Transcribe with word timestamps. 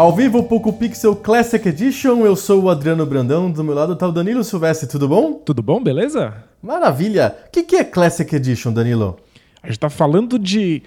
Ao 0.00 0.16
vivo, 0.16 0.42
Poco 0.44 0.72
Pixel 0.72 1.14
Classic 1.14 1.68
Edition, 1.68 2.24
eu 2.24 2.34
sou 2.34 2.62
o 2.62 2.70
Adriano 2.70 3.04
Brandão, 3.04 3.50
do 3.50 3.62
meu 3.62 3.74
lado 3.74 3.94
tá 3.94 4.08
o 4.08 4.12
Danilo 4.12 4.42
Silvestre, 4.42 4.88
tudo 4.88 5.06
bom? 5.06 5.34
Tudo 5.34 5.62
bom, 5.62 5.78
beleza? 5.78 6.42
Maravilha! 6.62 7.36
O 7.46 7.50
que, 7.50 7.62
que 7.62 7.76
é 7.76 7.84
Classic 7.84 8.34
Edition, 8.34 8.72
Danilo? 8.72 9.18
A 9.62 9.66
gente 9.66 9.78
tá 9.78 9.90
falando 9.90 10.38
de 10.38 10.82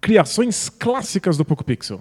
criações 0.00 0.68
clássicas 0.68 1.36
do 1.36 1.44
Poco 1.44 1.64
Pixel. 1.64 2.00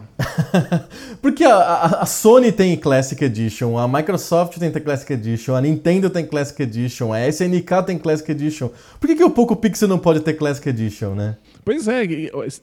Porque 1.21 1.43
a, 1.43 1.55
a, 1.55 1.85
a, 2.01 2.05
Sony 2.07 2.51
tem 2.51 2.75
Classic 2.75 3.23
Edition, 3.23 3.77
a 3.77 3.87
Microsoft 3.87 4.57
tem 4.57 4.71
Classic 4.71 5.13
Edition, 5.13 5.55
a 5.55 5.61
Nintendo 5.61 6.09
tem 6.09 6.25
Classic 6.25 6.59
Edition, 6.59 7.13
a 7.13 7.27
SNK 7.27 7.83
tem 7.85 7.99
Classic 7.99 8.31
Edition. 8.31 8.69
Por 8.99 9.07
que, 9.07 9.15
que 9.15 9.23
o 9.23 9.29
Poco 9.29 9.55
Pixel 9.55 9.87
não 9.87 9.99
pode 9.99 10.21
ter 10.21 10.33
Classic 10.33 10.67
Edition, 10.67 11.13
né? 11.13 11.37
Pois 11.63 11.87
é, 11.87 12.03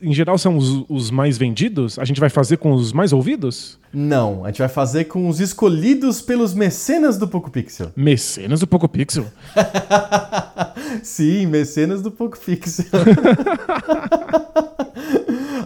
em 0.03 0.12
geral 0.12 0.36
são 0.36 0.56
os, 0.56 0.84
os, 0.89 1.11
mais 1.12 1.39
vendidos? 1.39 1.98
A 1.98 2.05
gente 2.05 2.19
vai 2.19 2.31
fazer 2.31 2.56
com 2.56 2.73
os 2.73 2.92
mais 2.92 3.12
ouvidos? 3.12 3.79
Não, 3.95 4.45
a 4.45 4.48
gente 4.48 4.59
vai 4.59 4.69
fazer 4.69 5.05
com 5.05 5.28
os 5.28 5.41
escolhidos 5.41 6.20
pelos 6.20 6.53
mecenas 6.53 7.17
do 7.17 7.28
Poco 7.28 7.50
Pixel. 7.50 7.92
Mecenas 7.95 8.61
do 8.61 8.67
Poco 8.67 8.89
Pixel? 8.89 9.27
Sim, 11.03 11.47
mecenas 11.47 12.03
do 12.03 12.11
Poco 12.11 12.39
Pixel. 12.39 12.86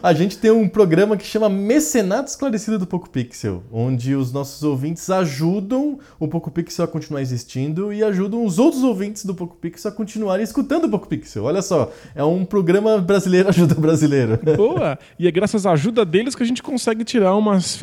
a 0.02 0.12
gente 0.12 0.38
tem 0.38 0.50
um 0.50 0.68
programa 0.68 1.16
que 1.16 1.24
chama 1.24 1.48
Mecenato 1.48 2.30
Esclarecido 2.30 2.78
do 2.78 2.86
Poco 2.86 3.08
Pixel, 3.10 3.62
onde 3.70 4.14
os 4.14 4.32
nossos 4.32 4.62
ouvintes 4.62 5.08
ajudam 5.10 5.98
o 6.18 6.28
Poco 6.28 6.50
Pixel 6.50 6.84
a 6.84 6.88
continuar 6.88 7.20
existindo 7.20 7.92
e 7.92 8.02
ajudam 8.02 8.44
os 8.44 8.58
outros 8.58 8.82
ouvintes 8.82 9.24
do 9.24 9.34
Poco 9.34 9.56
Pixel 9.56 9.90
a 9.90 9.94
continuarem 9.94 10.44
escutando 10.44 10.84
o 10.84 10.90
Poco 10.90 11.08
Pixel. 11.08 11.44
Olha 11.44 11.62
só, 11.62 11.92
é 12.14 12.24
um 12.24 12.44
programa 12.44 12.98
brasileiro 12.98 13.48
ajuda 13.50 13.74
brasileiro. 13.74 14.38
Boa! 14.56 14.98
E 15.18 15.26
é 15.26 15.30
graças 15.30 15.66
à 15.66 15.72
ajuda 15.72 16.04
deles 16.04 16.34
que 16.34 16.42
a 16.42 16.46
gente 16.46 16.62
consegue 16.62 17.04
tirar 17.04 17.34
umas 17.36 17.76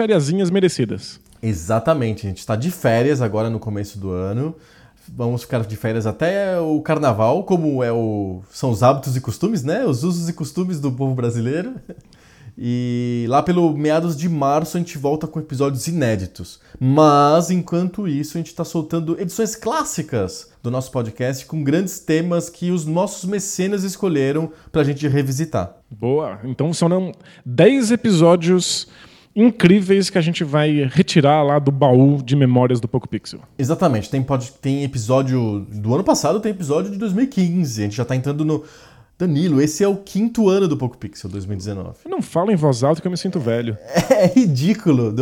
merecidas. 0.50 1.20
Exatamente, 1.42 2.26
a 2.26 2.30
gente 2.30 2.40
está 2.40 2.56
de 2.56 2.72
férias 2.72 3.22
agora 3.22 3.50
no 3.50 3.60
começo 3.60 4.00
do 4.00 4.10
ano 4.12 4.56
vamos 5.14 5.42
ficar 5.42 5.64
de 5.64 5.76
férias 5.76 6.06
até 6.06 6.60
o 6.60 6.82
carnaval, 6.82 7.44
como 7.44 7.84
é 7.84 7.92
o, 7.92 8.42
são 8.50 8.70
os 8.70 8.82
hábitos 8.82 9.16
e 9.16 9.22
costumes, 9.22 9.64
né? 9.64 9.86
Os 9.86 10.04
usos 10.04 10.30
e 10.30 10.34
costumes 10.34 10.80
do 10.80 10.92
povo 10.92 11.14
brasileiro. 11.14 11.76
E 12.58 13.26
lá 13.28 13.44
pelo 13.44 13.76
meados 13.76 14.16
de 14.16 14.30
março 14.30 14.78
a 14.78 14.80
gente 14.80 14.98
volta 14.98 15.28
com 15.28 15.40
episódios 15.40 15.88
inéditos. 15.88 16.62
Mas 16.80 17.52
enquanto 17.52 18.08
isso, 18.08 18.38
a 18.38 18.40
gente 18.40 18.48
está 18.48 18.64
soltando 18.64 19.20
edições 19.20 19.58
clássicas 19.58 20.50
do 20.64 20.72
nosso 20.72 20.90
podcast 20.90 21.46
com 21.46 21.62
grandes 21.64 22.00
temas 22.00 22.50
que 22.50 22.72
os 22.72 22.86
nossos 22.86 23.26
mecenas 23.26 23.84
escolheram 23.84 24.50
para 24.72 24.82
a 24.82 24.86
gente 24.86 25.06
revisitar. 25.06 25.76
Boa! 25.92 26.40
Então 26.46 26.74
são 26.74 27.12
10 27.46 27.92
episódios 27.92 28.88
incríveis 29.36 30.10
que 30.10 30.18
a 30.18 30.22
gente 30.22 30.44
vai 30.44 30.90
retirar 30.92 31.44
lá 31.44 31.60
do 31.60 31.72
baú 31.72 32.22
de 32.24 32.36
memórias 32.36 32.80
do 32.80 32.88
Poco 32.88 33.08
Pixel. 33.08 33.42
Exatamente. 33.58 34.10
Tem, 34.10 34.24
pode, 34.24 34.52
tem 34.54 34.84
episódio 34.84 35.68
do 35.72 35.94
ano 35.94 36.04
passado, 36.04 36.40
tem 36.40 36.52
episódio 36.52 36.92
de 36.92 36.98
2015. 36.98 37.82
A 37.82 37.84
gente 37.84 37.96
já 37.96 38.04
está 38.04 38.16
entrando 38.16 38.46
no 38.46 38.64
Danilo, 39.18 39.62
esse 39.62 39.82
é 39.82 39.88
o 39.88 39.96
quinto 39.96 40.50
ano 40.50 40.68
do 40.68 40.76
Poco 40.76 40.98
Pixel 40.98 41.30
2019. 41.30 42.00
Não 42.06 42.22
fala 42.22 42.52
em 42.52 42.56
voz 42.58 42.84
alta 42.84 43.02
que 43.02 43.08
eu 43.08 43.12
me 43.12 43.16
sinto 43.16 43.40
velho. 43.40 43.78
É, 44.10 44.26
é 44.26 44.34
ridículo. 44.36 45.16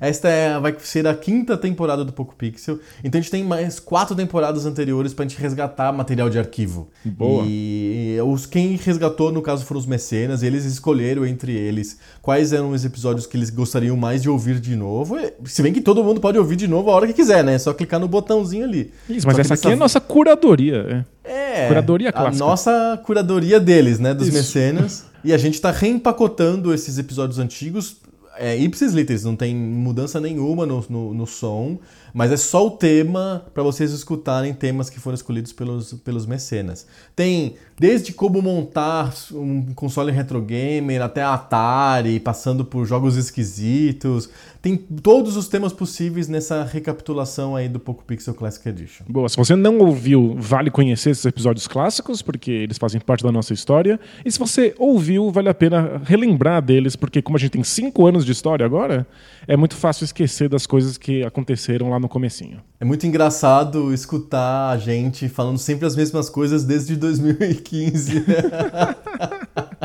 É, 0.00 0.08
esta 0.08 0.28
é, 0.28 0.60
vai 0.60 0.76
ser 0.78 1.06
a 1.06 1.14
quinta 1.14 1.56
temporada 1.56 2.04
do 2.04 2.12
Poco 2.12 2.34
Pixel. 2.36 2.78
Então 3.02 3.18
a 3.18 3.22
gente 3.22 3.30
tem 3.30 3.42
mais 3.42 3.80
quatro 3.80 4.14
temporadas 4.14 4.66
anteriores 4.66 5.14
pra 5.14 5.24
gente 5.24 5.40
resgatar 5.40 5.90
material 5.90 6.28
de 6.28 6.38
arquivo. 6.38 6.90
Boa. 7.02 7.44
E 7.46 8.18
os, 8.26 8.44
quem 8.44 8.76
resgatou, 8.76 9.32
no 9.32 9.40
caso, 9.40 9.64
foram 9.64 9.80
os 9.80 9.86
mecenas. 9.86 10.42
E 10.42 10.46
eles 10.46 10.66
escolheram 10.66 11.24
entre 11.24 11.52
eles 11.52 11.98
quais 12.24 12.54
eram 12.54 12.70
os 12.70 12.86
episódios 12.86 13.26
que 13.26 13.36
eles 13.36 13.50
gostariam 13.50 13.98
mais 13.98 14.22
de 14.22 14.30
ouvir 14.30 14.58
de 14.58 14.74
novo. 14.74 15.14
Se 15.44 15.62
bem 15.62 15.74
que 15.74 15.80
todo 15.82 16.02
mundo 16.02 16.22
pode 16.22 16.38
ouvir 16.38 16.56
de 16.56 16.66
novo 16.66 16.90
a 16.90 16.94
hora 16.94 17.06
que 17.06 17.12
quiser, 17.12 17.44
né? 17.44 17.56
É 17.56 17.58
só 17.58 17.74
clicar 17.74 18.00
no 18.00 18.08
botãozinho 18.08 18.64
ali. 18.64 18.90
Isso, 19.06 19.26
mas 19.26 19.38
essa 19.38 19.52
aqui 19.52 19.68
é 19.68 19.74
a 19.74 19.76
nossa 19.76 20.00
curadoria. 20.00 21.04
É. 21.22 21.64
É, 21.64 21.68
curadoria 21.68 22.10
clássica. 22.10 22.42
A 22.42 22.48
nossa 22.48 23.02
curadoria 23.04 23.60
deles, 23.60 23.98
né? 23.98 24.14
Dos 24.14 24.28
Isso. 24.28 24.38
mecenas. 24.38 25.04
E 25.22 25.34
a 25.34 25.38
gente 25.38 25.60
tá 25.60 25.70
reempacotando 25.70 26.72
esses 26.72 26.96
episódios 26.96 27.38
antigos. 27.38 27.96
É, 28.38 28.56
ipsis 28.56 28.94
literis, 28.94 29.22
não 29.22 29.36
tem 29.36 29.54
mudança 29.54 30.18
nenhuma 30.18 30.64
no, 30.64 30.82
no, 30.88 31.12
no 31.12 31.26
som. 31.26 31.78
Mas 32.14 32.30
é 32.30 32.36
só 32.36 32.64
o 32.64 32.70
tema 32.70 33.44
para 33.52 33.64
vocês 33.64 33.90
escutarem 33.90 34.54
temas 34.54 34.88
que 34.88 35.00
foram 35.00 35.16
escolhidos 35.16 35.52
pelos, 35.52 35.94
pelos 35.94 36.26
mecenas. 36.26 36.86
Tem 37.16 37.56
desde 37.76 38.12
como 38.12 38.40
montar 38.40 39.12
um 39.32 39.74
console 39.74 40.12
retro 40.12 40.40
gamer 40.40 41.02
até 41.02 41.22
Atari, 41.22 42.20
passando 42.20 42.64
por 42.64 42.86
jogos 42.86 43.16
esquisitos. 43.16 44.30
Tem 44.62 44.76
todos 44.76 45.36
os 45.36 45.48
temas 45.48 45.72
possíveis 45.72 46.28
nessa 46.28 46.62
recapitulação 46.62 47.56
aí 47.56 47.68
do 47.68 47.80
Poco 47.80 48.04
Pixel 48.04 48.32
Classic 48.32 48.66
Edition. 48.68 49.04
Boa, 49.08 49.28
se 49.28 49.36
você 49.36 49.56
não 49.56 49.78
ouviu, 49.78 50.36
vale 50.38 50.70
conhecer 50.70 51.10
esses 51.10 51.24
episódios 51.24 51.66
clássicos, 51.66 52.22
porque 52.22 52.50
eles 52.50 52.78
fazem 52.78 53.00
parte 53.00 53.24
da 53.24 53.32
nossa 53.32 53.52
história. 53.52 53.98
E 54.24 54.30
se 54.30 54.38
você 54.38 54.72
ouviu, 54.78 55.30
vale 55.30 55.48
a 55.48 55.54
pena 55.54 56.00
relembrar 56.04 56.62
deles, 56.62 56.94
porque 56.94 57.20
como 57.20 57.36
a 57.36 57.40
gente 57.40 57.50
tem 57.50 57.64
cinco 57.64 58.06
anos 58.06 58.24
de 58.24 58.30
história 58.30 58.64
agora, 58.64 59.06
é 59.46 59.56
muito 59.56 59.74
fácil 59.74 60.04
esquecer 60.04 60.48
das 60.48 60.66
coisas 60.66 60.96
que 60.96 61.24
aconteceram 61.24 61.90
lá 61.90 61.98
no 61.98 62.03
comecinho. 62.08 62.60
É 62.80 62.84
muito 62.84 63.06
engraçado 63.06 63.92
escutar 63.92 64.70
a 64.70 64.76
gente 64.76 65.28
falando 65.28 65.58
sempre 65.58 65.86
as 65.86 65.96
mesmas 65.96 66.28
coisas 66.28 66.64
desde 66.64 66.96
2015. 66.96 68.24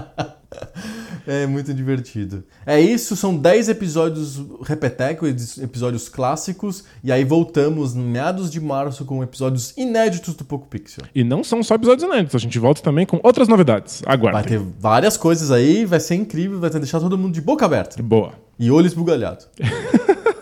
É 1.30 1.46
muito 1.46 1.72
divertido. 1.76 2.44
É 2.66 2.82
isso, 2.82 3.16
são 3.16 3.38
10 3.38 3.70
episódios 3.70 4.44
repeteco, 4.64 5.28
episódios 5.28 6.10
clássicos, 6.10 6.84
e 7.04 7.12
aí 7.12 7.24
voltamos 7.24 7.94
no 7.94 8.04
meados 8.04 8.50
de 8.50 8.60
março 8.60 9.06
com 9.06 9.22
episódios 9.22 9.72
inéditos 9.78 10.34
do 10.34 10.44
Poco 10.44 10.66
Pixel. 10.66 11.04
E 11.14 11.24
não 11.24 11.44
são 11.44 11.62
só 11.62 11.76
episódios 11.76 12.04
inéditos, 12.04 12.34
a 12.34 12.40
gente 12.40 12.58
volta 12.58 12.82
também 12.82 13.06
com 13.06 13.20
outras 13.22 13.48
novidades. 13.48 14.02
Aguardem. 14.08 14.42
Vai 14.42 14.44
ter 14.44 14.60
várias 14.80 15.18
coisas 15.18 15.52
aí, 15.52 15.86
vai 15.86 16.00
ser 16.00 16.16
incrível, 16.16 16.60
vai 16.60 16.72
deixar 16.72 17.00
todo 17.00 17.16
mundo 17.16 17.36
de 17.36 17.42
boca 17.42 17.64
aberta. 17.64 18.02
Boa. 18.02 18.34
E 18.58 18.72
olho 18.72 18.88
esbugalhado. 18.88 19.46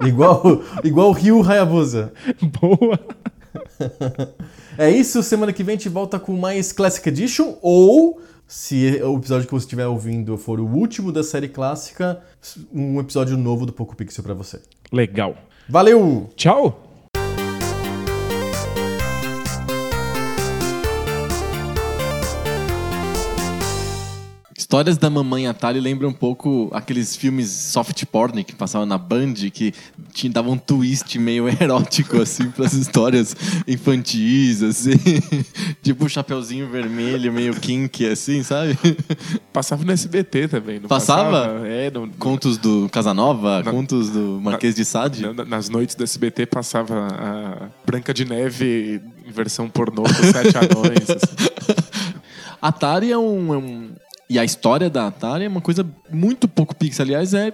igual, 0.00 0.62
igual 0.84 1.08
o 1.08 1.12
Rio 1.12 1.42
Hayabusa. 1.42 2.12
Boa. 2.60 2.98
é 4.78 4.90
isso, 4.90 5.22
semana 5.22 5.52
que 5.52 5.62
vem 5.62 5.74
a 5.74 5.78
gente 5.78 5.88
volta 5.88 6.18
com 6.18 6.36
mais 6.36 6.72
Classic 6.72 7.08
Edition 7.08 7.56
ou 7.62 8.20
se 8.46 9.02
o 9.02 9.16
episódio 9.16 9.46
que 9.46 9.52
você 9.52 9.64
estiver 9.64 9.86
ouvindo 9.86 10.36
for 10.38 10.60
o 10.60 10.66
último 10.66 11.10
da 11.10 11.22
série 11.22 11.48
clássica, 11.48 12.22
um 12.72 13.00
episódio 13.00 13.36
novo 13.36 13.66
do 13.66 13.72
Poco 13.72 13.96
Pixel 13.96 14.22
para 14.22 14.34
você. 14.34 14.60
Legal. 14.92 15.36
Valeu! 15.68 16.30
Tchau! 16.36 16.85
Histórias 24.66 24.98
da 24.98 25.08
Mamãe 25.08 25.46
Atalho 25.46 25.80
lembram 25.80 26.08
um 26.08 26.12
pouco 26.12 26.68
aqueles 26.72 27.14
filmes 27.14 27.48
soft 27.48 28.04
porn 28.06 28.42
que 28.42 28.52
passavam 28.52 28.84
na 28.84 28.98
Band, 28.98 29.34
que 29.52 29.72
davam 30.28 30.54
um 30.54 30.58
twist 30.58 31.16
meio 31.20 31.46
erótico, 31.62 32.20
assim, 32.20 32.50
para 32.50 32.66
as 32.66 32.72
histórias 32.72 33.36
infantis, 33.64 34.64
assim. 34.64 34.96
tipo 35.84 36.06
o 36.06 36.08
Chapeuzinho 36.08 36.68
Vermelho, 36.68 37.32
meio 37.32 37.54
kinky, 37.54 38.08
assim, 38.08 38.42
sabe? 38.42 38.76
Passava 39.52 39.84
no 39.84 39.92
SBT 39.92 40.48
também, 40.48 40.80
não 40.80 40.88
passava? 40.88 41.30
passava? 41.30 41.68
É, 41.68 41.88
no, 41.88 42.08
contos 42.18 42.58
do 42.58 42.88
Casanova, 42.88 43.62
na, 43.62 43.70
contos 43.70 44.10
do 44.10 44.40
Marquês 44.42 44.74
na, 44.74 44.78
de 44.78 44.84
Sade? 44.84 45.32
Na, 45.32 45.44
nas 45.44 45.68
noites 45.68 45.94
do 45.94 46.02
SBT 46.02 46.44
passava 46.44 47.06
a 47.06 47.68
Branca 47.86 48.12
de 48.12 48.24
Neve 48.24 49.00
em 49.24 49.30
versão 49.30 49.68
pornô 49.68 50.02
com 50.02 50.32
sete 50.32 50.56
anões. 50.58 51.08
Assim. 51.08 51.76
Atari 52.60 53.12
é 53.12 53.18
um, 53.18 53.54
é 53.54 53.58
um 53.58 53.90
E 54.28 54.38
a 54.38 54.44
história 54.44 54.90
da 54.90 55.06
Atari 55.06 55.44
é 55.44 55.48
uma 55.48 55.60
coisa 55.60 55.86
muito 56.10 56.48
pouco 56.48 56.74
pixel. 56.74 57.04
Aliás, 57.04 57.32
é 57.32 57.50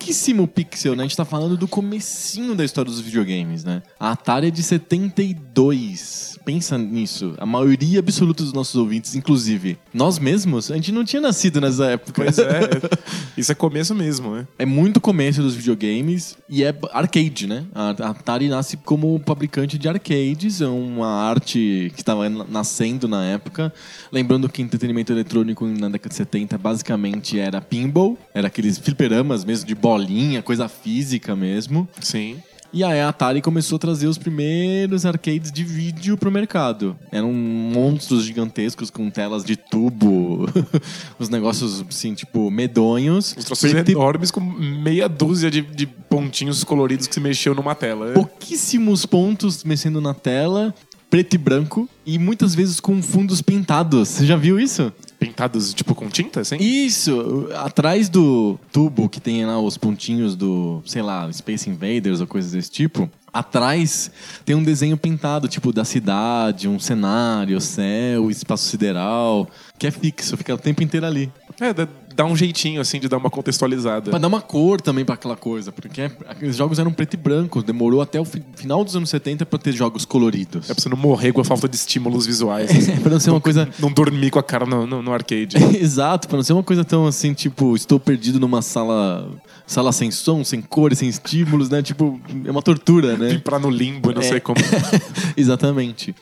pouquíssimo 0.00 0.48
pixel, 0.48 0.96
né? 0.96 1.02
A 1.02 1.06
gente 1.06 1.16
tá 1.16 1.26
falando 1.26 1.58
do 1.58 1.68
comecinho 1.68 2.54
da 2.54 2.64
história 2.64 2.90
dos 2.90 3.00
videogames, 3.00 3.64
né? 3.64 3.82
A 3.98 4.12
Atari 4.12 4.46
é 4.48 4.50
de 4.50 4.62
72. 4.62 6.38
Pensa 6.42 6.78
nisso. 6.78 7.34
A 7.36 7.44
maioria 7.44 7.98
absoluta 7.98 8.42
dos 8.42 8.54
nossos 8.54 8.74
ouvintes, 8.76 9.14
inclusive 9.14 9.78
nós 9.92 10.18
mesmos, 10.18 10.70
a 10.70 10.74
gente 10.74 10.90
não 10.90 11.04
tinha 11.04 11.20
nascido 11.20 11.60
nessa 11.60 11.84
época. 11.84 12.12
Pois 12.14 12.38
é, 12.38 12.60
isso 13.36 13.52
é 13.52 13.54
começo 13.54 13.94
mesmo, 13.94 14.34
né? 14.34 14.48
É 14.58 14.64
muito 14.64 15.02
começo 15.02 15.42
dos 15.42 15.54
videogames 15.54 16.36
e 16.48 16.64
é 16.64 16.74
arcade, 16.92 17.46
né? 17.46 17.66
A 17.74 17.90
Atari 17.90 18.48
nasce 18.48 18.78
como 18.78 19.20
fabricante 19.26 19.76
de 19.76 19.86
arcades, 19.86 20.62
é 20.62 20.66
uma 20.66 21.08
arte 21.08 21.92
que 21.94 22.00
estava 22.00 22.26
nascendo 22.28 23.06
na 23.06 23.22
época. 23.22 23.70
Lembrando 24.10 24.48
que 24.48 24.62
entretenimento 24.62 25.12
eletrônico 25.12 25.66
na 25.66 25.90
década 25.90 26.08
de 26.08 26.14
70 26.14 26.56
basicamente 26.56 27.38
era 27.38 27.60
pinball, 27.60 28.16
era 28.32 28.46
aqueles 28.46 28.78
fliperamas 28.78 29.44
mesmo 29.44 29.66
de 29.66 29.74
bolinha, 29.90 30.40
coisa 30.40 30.68
física 30.68 31.34
mesmo. 31.34 31.88
Sim. 32.00 32.36
E 32.72 32.84
aí 32.84 33.00
a 33.00 33.08
Atari 33.08 33.42
começou 33.42 33.74
a 33.74 33.78
trazer 33.80 34.06
os 34.06 34.16
primeiros 34.16 35.04
arcades 35.04 35.50
de 35.50 35.64
vídeo 35.64 36.16
pro 36.16 36.30
mercado. 36.30 36.96
Eram 37.10 37.32
monstros 37.32 38.22
gigantescos 38.22 38.90
com 38.90 39.10
telas 39.10 39.44
de 39.44 39.56
tubo, 39.56 40.48
os 41.18 41.28
negócios 41.28 41.84
assim, 41.88 42.14
tipo, 42.14 42.48
medonhos. 42.48 43.34
Os 43.36 43.44
troços 43.44 43.74
enormes 43.74 44.30
com 44.30 44.40
meia 44.40 45.08
dúzia 45.08 45.50
de, 45.50 45.62
de 45.62 45.84
pontinhos 45.84 46.62
coloridos 46.62 47.08
que 47.08 47.14
se 47.14 47.20
mexiam 47.20 47.52
numa 47.52 47.74
tela. 47.74 48.12
pouquíssimos 48.12 49.04
pontos 49.04 49.64
mexendo 49.64 50.00
na 50.00 50.14
tela, 50.14 50.72
preto 51.10 51.34
e 51.34 51.38
branco, 51.38 51.88
e 52.06 52.16
muitas 52.16 52.54
vezes 52.54 52.78
com 52.78 53.02
fundos 53.02 53.42
pintados. 53.42 54.08
Você 54.08 54.24
já 54.24 54.36
viu 54.36 54.60
isso? 54.60 54.92
Pintados, 55.20 55.74
tipo, 55.74 55.94
com 55.94 56.08
tinta, 56.08 56.40
assim? 56.40 56.56
Isso! 56.56 57.50
Atrás 57.54 58.08
do 58.08 58.58
tubo 58.72 59.06
que 59.06 59.20
tem 59.20 59.44
lá 59.44 59.60
os 59.60 59.76
pontinhos 59.76 60.34
do, 60.34 60.82
sei 60.86 61.02
lá, 61.02 61.30
Space 61.30 61.68
Invaders 61.68 62.22
ou 62.22 62.26
coisas 62.26 62.52
desse 62.52 62.70
tipo. 62.70 63.08
Atrás 63.30 64.10
tem 64.44 64.56
um 64.56 64.62
desenho 64.62 64.96
pintado, 64.96 65.46
tipo, 65.46 65.72
da 65.72 65.84
cidade, 65.84 66.66
um 66.66 66.78
cenário, 66.78 67.60
céu, 67.60 68.30
espaço 68.30 68.64
sideral, 68.64 69.46
que 69.78 69.86
é 69.86 69.90
fixo, 69.90 70.36
fica 70.38 70.54
o 70.54 70.58
tempo 70.58 70.82
inteiro 70.82 71.06
ali. 71.06 71.30
É, 71.60 71.72
dá, 72.14 72.24
um 72.24 72.36
jeitinho, 72.36 72.80
assim, 72.80 72.98
de 73.00 73.08
dar 73.08 73.16
uma 73.16 73.30
contextualizada. 73.30 74.10
Pra 74.10 74.18
dar 74.18 74.28
uma 74.28 74.40
cor 74.40 74.80
também 74.80 75.04
pra 75.04 75.14
aquela 75.14 75.36
coisa, 75.36 75.72
porque 75.72 76.02
aqueles 76.28 76.56
jogos 76.56 76.78
eram 76.78 76.92
preto 76.92 77.14
e 77.14 77.16
branco, 77.16 77.62
demorou 77.62 78.00
até 78.02 78.20
o 78.20 78.24
fi- 78.24 78.42
final 78.56 78.84
dos 78.84 78.94
anos 78.96 79.10
70 79.10 79.46
pra 79.46 79.58
ter 79.58 79.72
jogos 79.72 80.04
coloridos. 80.04 80.68
É 80.70 80.74
pra 80.74 80.82
você 80.82 80.88
não 80.88 80.96
morrer 80.96 81.32
com 81.32 81.40
a 81.40 81.44
falta 81.44 81.68
de 81.68 81.76
estímulos 81.76 82.26
visuais. 82.26 82.70
assim. 82.76 82.92
É 82.92 82.96
pra 83.00 83.10
não 83.10 83.20
ser 83.20 83.30
uma 83.30 83.40
coisa 83.40 83.68
Não 83.78 83.90
dormir 83.92 84.30
com 84.30 84.38
a 84.38 84.42
cara 84.42 84.66
no, 84.66 84.86
no, 84.86 85.02
no 85.02 85.12
arcade. 85.12 85.56
Exato, 85.80 86.28
pra 86.28 86.36
não 86.36 86.42
ser 86.44 86.52
uma 86.52 86.62
coisa 86.62 86.84
tão 86.84 87.06
assim, 87.06 87.32
tipo, 87.34 87.74
estou 87.76 87.98
perdido 88.00 88.38
numa 88.40 88.62
sala 88.62 89.28
sala 89.66 89.92
sem 89.92 90.10
som, 90.10 90.42
sem 90.42 90.60
cores, 90.60 90.98
sem 90.98 91.08
estímulos, 91.08 91.68
né? 91.70 91.80
Tipo, 91.80 92.20
é 92.44 92.50
uma 92.50 92.60
tortura, 92.62 93.16
né? 93.16 93.28
Vir 93.28 93.40
pra 93.42 93.56
no 93.58 93.70
limbo 93.70 94.10
e 94.10 94.14
não 94.14 94.20
É. 94.20 94.24
sei 94.24 94.40
como. 94.40 94.58
Exatamente. 95.36 96.14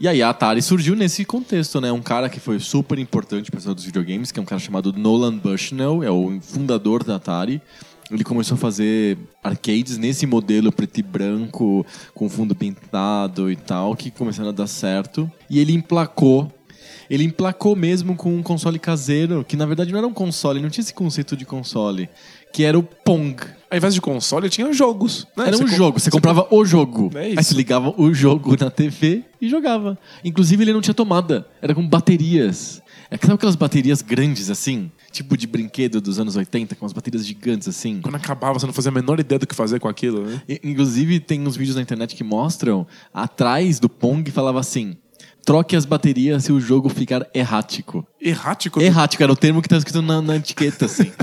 E 0.00 0.08
aí 0.08 0.22
a 0.22 0.30
Atari 0.30 0.62
surgiu 0.62 0.96
nesse 0.96 1.26
contexto, 1.26 1.78
né? 1.78 1.92
Um 1.92 2.00
cara 2.00 2.30
que 2.30 2.40
foi 2.40 2.58
super 2.58 2.98
importante 2.98 3.50
para 3.50 3.60
a 3.70 3.74
dos 3.74 3.84
videogames, 3.84 4.32
que 4.32 4.40
é 4.40 4.42
um 4.42 4.46
cara 4.46 4.58
chamado 4.58 4.94
Nolan 4.94 5.36
Bushnell, 5.36 6.02
é 6.02 6.10
o 6.10 6.40
fundador 6.40 7.04
da 7.04 7.16
Atari. 7.16 7.60
Ele 8.10 8.24
começou 8.24 8.54
a 8.54 8.58
fazer 8.58 9.18
arcades 9.44 9.98
nesse 9.98 10.24
modelo 10.24 10.72
preto 10.72 11.00
e 11.00 11.02
branco, 11.02 11.84
com 12.14 12.30
fundo 12.30 12.54
pintado 12.54 13.50
e 13.52 13.56
tal, 13.56 13.94
que 13.94 14.10
começaram 14.10 14.48
a 14.48 14.52
dar 14.52 14.66
certo. 14.66 15.30
E 15.50 15.58
ele 15.58 15.74
emplacou 15.74 16.50
ele 17.10 17.24
emplacou 17.24 17.76
mesmo 17.76 18.14
com 18.16 18.34
um 18.34 18.42
console 18.42 18.78
caseiro, 18.78 19.44
que 19.44 19.56
na 19.56 19.66
verdade 19.66 19.90
não 19.90 19.98
era 19.98 20.06
um 20.06 20.14
console, 20.14 20.60
não 20.60 20.70
tinha 20.70 20.82
esse 20.82 20.94
conceito 20.94 21.36
de 21.36 21.44
console, 21.44 22.08
que 22.52 22.62
era 22.62 22.78
o 22.78 22.82
Pong. 22.82 23.36
Ao 23.70 23.76
invés 23.76 23.94
de 23.94 24.00
console, 24.00 24.48
tinha 24.50 24.72
jogos. 24.72 25.26
né? 25.36 25.46
Era 25.46 25.56
um 25.56 25.60
Você 25.66 25.76
jogo, 25.76 26.00
você 26.00 26.10
comprava 26.10 26.46
o 26.50 26.64
jogo. 26.64 27.10
É 27.14 27.26
Aí 27.26 27.36
você 27.36 27.54
ligava 27.54 27.94
o 27.96 28.12
jogo 28.12 28.56
na 28.58 28.68
TV 28.70 29.24
e 29.40 29.48
jogava. 29.48 29.96
Inclusive 30.24 30.64
ele 30.64 30.72
não 30.72 30.80
tinha 30.80 30.92
tomada, 30.94 31.46
era 31.62 31.74
com 31.74 31.86
baterias. 31.86 32.82
É 33.12 33.16
sabe 33.16 33.34
aquelas 33.34 33.56
baterias 33.56 34.02
grandes 34.02 34.50
assim? 34.50 34.90
Tipo 35.10 35.36
de 35.36 35.46
brinquedo 35.46 36.00
dos 36.00 36.20
anos 36.20 36.36
80, 36.36 36.76
com 36.76 36.86
as 36.86 36.92
baterias 36.92 37.26
gigantes 37.26 37.66
assim? 37.66 38.00
Quando 38.00 38.14
acabava, 38.14 38.58
você 38.58 38.66
não 38.66 38.72
fazia 38.72 38.90
a 38.90 38.94
menor 38.94 39.18
ideia 39.18 39.38
do 39.38 39.46
que 39.48 39.54
fazer 39.54 39.80
com 39.80 39.88
aquilo, 39.88 40.24
né? 40.26 40.40
E- 40.48 40.60
Inclusive 40.64 41.18
tem 41.18 41.44
uns 41.46 41.56
vídeos 41.56 41.74
na 41.76 41.82
internet 41.82 42.14
que 42.14 42.22
mostram 42.22 42.86
atrás 43.12 43.80
do 43.80 43.88
Pong 43.88 44.28
falava 44.30 44.60
assim: 44.60 44.96
troque 45.44 45.76
as 45.76 45.84
baterias 45.84 46.44
se 46.44 46.52
o 46.52 46.60
jogo 46.60 46.88
ficar 46.88 47.26
errático. 47.34 48.06
Errático. 48.20 48.80
Errático 48.80 49.22
era 49.22 49.32
o 49.32 49.36
termo 49.36 49.60
que 49.62 49.68
tá 49.68 49.76
escrito 49.76 50.02
na, 50.02 50.20
na 50.22 50.36
etiqueta, 50.36 50.86
assim. 50.86 51.10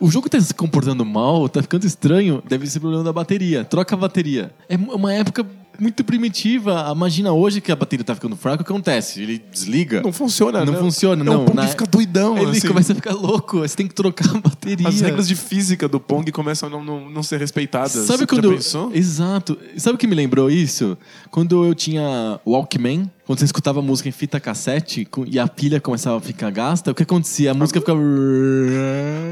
o 0.00 0.10
jogo 0.10 0.28
tá 0.28 0.40
se 0.40 0.54
comportando 0.54 1.04
mal, 1.04 1.48
tá 1.48 1.62
ficando 1.62 1.86
estranho, 1.86 2.42
deve 2.48 2.66
ser 2.66 2.80
problema 2.80 3.04
da 3.04 3.12
bateria. 3.12 3.64
Troca 3.64 3.94
a 3.94 3.98
bateria. 3.98 4.50
É 4.68 4.76
mu- 4.76 4.94
uma 4.94 5.12
época 5.12 5.44
muito 5.80 6.02
primitiva. 6.04 6.90
Imagina 6.94 7.32
hoje 7.32 7.60
que 7.60 7.70
a 7.70 7.76
bateria 7.76 8.04
tá 8.04 8.14
ficando 8.14 8.36
fraca, 8.36 8.62
o 8.62 8.64
que 8.64 8.72
acontece? 8.72 9.22
Ele 9.22 9.42
desliga. 9.52 10.02
Não 10.02 10.12
funciona, 10.12 10.64
Não 10.64 10.72
né? 10.72 10.78
funciona, 10.78 11.22
É, 11.22 11.24
não. 11.24 11.42
O 11.42 11.44
Pong 11.46 11.56
Na- 11.56 11.68
fica 11.68 11.86
doidão, 11.86 12.36
Ele 12.38 12.50
assim. 12.58 12.66
começa 12.68 12.92
a 12.92 12.96
ficar 12.96 13.12
louco, 13.14 13.58
você 13.60 13.76
tem 13.76 13.86
que 13.86 13.94
trocar 13.94 14.28
a 14.36 14.40
bateria. 14.40 14.88
As 14.88 15.00
regras 15.00 15.28
de 15.28 15.34
física 15.36 15.86
do 15.88 16.00
Pong 16.00 16.30
começam 16.32 16.68
a 16.68 16.72
não, 16.72 16.84
não, 16.84 17.08
não 17.10 17.22
ser 17.22 17.38
respeitadas. 17.38 17.92
Sabe 17.92 18.20
Já 18.20 18.26
quando. 18.26 18.50
pensou? 18.52 18.90
Exato. 18.94 19.56
Sabe 19.76 19.94
o 19.94 19.98
que 19.98 20.06
me 20.06 20.14
lembrou 20.14 20.50
isso? 20.50 20.96
Quando 21.30 21.64
eu 21.64 21.74
tinha 21.74 22.40
Walkman, 22.46 23.10
quando 23.26 23.38
você 23.38 23.44
escutava 23.44 23.80
música 23.82 24.08
em 24.08 24.12
fita 24.12 24.40
cassete 24.40 25.06
e 25.26 25.38
a 25.38 25.46
pilha 25.46 25.80
começava 25.80 26.16
a 26.16 26.20
ficar 26.20 26.50
gasta, 26.50 26.90
o 26.90 26.94
que 26.94 27.02
acontecia? 27.02 27.50
A 27.50 27.54
música 27.54 27.78
ficava. 27.78 28.00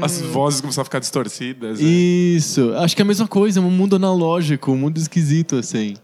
As 0.01 0.21
vozes 0.21 0.61
começaram 0.61 0.83
a 0.83 0.85
ficar 0.85 0.99
distorcidas. 0.99 1.79
né? 1.79 1.85
Isso. 1.87 2.73
Acho 2.75 2.95
que 2.95 3.01
é 3.01 3.03
a 3.03 3.07
mesma 3.07 3.27
coisa, 3.27 3.59
é 3.59 3.63
um 3.63 3.69
mundo 3.71 3.95
analógico, 3.95 4.71
um 4.71 4.77
mundo 4.77 4.97
esquisito, 4.97 5.55
assim. 5.57 5.95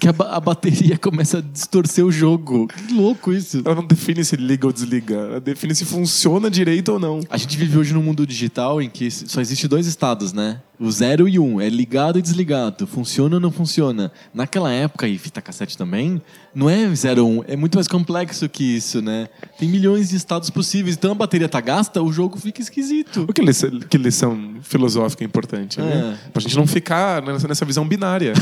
Que 0.00 0.08
a, 0.08 0.12
ba- 0.12 0.30
a 0.34 0.40
bateria 0.40 0.96
começa 0.98 1.38
a 1.38 1.40
distorcer 1.42 2.04
o 2.04 2.10
jogo. 2.10 2.66
Que 2.68 2.94
louco 2.94 3.32
isso. 3.32 3.60
Ela 3.64 3.74
não 3.74 3.86
define 3.86 4.24
se 4.24 4.34
liga 4.34 4.66
ou 4.66 4.72
desliga. 4.72 5.14
Ela 5.14 5.40
define 5.40 5.74
se 5.74 5.84
funciona 5.84 6.50
direito 6.50 6.92
ou 6.92 6.98
não. 6.98 7.20
A 7.28 7.36
gente 7.36 7.56
vive 7.58 7.76
hoje 7.78 7.92
num 7.92 8.02
mundo 8.02 8.26
digital 8.26 8.80
em 8.80 8.88
que 8.88 9.10
só 9.10 9.40
existe 9.42 9.68
dois 9.68 9.86
estados, 9.86 10.32
né? 10.32 10.60
O 10.80 10.90
zero 10.90 11.28
e 11.28 11.38
um. 11.38 11.60
É 11.60 11.68
ligado 11.68 12.18
e 12.18 12.22
desligado. 12.22 12.86
Funciona 12.86 13.36
ou 13.36 13.40
não 13.40 13.52
funciona. 13.52 14.10
Naquela 14.32 14.72
época, 14.72 15.06
e 15.06 15.18
fita 15.18 15.42
cassete 15.42 15.76
também, 15.76 16.22
não 16.54 16.70
é 16.70 16.92
zero 16.94 17.26
um. 17.26 17.44
É 17.46 17.54
muito 17.54 17.74
mais 17.74 17.86
complexo 17.86 18.48
que 18.48 18.64
isso, 18.64 19.02
né? 19.02 19.28
Tem 19.58 19.68
milhões 19.68 20.08
de 20.08 20.16
estados 20.16 20.48
possíveis. 20.48 20.96
Então 20.96 21.12
a 21.12 21.14
bateria 21.14 21.50
tá 21.50 21.60
gasta, 21.60 22.02
o 22.02 22.10
jogo 22.10 22.38
fica 22.38 22.62
esquisito. 22.62 23.26
O 23.28 23.32
que 23.34 23.42
lição, 23.42 23.70
que 23.78 23.98
lição 23.98 24.54
filosófica 24.62 25.22
importante, 25.22 25.78
né? 25.78 26.16
É. 26.26 26.30
Pra 26.30 26.40
gente 26.40 26.56
não 26.56 26.66
ficar 26.66 27.20
nessa, 27.20 27.46
nessa 27.46 27.64
visão 27.66 27.86
binária. 27.86 28.32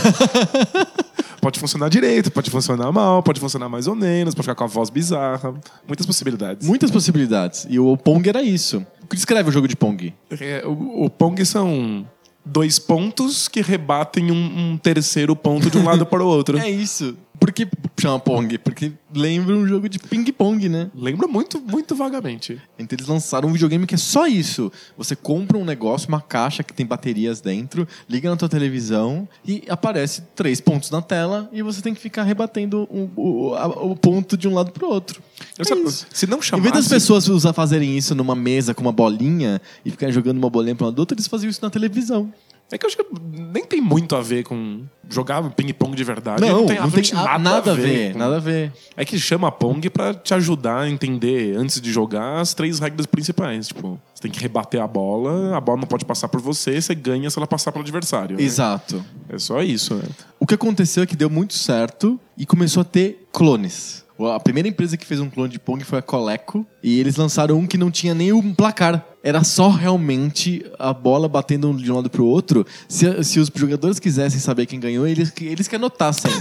pode 1.42 1.58
funcionar 1.58 1.88
direito, 1.88 2.30
pode 2.30 2.50
funcionar 2.50 2.92
mal, 2.92 3.20
pode 3.20 3.40
funcionar 3.40 3.68
mais 3.68 3.88
ou 3.88 3.96
menos, 3.96 4.32
pode 4.32 4.44
ficar 4.44 4.54
com 4.54 4.64
a 4.64 4.68
voz 4.68 4.90
bizarra. 4.90 5.54
Muitas 5.88 6.06
possibilidades. 6.06 6.66
Muitas 6.66 6.90
possibilidades. 6.90 7.66
E 7.68 7.80
o 7.80 7.96
Pong 7.96 8.28
era 8.28 8.42
isso. 8.42 8.86
O 9.02 9.06
que 9.08 9.16
descreve 9.16 9.48
o 9.48 9.52
jogo 9.52 9.66
de 9.66 9.74
Pong? 9.74 10.14
É, 10.38 10.62
o, 10.66 11.06
o 11.06 11.10
Pong 11.10 11.44
são 11.44 12.06
dois 12.48 12.78
pontos 12.78 13.48
que 13.48 13.60
rebatem 13.60 14.30
um, 14.30 14.34
um 14.72 14.78
terceiro 14.78 15.36
ponto 15.36 15.70
de 15.70 15.78
um 15.78 15.84
lado 15.84 16.06
para 16.06 16.22
o 16.22 16.26
outro. 16.26 16.58
É 16.68 16.70
isso. 16.70 17.16
Por 17.38 17.52
que 17.52 17.68
chama 18.00 18.18
Pong? 18.18 18.58
Porque 18.58 18.92
lembra 19.14 19.54
um 19.54 19.66
jogo 19.66 19.88
de 19.88 19.98
ping-pong, 19.98 20.68
né? 20.68 20.90
Lembra 20.94 21.26
muito, 21.28 21.60
muito 21.60 21.94
vagamente. 21.94 22.60
Então 22.78 22.96
eles 22.96 23.06
lançaram 23.06 23.48
um 23.48 23.52
videogame 23.52 23.86
que 23.86 23.94
é 23.94 23.98
só 23.98 24.26
isso. 24.26 24.72
Você 24.96 25.14
compra 25.14 25.56
um 25.56 25.64
negócio, 25.64 26.08
uma 26.08 26.20
caixa 26.20 26.62
que 26.62 26.72
tem 26.72 26.84
baterias 26.84 27.40
dentro, 27.40 27.86
liga 28.08 28.28
na 28.28 28.36
tua 28.36 28.48
televisão 28.48 29.28
e 29.46 29.62
aparece 29.68 30.22
três 30.34 30.60
pontos 30.60 30.90
na 30.90 31.00
tela 31.00 31.48
e 31.52 31.62
você 31.62 31.80
tem 31.80 31.94
que 31.94 32.00
ficar 32.00 32.24
rebatendo 32.24 32.88
o, 32.90 33.10
o- 33.16 33.54
a- 33.54 33.66
o 33.68 33.94
ponto 33.96 34.36
de 34.36 34.48
um 34.48 34.54
lado 34.54 34.72
pro 34.72 34.88
outro. 34.88 35.22
Eu 35.56 35.62
É 35.62 35.64
sabe, 35.64 35.82
se 36.12 36.26
não 36.26 36.38
Em 36.38 36.42
chamasse... 36.42 36.70
vez 36.70 36.74
das 36.84 36.88
pessoas 36.88 37.28
usar, 37.28 37.52
fazerem 37.52 37.96
isso 37.96 38.14
numa 38.14 38.34
mesa 38.34 38.74
com 38.74 38.82
uma 38.82 38.92
bolinha 38.92 39.60
e 39.84 39.90
ficarem 39.90 40.12
jogando 40.12 40.38
uma 40.38 40.50
bolinha 40.50 40.74
para 40.74 40.86
uma 40.86 40.98
outra, 40.98 41.14
eles 41.14 41.26
faziam 41.26 41.48
isso 41.50 41.60
na 41.62 41.70
televisão. 41.70 42.32
É 42.70 42.76
que 42.76 42.84
eu 42.84 42.88
acho 42.88 42.96
que 42.98 43.04
nem 43.52 43.64
tem 43.64 43.80
muito 43.80 44.14
a 44.14 44.20
ver 44.20 44.44
com 44.44 44.82
jogar 45.08 45.42
ping-pong 45.52 45.96
de 45.96 46.04
verdade. 46.04 46.42
Não, 46.42 46.48
não 46.60 46.66
tem, 46.66 46.76
absolutamente 46.76 47.14
a- 47.14 47.38
nada, 47.38 47.72
a 47.72 47.74
ver, 47.74 48.12
com- 48.12 48.18
nada 48.18 48.36
a 48.36 48.40
ver. 48.40 48.72
É 48.94 49.04
que 49.06 49.18
chama 49.18 49.50
Pong 49.50 49.88
pra 49.88 50.12
te 50.12 50.34
ajudar 50.34 50.80
a 50.80 50.90
entender, 50.90 51.56
antes 51.56 51.80
de 51.80 51.90
jogar, 51.90 52.40
as 52.40 52.52
três 52.52 52.78
regras 52.78 53.06
principais. 53.06 53.68
Tipo, 53.68 53.98
você 54.14 54.20
tem 54.22 54.30
que 54.30 54.38
rebater 54.38 54.82
a 54.82 54.86
bola, 54.86 55.56
a 55.56 55.60
bola 55.62 55.80
não 55.80 55.88
pode 55.88 56.04
passar 56.04 56.28
por 56.28 56.42
você, 56.42 56.78
você 56.80 56.94
ganha 56.94 57.30
se 57.30 57.38
ela 57.38 57.46
passar 57.46 57.72
pelo 57.72 57.82
adversário. 57.82 58.36
né? 58.36 58.42
Exato. 58.42 59.02
É 59.30 59.38
só 59.38 59.62
isso, 59.62 59.94
né? 59.94 60.02
O 60.38 60.46
que 60.46 60.54
aconteceu 60.54 61.02
é 61.02 61.06
que 61.06 61.16
deu 61.16 61.30
muito 61.30 61.54
certo 61.54 62.20
e 62.36 62.44
começou 62.44 62.82
a 62.82 62.84
ter 62.84 63.26
clones. 63.32 64.04
A 64.20 64.40
primeira 64.40 64.68
empresa 64.68 64.96
que 64.96 65.06
fez 65.06 65.20
um 65.20 65.30
clone 65.30 65.48
de 65.52 65.60
Pong 65.60 65.82
foi 65.84 66.00
a 66.00 66.02
Coleco 66.02 66.66
e 66.82 66.98
eles 66.98 67.14
lançaram 67.16 67.56
um 67.56 67.66
que 67.68 67.78
não 67.78 67.88
tinha 67.88 68.12
nem 68.14 68.32
um 68.32 68.52
placar. 68.52 69.06
Era 69.28 69.44
só 69.44 69.68
realmente 69.68 70.64
a 70.78 70.90
bola 70.94 71.28
batendo 71.28 71.70
de 71.74 71.92
um 71.92 71.96
lado 71.96 72.08
pro 72.08 72.24
outro. 72.24 72.64
Se, 72.88 73.22
se 73.22 73.38
os 73.38 73.50
jogadores 73.54 73.98
quisessem 73.98 74.40
saber 74.40 74.64
quem 74.64 74.80
ganhou, 74.80 75.06
eles, 75.06 75.30
que- 75.30 75.44
eles 75.44 75.68
que 75.68 75.76
anotassem. 75.76 76.30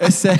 É 0.00 0.12
sério. 0.12 0.38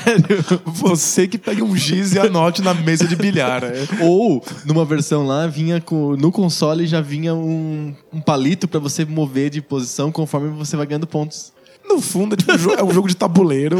Você 0.66 1.26
que 1.26 1.36
pega 1.36 1.64
um 1.64 1.76
giz 1.76 2.12
e 2.14 2.18
anote 2.20 2.62
na 2.62 2.72
mesa 2.72 3.08
de 3.08 3.16
bilhar. 3.16 3.64
é. 3.64 3.74
Ou, 4.06 4.40
numa 4.64 4.84
versão 4.84 5.26
lá, 5.26 5.48
vinha 5.48 5.80
com, 5.80 6.14
no 6.16 6.30
console 6.30 6.86
já 6.86 7.00
vinha 7.00 7.34
um, 7.34 7.92
um 8.12 8.20
palito 8.20 8.68
pra 8.68 8.78
você 8.78 9.04
mover 9.04 9.50
de 9.50 9.60
posição 9.60 10.12
conforme 10.12 10.48
você 10.50 10.76
vai 10.76 10.86
ganhando 10.86 11.08
pontos. 11.08 11.52
No 11.88 12.00
fundo, 12.00 12.34
é, 12.34 12.36
tipo, 12.36 12.52
um 12.52 12.74
é 12.74 12.84
um 12.84 12.92
jogo 12.92 13.08
de 13.08 13.16
tabuleiro 13.16 13.78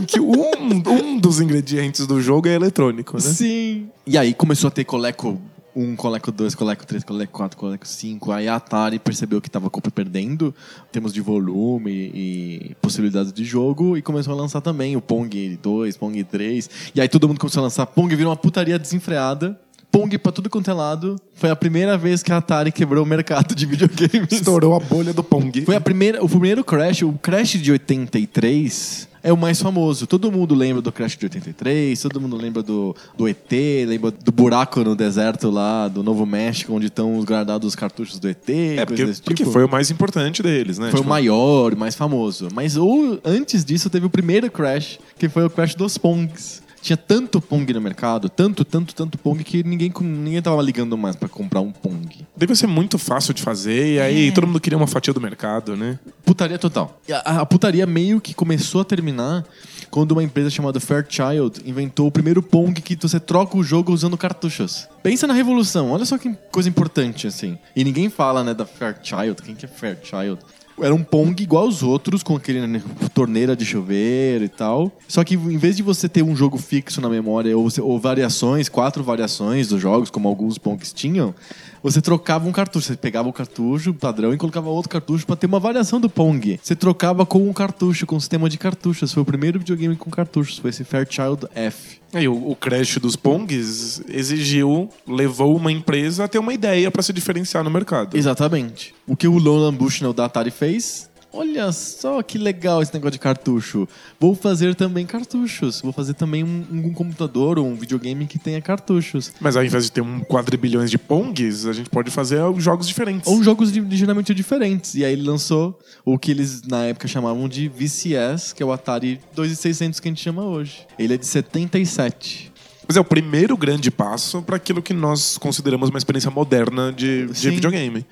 em 0.00 0.04
que 0.04 0.18
um, 0.18 0.80
um 0.88 1.18
dos 1.18 1.40
ingredientes 1.40 2.06
do 2.06 2.18
jogo 2.22 2.48
é 2.48 2.54
eletrônico, 2.54 3.14
né? 3.16 3.20
Sim. 3.20 3.88
E 4.06 4.16
aí 4.16 4.32
começou 4.32 4.68
a 4.68 4.70
ter 4.70 4.84
Coleco 4.84 5.38
1, 5.74 5.96
Coleco 5.96 6.30
2, 6.30 6.54
Coleco 6.54 6.86
3, 6.86 7.02
Coleco 7.04 7.32
4, 7.32 7.58
Coleco 7.58 7.86
5. 7.88 8.30
Aí 8.32 8.48
a 8.48 8.56
Atari 8.56 8.98
percebeu 8.98 9.40
que 9.40 9.50
tava 9.50 9.70
compra- 9.70 9.90
perdendo 9.90 10.54
em 10.88 10.92
termos 10.92 11.12
de 11.12 11.20
volume 11.20 11.90
e 12.14 12.76
possibilidades 12.80 13.32
de 13.32 13.44
jogo 13.44 13.96
e 13.96 14.02
começou 14.02 14.34
a 14.34 14.36
lançar 14.36 14.60
também 14.60 14.96
o 14.96 15.00
Pong 15.00 15.58
2, 15.62 15.96
Pong 15.96 16.22
3. 16.24 16.70
E 16.94 17.00
aí 17.00 17.08
todo 17.08 17.26
mundo 17.28 17.38
começou 17.40 17.60
a 17.60 17.64
lançar 17.64 17.86
Pong, 17.86 18.14
virou 18.14 18.30
uma 18.30 18.36
putaria 18.36 18.78
desenfreada. 18.78 19.58
Pong 19.90 20.16
pra 20.16 20.32
tudo 20.32 20.48
quanto 20.48 20.70
é 20.70 20.74
lado. 20.74 21.20
Foi 21.34 21.50
a 21.50 21.56
primeira 21.56 21.98
vez 21.98 22.22
que 22.22 22.32
a 22.32 22.38
Atari 22.38 22.72
quebrou 22.72 23.04
o 23.04 23.06
mercado 23.06 23.54
de 23.54 23.66
videogames. 23.66 24.32
Estourou 24.32 24.74
a 24.74 24.80
bolha 24.80 25.12
do 25.12 25.22
Pong. 25.22 25.62
Foi 25.66 25.76
a 25.76 25.80
primeira, 25.80 26.24
o 26.24 26.28
primeiro 26.28 26.64
Crash, 26.64 27.02
o 27.02 27.12
Crash 27.12 27.60
de 27.60 27.70
83 27.72 29.06
é 29.22 29.32
o 29.32 29.36
mais 29.36 29.60
famoso. 29.60 30.06
Todo 30.06 30.30
mundo 30.32 30.54
lembra 30.54 30.82
do 30.82 30.90
Crash 30.90 31.16
de 31.16 31.24
83, 31.26 32.00
todo 32.00 32.20
mundo 32.20 32.36
lembra 32.36 32.62
do, 32.62 32.94
do 33.16 33.28
ET, 33.28 33.50
lembra 33.86 34.10
do 34.10 34.32
buraco 34.32 34.80
no 34.82 34.94
deserto 34.96 35.50
lá 35.50 35.88
do 35.88 36.02
Novo 36.02 36.24
México, 36.26 36.72
onde 36.74 36.86
estão 36.86 37.22
guardados 37.24 37.68
os 37.68 37.74
cartuchos 37.74 38.18
do 38.18 38.28
ET, 38.28 38.48
É, 38.48 38.84
porque, 38.86 39.04
desse 39.06 39.22
porque 39.22 39.42
tipo. 39.42 39.50
foi 39.52 39.64
o 39.64 39.68
mais 39.70 39.90
importante 39.90 40.42
deles, 40.42 40.78
né? 40.78 40.90
Foi 40.90 41.00
Tipo, 41.00 41.06
o 41.06 41.08
maior, 41.08 41.74
o 41.74 41.76
mais 41.76 41.94
famoso. 41.94 42.48
Mas 42.52 42.76
ou, 42.76 43.20
antes 43.24 43.64
disso 43.64 43.88
teve 43.90 44.06
o 44.06 44.10
primeiro 44.10 44.50
Crash, 44.50 44.98
que 45.18 45.28
foi 45.28 45.44
o 45.44 45.50
Crash 45.50 45.74
dos 45.74 45.98
Pongs. 45.98 46.61
Tinha 46.82 46.96
tanto 46.96 47.40
Pong 47.40 47.72
no 47.72 47.80
mercado, 47.80 48.28
tanto, 48.28 48.64
tanto, 48.64 48.92
tanto 48.94 49.16
Pong, 49.16 49.42
que 49.44 49.62
ninguém, 49.62 49.92
ninguém 50.00 50.42
tava 50.42 50.60
ligando 50.60 50.98
mais 50.98 51.14
pra 51.14 51.28
comprar 51.28 51.60
um 51.60 51.70
Pong. 51.70 52.26
Deve 52.36 52.56
ser 52.56 52.66
muito 52.66 52.98
fácil 52.98 53.32
de 53.32 53.40
fazer, 53.40 53.94
e 53.94 54.00
aí 54.00 54.28
É. 54.28 54.32
todo 54.32 54.46
mundo 54.48 54.60
queria 54.60 54.76
uma 54.76 54.88
fatia 54.88 55.14
do 55.14 55.20
mercado, 55.20 55.76
né? 55.76 55.98
Putaria 56.24 56.58
total. 56.58 57.00
E 57.08 57.12
A, 57.12 57.20
a 57.20 57.46
putaria 57.46 57.86
meio 57.86 58.20
que 58.20 58.34
começou 58.34 58.80
a 58.80 58.84
terminar 58.84 59.44
quando 59.90 60.12
uma 60.12 60.22
empresa 60.24 60.50
chamada 60.50 60.80
Fairchild 60.80 61.60
inventou 61.64 62.08
o 62.08 62.10
primeiro 62.10 62.42
Pong 62.42 62.80
que 62.80 62.96
você 62.96 63.20
troca 63.20 63.56
o 63.56 63.62
jogo 63.62 63.92
usando 63.92 64.16
cartuchos. 64.18 64.88
Pensa 65.02 65.26
na 65.26 65.34
revolução, 65.34 65.90
olha 65.92 66.04
só 66.04 66.18
que 66.18 66.34
coisa 66.50 66.68
importante, 66.68 67.26
assim. 67.28 67.56
E 67.76 67.84
ninguém 67.84 68.08
fala, 68.10 68.42
né, 68.42 68.54
da 68.54 68.64
Fairchild. 68.66 69.40
Quem 69.42 69.54
que 69.54 69.66
é 69.66 69.68
Fairchild? 69.68 70.38
Era 70.80 70.94
um 70.94 71.02
Pong 71.02 71.40
igual 71.42 71.64
aos 71.64 71.82
outros, 71.82 72.22
com 72.22 72.34
aquele 72.34 72.66
né, 72.66 72.82
torneira 73.14 73.54
de 73.54 73.64
chuveiro 73.64 74.44
e 74.44 74.48
tal. 74.48 74.90
Só 75.06 75.22
que 75.22 75.34
em 75.34 75.56
vez 75.56 75.76
de 75.76 75.82
você 75.82 76.08
ter 76.08 76.22
um 76.22 76.34
jogo 76.34 76.58
fixo 76.58 77.00
na 77.00 77.08
memória 77.08 77.56
ou, 77.56 77.68
ou 77.80 77.98
variações, 77.98 78.68
quatro 78.68 79.02
variações 79.02 79.68
dos 79.68 79.80
jogos, 79.80 80.10
como 80.10 80.28
alguns 80.28 80.58
Pongs 80.58 80.92
tinham, 80.92 81.34
você 81.82 82.00
trocava 82.00 82.48
um 82.48 82.52
cartucho. 82.52 82.86
Você 82.86 82.96
pegava 82.96 83.28
o 83.28 83.32
cartucho 83.32 83.94
padrão 83.94 84.32
e 84.32 84.36
colocava 84.36 84.68
outro 84.68 84.90
cartucho 84.90 85.26
pra 85.26 85.36
ter 85.36 85.46
uma 85.46 85.60
variação 85.60 86.00
do 86.00 86.08
Pong. 86.08 86.58
Você 86.62 86.74
trocava 86.74 87.26
com 87.26 87.48
um 87.48 87.52
cartucho, 87.52 88.06
com 88.06 88.16
um 88.16 88.20
sistema 88.20 88.48
de 88.48 88.58
cartuchos. 88.58 89.12
Foi 89.12 89.22
o 89.22 89.26
primeiro 89.26 89.58
videogame 89.58 89.96
com 89.96 90.10
cartuchos, 90.10 90.58
foi 90.58 90.70
esse 90.70 90.84
Fairchild 90.84 91.46
F. 91.54 92.01
Aí 92.12 92.28
o, 92.28 92.50
o 92.50 92.54
Crash 92.54 92.98
dos 92.98 93.16
Pongs 93.16 94.02
exigiu, 94.08 94.88
levou 95.06 95.56
uma 95.56 95.72
empresa 95.72 96.24
a 96.24 96.28
ter 96.28 96.38
uma 96.38 96.52
ideia 96.52 96.90
pra 96.90 97.02
se 97.02 97.12
diferenciar 97.12 97.64
no 97.64 97.70
mercado. 97.70 98.16
Exatamente. 98.16 98.94
O 99.06 99.16
que 99.16 99.26
o 99.26 99.40
Nolan 99.40 99.72
Bushnell 99.74 100.12
da 100.12 100.26
Atari 100.26 100.50
fez? 100.50 101.10
Olha 101.32 101.72
só 101.72 102.22
que 102.22 102.36
legal 102.36 102.82
esse 102.82 102.92
negócio 102.92 103.12
de 103.12 103.18
cartucho. 103.18 103.88
Vou 104.20 104.34
fazer 104.34 104.74
também 104.74 105.06
cartuchos. 105.06 105.80
Vou 105.80 105.92
fazer 105.92 106.12
também 106.14 106.44
um, 106.44 106.66
um 106.70 106.92
computador 106.92 107.58
ou 107.58 107.66
um 107.66 107.74
videogame 107.74 108.26
que 108.26 108.38
tenha 108.38 108.60
cartuchos. 108.60 109.32
Mas 109.40 109.56
ao 109.56 109.64
invés 109.64 109.84
de 109.84 109.92
ter 109.92 110.02
um 110.02 110.20
quadrilhões 110.20 110.90
de 110.90 110.98
Pongs, 110.98 111.66
a 111.66 111.72
gente 111.72 111.88
pode 111.88 112.10
fazer 112.10 112.38
jogos 112.58 112.86
diferentes. 112.86 113.26
Ou 113.26 113.42
jogos 113.42 113.72
de- 113.72 113.80
ligeiramente 113.80 114.34
diferentes. 114.34 114.94
E 114.94 115.04
aí 115.04 115.12
ele 115.14 115.22
lançou 115.22 115.78
o 116.04 116.18
que 116.18 116.30
eles 116.30 116.62
na 116.62 116.84
época 116.84 117.08
chamavam 117.08 117.48
de 117.48 117.66
VCS, 117.68 118.52
que 118.52 118.62
é 118.62 118.66
o 118.66 118.70
Atari 118.72 119.18
2600 119.34 120.00
que 120.00 120.08
a 120.08 120.10
gente 120.10 120.20
chama 120.22 120.44
hoje. 120.44 120.86
Ele 120.98 121.14
é 121.14 121.16
de 121.16 121.26
77. 121.26 122.52
Mas 122.86 122.96
é 122.96 123.00
o 123.00 123.04
primeiro 123.04 123.56
grande 123.56 123.90
passo 123.90 124.42
para 124.42 124.56
aquilo 124.56 124.82
que 124.82 124.92
nós 124.92 125.38
consideramos 125.38 125.88
uma 125.88 125.96
experiência 125.98 126.30
moderna 126.30 126.92
de, 126.92 127.26
de 127.26 127.50
videogame. 127.50 128.04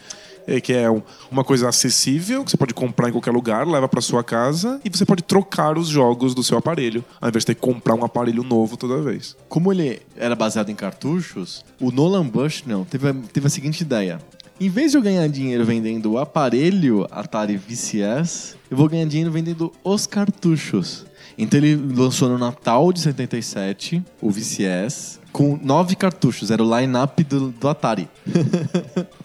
É, 0.47 0.61
que 0.61 0.73
é 0.73 0.90
um- 0.90 1.02
uma 1.30 1.44
coisa 1.44 1.68
acessível, 1.68 2.44
que 2.44 2.50
você 2.50 2.56
pode 2.56 2.75
comprar 2.75 3.09
em 3.09 3.12
qualquer 3.12 3.30
lugar, 3.30 3.66
leva 3.66 3.88
para 3.88 4.00
sua 4.00 4.25
casa 4.25 4.80
e 4.85 4.90
você 4.90 5.04
pode 5.04 5.23
trocar 5.23 5.78
os 5.78 5.88
jogos 5.88 6.35
do 6.35 6.42
seu 6.42 6.59
aparelho, 6.59 7.04
ao 7.20 7.28
invés 7.28 7.42
de 7.42 7.47
ter 7.49 7.54
que 7.54 7.61
comprar 7.61 7.94
um 7.94 8.04
aparelho 8.04 8.42
novo 8.42 8.76
toda 8.76 9.00
vez. 9.00 9.37
Como 9.49 9.73
ele 9.73 10.00
era 10.16 10.35
baseado 10.35 10.70
em 10.70 10.75
cartuchos, 10.75 11.64
o 11.80 11.90
Nolan 11.92 12.26
Bushnell 12.26 12.87
teve 12.88 13.09
a, 13.09 13.14
teve 13.32 13.47
a 13.47 13.50
seguinte 13.50 13.82
ideia. 13.82 14.18
Em 14.61 14.68
vez 14.68 14.90
de 14.90 14.99
eu 14.99 15.02
ganhar 15.02 15.26
dinheiro 15.28 15.64
vendendo 15.64 16.12
o 16.12 16.18
aparelho 16.18 17.06
Atari 17.11 17.56
VCS, 17.56 18.56
eu 18.70 18.76
vou 18.76 18.88
ganhar 18.88 19.06
dinheiro 19.06 19.30
vendendo 19.32 19.73
os 19.82 20.06
cartuchos. 20.06 21.06
Então 21.38 21.59
ele 21.59 21.75
lançou 21.76 22.28
no 22.28 22.37
Natal 22.37 22.92
de 22.92 23.00
77 23.00 24.02
o 24.20 24.30
VCS 24.30 25.18
com 25.32 25.59
nove 25.62 25.97
cartuchos. 25.97 26.50
Era 26.50 26.62
o 26.62 26.78
line-up 26.78 27.25
do, 27.25 27.49
do 27.50 27.68
Atari. 27.68 28.06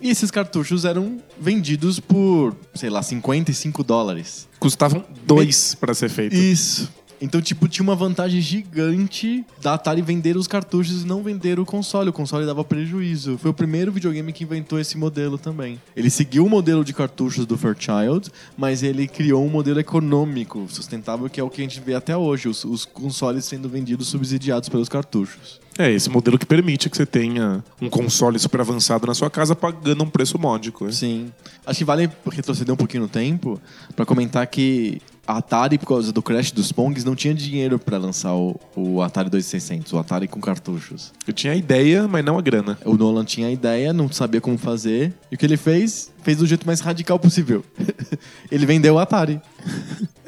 e 0.00 0.10
esses 0.10 0.30
cartuchos 0.30 0.84
eram 0.84 1.18
vendidos 1.38 1.98
por, 2.00 2.56
sei 2.74 2.90
lá, 2.90 3.02
55 3.02 3.82
dólares. 3.82 4.48
Custavam 4.58 5.04
dois 5.24 5.74
para 5.74 5.94
ser 5.94 6.08
feito. 6.08 6.34
Isso. 6.34 6.90
Então, 7.20 7.40
tipo, 7.40 7.68
tinha 7.68 7.82
uma 7.82 7.94
vantagem 7.94 8.40
gigante 8.40 9.44
da 9.60 9.74
Atari 9.74 10.02
vender 10.02 10.36
os 10.36 10.46
cartuchos 10.46 11.02
e 11.02 11.06
não 11.06 11.22
vender 11.22 11.58
o 11.58 11.64
console. 11.64 12.10
O 12.10 12.12
console 12.12 12.46
dava 12.46 12.64
prejuízo. 12.64 13.38
Foi 13.38 13.50
o 13.50 13.54
primeiro 13.54 13.90
videogame 13.90 14.32
que 14.32 14.44
inventou 14.44 14.78
esse 14.78 14.98
modelo 14.98 15.38
também. 15.38 15.80
Ele 15.96 16.10
seguiu 16.10 16.44
o 16.44 16.50
modelo 16.50 16.84
de 16.84 16.92
cartuchos 16.92 17.46
do 17.46 17.56
Fairchild, 17.56 18.30
mas 18.56 18.82
ele 18.82 19.08
criou 19.08 19.44
um 19.44 19.48
modelo 19.48 19.80
econômico, 19.80 20.66
sustentável, 20.68 21.28
que 21.28 21.40
é 21.40 21.42
o 21.42 21.50
que 21.50 21.60
a 21.60 21.64
gente 21.64 21.80
vê 21.80 21.94
até 21.94 22.16
hoje. 22.16 22.48
Os, 22.48 22.64
os 22.64 22.84
consoles 22.84 23.44
sendo 23.44 23.68
vendidos 23.68 24.08
subsidiados 24.08 24.68
pelos 24.68 24.88
cartuchos. 24.88 25.60
É, 25.78 25.92
esse 25.92 26.08
modelo 26.08 26.38
que 26.38 26.46
permite 26.46 26.88
que 26.88 26.96
você 26.96 27.04
tenha 27.04 27.62
um 27.80 27.90
console 27.90 28.38
super 28.38 28.60
avançado 28.62 29.06
na 29.06 29.14
sua 29.14 29.28
casa 29.28 29.54
pagando 29.54 30.04
um 30.04 30.08
preço 30.08 30.38
módico. 30.38 30.86
né? 30.86 30.92
Sim. 30.92 31.32
Acho 31.66 31.78
que 31.78 31.84
vale 31.84 32.10
retroceder 32.30 32.72
um 32.72 32.76
pouquinho 32.76 33.02
no 33.02 33.08
tempo 33.08 33.60
pra 33.94 34.06
comentar 34.06 34.46
que 34.46 35.02
a 35.26 35.38
Atari, 35.38 35.78
por 35.78 35.86
causa 35.86 36.12
do 36.12 36.22
crash 36.22 36.52
dos 36.52 36.70
Pongs, 36.70 37.04
não 37.04 37.14
tinha 37.14 37.34
dinheiro 37.34 37.78
pra 37.78 37.98
lançar 37.98 38.34
o, 38.34 38.58
o 38.74 39.02
Atari 39.02 39.28
2600, 39.28 39.92
o 39.92 39.98
Atari 39.98 40.28
com 40.28 40.40
cartuchos. 40.40 41.12
Eu 41.26 41.32
tinha 41.32 41.52
a 41.52 41.56
ideia, 41.56 42.06
mas 42.06 42.24
não 42.24 42.38
a 42.38 42.42
grana. 42.42 42.78
O 42.84 42.96
Nolan 42.96 43.24
tinha 43.24 43.48
a 43.48 43.50
ideia, 43.50 43.92
não 43.92 44.10
sabia 44.10 44.40
como 44.40 44.56
fazer. 44.56 45.12
E 45.30 45.34
o 45.34 45.38
que 45.38 45.44
ele 45.44 45.56
fez? 45.56 46.12
Fez 46.22 46.38
do 46.38 46.46
jeito 46.46 46.66
mais 46.66 46.80
radical 46.80 47.18
possível. 47.18 47.64
ele 48.50 48.66
vendeu 48.66 48.94
o 48.94 48.98
Atari. 48.98 49.40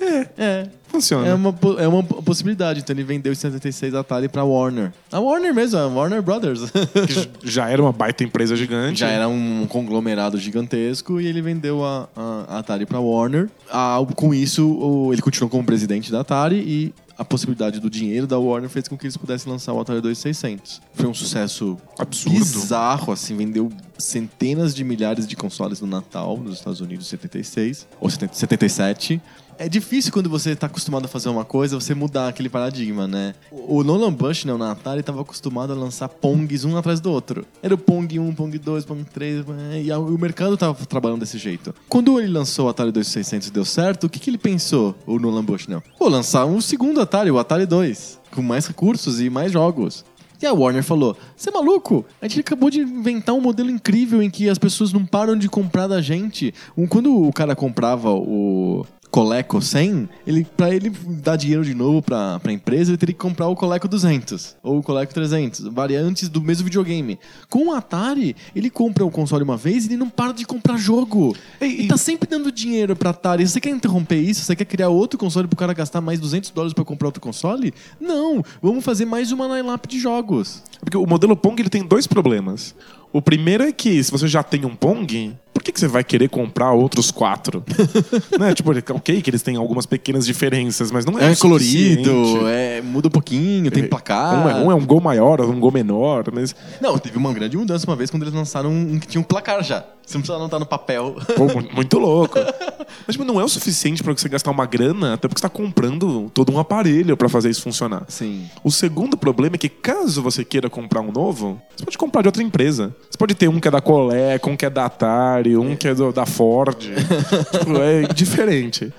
É. 0.08 0.26
É. 0.38 0.66
Funciona. 0.88 1.28
É 1.28 1.34
uma, 1.34 1.52
po- 1.52 1.78
é 1.78 1.86
uma 1.86 2.02
possibilidade. 2.02 2.80
Então 2.80 2.94
ele 2.96 3.04
vendeu 3.04 3.30
o 3.32 3.36
76 3.36 3.94
Atari 3.94 4.26
pra 4.28 4.42
Warner. 4.42 4.90
A 5.12 5.20
Warner 5.20 5.54
mesmo, 5.54 5.78
a 5.78 5.86
Warner 5.86 6.22
Brothers. 6.22 6.60
Que 7.06 7.12
j- 7.12 7.28
já 7.44 7.68
era 7.68 7.82
uma 7.82 7.92
baita 7.92 8.24
empresa 8.24 8.56
gigante. 8.56 9.00
Já 9.00 9.08
era 9.08 9.28
um 9.28 9.66
conglomerado 9.68 10.38
gigantesco 10.38 11.20
e 11.20 11.26
ele 11.26 11.42
vendeu 11.42 11.84
a, 11.84 12.08
a- 12.16 12.44
a 12.48 12.58
Atari 12.60 12.86
pra 12.86 12.98
Warner. 13.00 13.50
Ah, 13.70 13.98
com 14.16 14.32
isso, 14.32 14.66
o- 14.66 15.12
ele 15.12 15.20
continuou 15.20 15.50
como 15.50 15.62
presidente 15.64 16.10
da 16.10 16.20
Atari 16.20 16.56
e 16.56 16.94
a 17.18 17.24
possibilidade 17.24 17.80
do 17.80 17.90
dinheiro 17.90 18.26
da 18.28 18.38
Warner 18.38 18.70
fez 18.70 18.86
com 18.88 18.96
que 18.96 19.04
eles 19.04 19.16
pudessem 19.16 19.50
lançar 19.52 19.72
o 19.74 19.80
Atari 19.80 20.00
2600. 20.00 20.80
Foi 20.94 21.06
um 21.06 21.12
sucesso 21.12 21.76
Absurdo. 21.98 22.38
bizarro, 22.38 23.12
assim, 23.12 23.36
vendeu 23.36 23.70
centenas 23.98 24.74
de 24.74 24.84
milhares 24.84 25.26
de 25.26 25.36
consoles 25.36 25.80
no 25.80 25.86
Natal 25.86 26.38
nos 26.38 26.54
Estados 26.54 26.80
Unidos 26.80 27.06
em 27.06 27.10
76 27.10 27.86
ou 28.00 28.08
70 28.08 28.34
77. 28.34 29.20
É 29.60 29.68
difícil 29.68 30.12
quando 30.12 30.30
você 30.30 30.54
tá 30.54 30.66
acostumado 30.68 31.06
a 31.06 31.08
fazer 31.08 31.28
uma 31.28 31.44
coisa, 31.44 31.74
você 31.78 31.92
mudar 31.92 32.28
aquele 32.28 32.48
paradigma, 32.48 33.08
né? 33.08 33.34
O 33.50 33.78
o 33.78 33.84
Nolan 33.84 34.12
Bushnell 34.12 34.56
na 34.56 34.70
Atari 34.72 35.00
estava 35.00 35.20
acostumado 35.20 35.72
a 35.72 35.76
lançar 35.76 36.08
Pongs 36.08 36.64
um 36.64 36.76
atrás 36.76 37.00
do 37.00 37.10
outro. 37.10 37.44
Era 37.62 37.74
o 37.74 37.78
Pong 37.78 38.18
1, 38.18 38.34
Pong 38.34 38.56
2, 38.58 38.84
Pong 38.84 39.04
3, 39.04 39.44
e 39.84 39.90
a- 39.90 39.98
o 39.98 40.16
mercado 40.18 40.56
tava 40.56 40.84
trabalhando 40.86 41.20
desse 41.20 41.38
jeito. 41.38 41.74
Quando 41.88 42.18
ele 42.20 42.28
lançou 42.32 42.66
o 42.66 42.68
Atari 42.68 42.90
2600 42.92 43.48
e 43.48 43.50
deu 43.52 43.64
certo, 43.64 44.04
o 44.04 44.08
que, 44.08 44.18
que 44.20 44.30
ele 44.30 44.38
pensou, 44.38 44.94
o 45.06 45.18
Nolan 45.18 45.44
Bushnell? 45.44 45.82
Vou 45.98 46.08
lançar 46.08 46.44
um 46.46 46.60
segundo 46.60 47.00
Atari, 47.00 47.30
o 47.30 47.38
Atari 47.38 47.66
2, 47.66 48.20
com 48.32 48.42
mais 48.42 48.66
recursos 48.66 49.20
e 49.20 49.28
mais 49.28 49.50
jogos. 49.52 50.04
E 50.40 50.46
a 50.46 50.52
Warner 50.52 50.84
falou: 50.84 51.16
Você 51.36 51.50
é 51.50 51.52
maluco? 51.52 52.04
A 52.22 52.28
gente 52.28 52.40
acabou 52.40 52.70
de 52.70 52.80
inventar 52.80 53.34
um 53.34 53.40
modelo 53.40 53.70
incrível 53.70 54.22
em 54.22 54.30
que 54.30 54.48
as 54.48 54.56
pessoas 54.56 54.92
não 54.92 55.04
param 55.04 55.36
de 55.36 55.48
comprar 55.48 55.88
da 55.88 56.00
gente. 56.00 56.54
Quando 56.88 57.12
o 57.26 57.32
cara 57.32 57.56
comprava 57.56 58.12
o 58.12 58.86
Coleco 59.10 59.60
100, 59.62 60.08
ele, 60.26 60.46
pra 60.56 60.72
ele 60.74 60.90
dar 61.22 61.36
dinheiro 61.36 61.64
de 61.64 61.74
novo 61.74 62.02
pra, 62.02 62.38
pra 62.40 62.52
empresa, 62.52 62.90
ele 62.90 62.98
teria 62.98 63.14
que 63.14 63.18
comprar 63.20 63.48
o 63.48 63.56
Coleco 63.56 63.88
200 63.88 64.56
ou 64.62 64.78
o 64.78 64.82
Coleco 64.82 65.14
300, 65.14 65.60
variantes 65.72 66.28
do 66.28 66.40
mesmo 66.42 66.64
videogame. 66.64 67.18
Com 67.48 67.68
o 67.68 67.72
Atari, 67.72 68.36
ele 68.54 68.68
compra 68.68 69.04
o 69.04 69.10
console 69.10 69.42
uma 69.42 69.56
vez 69.56 69.84
e 69.84 69.88
ele 69.88 69.96
não 69.96 70.10
para 70.10 70.32
de 70.32 70.44
comprar 70.44 70.76
jogo. 70.76 71.34
E- 71.60 71.84
E 71.84 71.88
tá 71.88 71.96
sempre 71.96 72.28
dando 72.28 72.52
dinheiro 72.52 72.94
pra 72.94 73.10
Atari. 73.10 73.48
Você 73.48 73.60
quer 73.60 73.70
interromper 73.70 74.20
isso? 74.20 74.42
Você 74.44 74.54
quer 74.54 74.66
criar 74.66 74.88
outro 74.90 75.18
console 75.18 75.48
pro 75.48 75.56
cara 75.56 75.72
gastar 75.72 76.00
mais 76.02 76.20
200 76.20 76.50
dólares 76.50 76.74
pra 76.74 76.84
comprar 76.84 77.08
outro 77.08 77.20
console? 77.20 77.72
Não, 78.00 78.42
vamos 78.60 78.84
fazer 78.84 79.06
mais 79.06 79.32
uma 79.32 79.46
line-up 79.56 79.88
de 79.88 79.98
jogos. 79.98 80.62
Porque 80.80 80.96
o 80.96 81.06
modelo 81.06 81.34
Pong 81.34 81.60
ele 81.60 81.70
tem 81.70 81.82
dois 81.82 82.06
problemas. 82.06 82.74
O 83.10 83.22
primeiro 83.22 83.64
é 83.64 83.72
que 83.72 84.04
se 84.04 84.10
você 84.10 84.28
já 84.28 84.42
tem 84.42 84.66
um 84.66 84.76
Pong, 84.76 85.34
que, 85.68 85.72
que 85.72 85.80
você 85.80 85.88
vai 85.88 86.02
querer 86.02 86.28
comprar 86.28 86.72
outros 86.72 87.10
quatro? 87.10 87.62
né? 88.38 88.54
Tipo, 88.54 88.72
ok 88.94 89.22
que 89.22 89.30
eles 89.30 89.42
têm 89.42 89.56
algumas 89.56 89.86
pequenas 89.86 90.24
diferenças, 90.24 90.90
mas 90.90 91.04
não 91.04 91.18
é, 91.18 91.32
É, 91.32 91.36
colorido, 91.36 92.48
é, 92.48 92.80
muda 92.80 93.08
um 93.08 93.10
pouquinho, 93.10 93.70
tem 93.70 93.86
placar. 93.86 94.46
Um 94.46 94.48
é, 94.48 94.54
um 94.54 94.72
é 94.72 94.74
um 94.74 94.84
gol 94.84 95.00
maior, 95.00 95.40
um 95.40 95.60
gol 95.60 95.70
menor, 95.70 96.24
mas 96.32 96.54
Não, 96.80 96.98
teve 96.98 97.16
uma 97.16 97.32
grande 97.32 97.56
mudança 97.56 97.86
uma 97.86 97.96
vez 97.96 98.10
quando 98.10 98.22
eles 98.22 98.34
lançaram 98.34 98.70
um 98.70 98.98
que 98.98 99.06
tinha 99.06 99.20
um 99.20 99.24
placar 99.24 99.62
já. 99.62 99.84
Você 100.08 100.16
não 100.16 100.22
precisa 100.22 100.38
anotar 100.38 100.58
no 100.58 100.64
papel. 100.64 101.16
pô, 101.36 101.44
mu- 101.44 101.68
muito 101.74 101.98
louco. 101.98 102.38
Mas 103.06 103.14
tipo, 103.14 103.24
não 103.24 103.38
é 103.38 103.44
o 103.44 103.48
suficiente 103.48 104.02
pra 104.02 104.14
você 104.14 104.26
gastar 104.28 104.50
uma 104.50 104.64
grana, 104.64 105.12
até 105.14 105.28
porque 105.28 105.38
você 105.38 105.42
tá 105.42 105.50
comprando 105.50 106.30
todo 106.32 106.50
um 106.50 106.58
aparelho 106.58 107.14
pra 107.14 107.28
fazer 107.28 107.50
isso 107.50 107.60
funcionar. 107.62 108.04
Sim. 108.08 108.48
O 108.64 108.70
segundo 108.70 109.18
problema 109.18 109.56
é 109.56 109.58
que 109.58 109.68
caso 109.68 110.22
você 110.22 110.44
queira 110.46 110.70
comprar 110.70 111.02
um 111.02 111.12
novo, 111.12 111.60
você 111.76 111.84
pode 111.84 111.98
comprar 111.98 112.22
de 112.22 112.28
outra 112.28 112.42
empresa. 112.42 112.94
Você 113.10 113.18
pode 113.18 113.34
ter 113.34 113.48
um 113.48 113.60
que 113.60 113.68
é 113.68 113.70
da 113.70 113.82
Coleco, 113.82 114.48
um 114.48 114.56
que 114.56 114.64
é 114.64 114.70
da 114.70 114.86
Atari, 114.86 115.56
um 115.58 115.76
que 115.76 115.86
é 115.88 115.94
do- 115.94 116.10
da 116.12 116.24
Ford. 116.24 116.74
tipo, 117.52 117.76
é 117.78 118.02
diferente. 118.14 118.90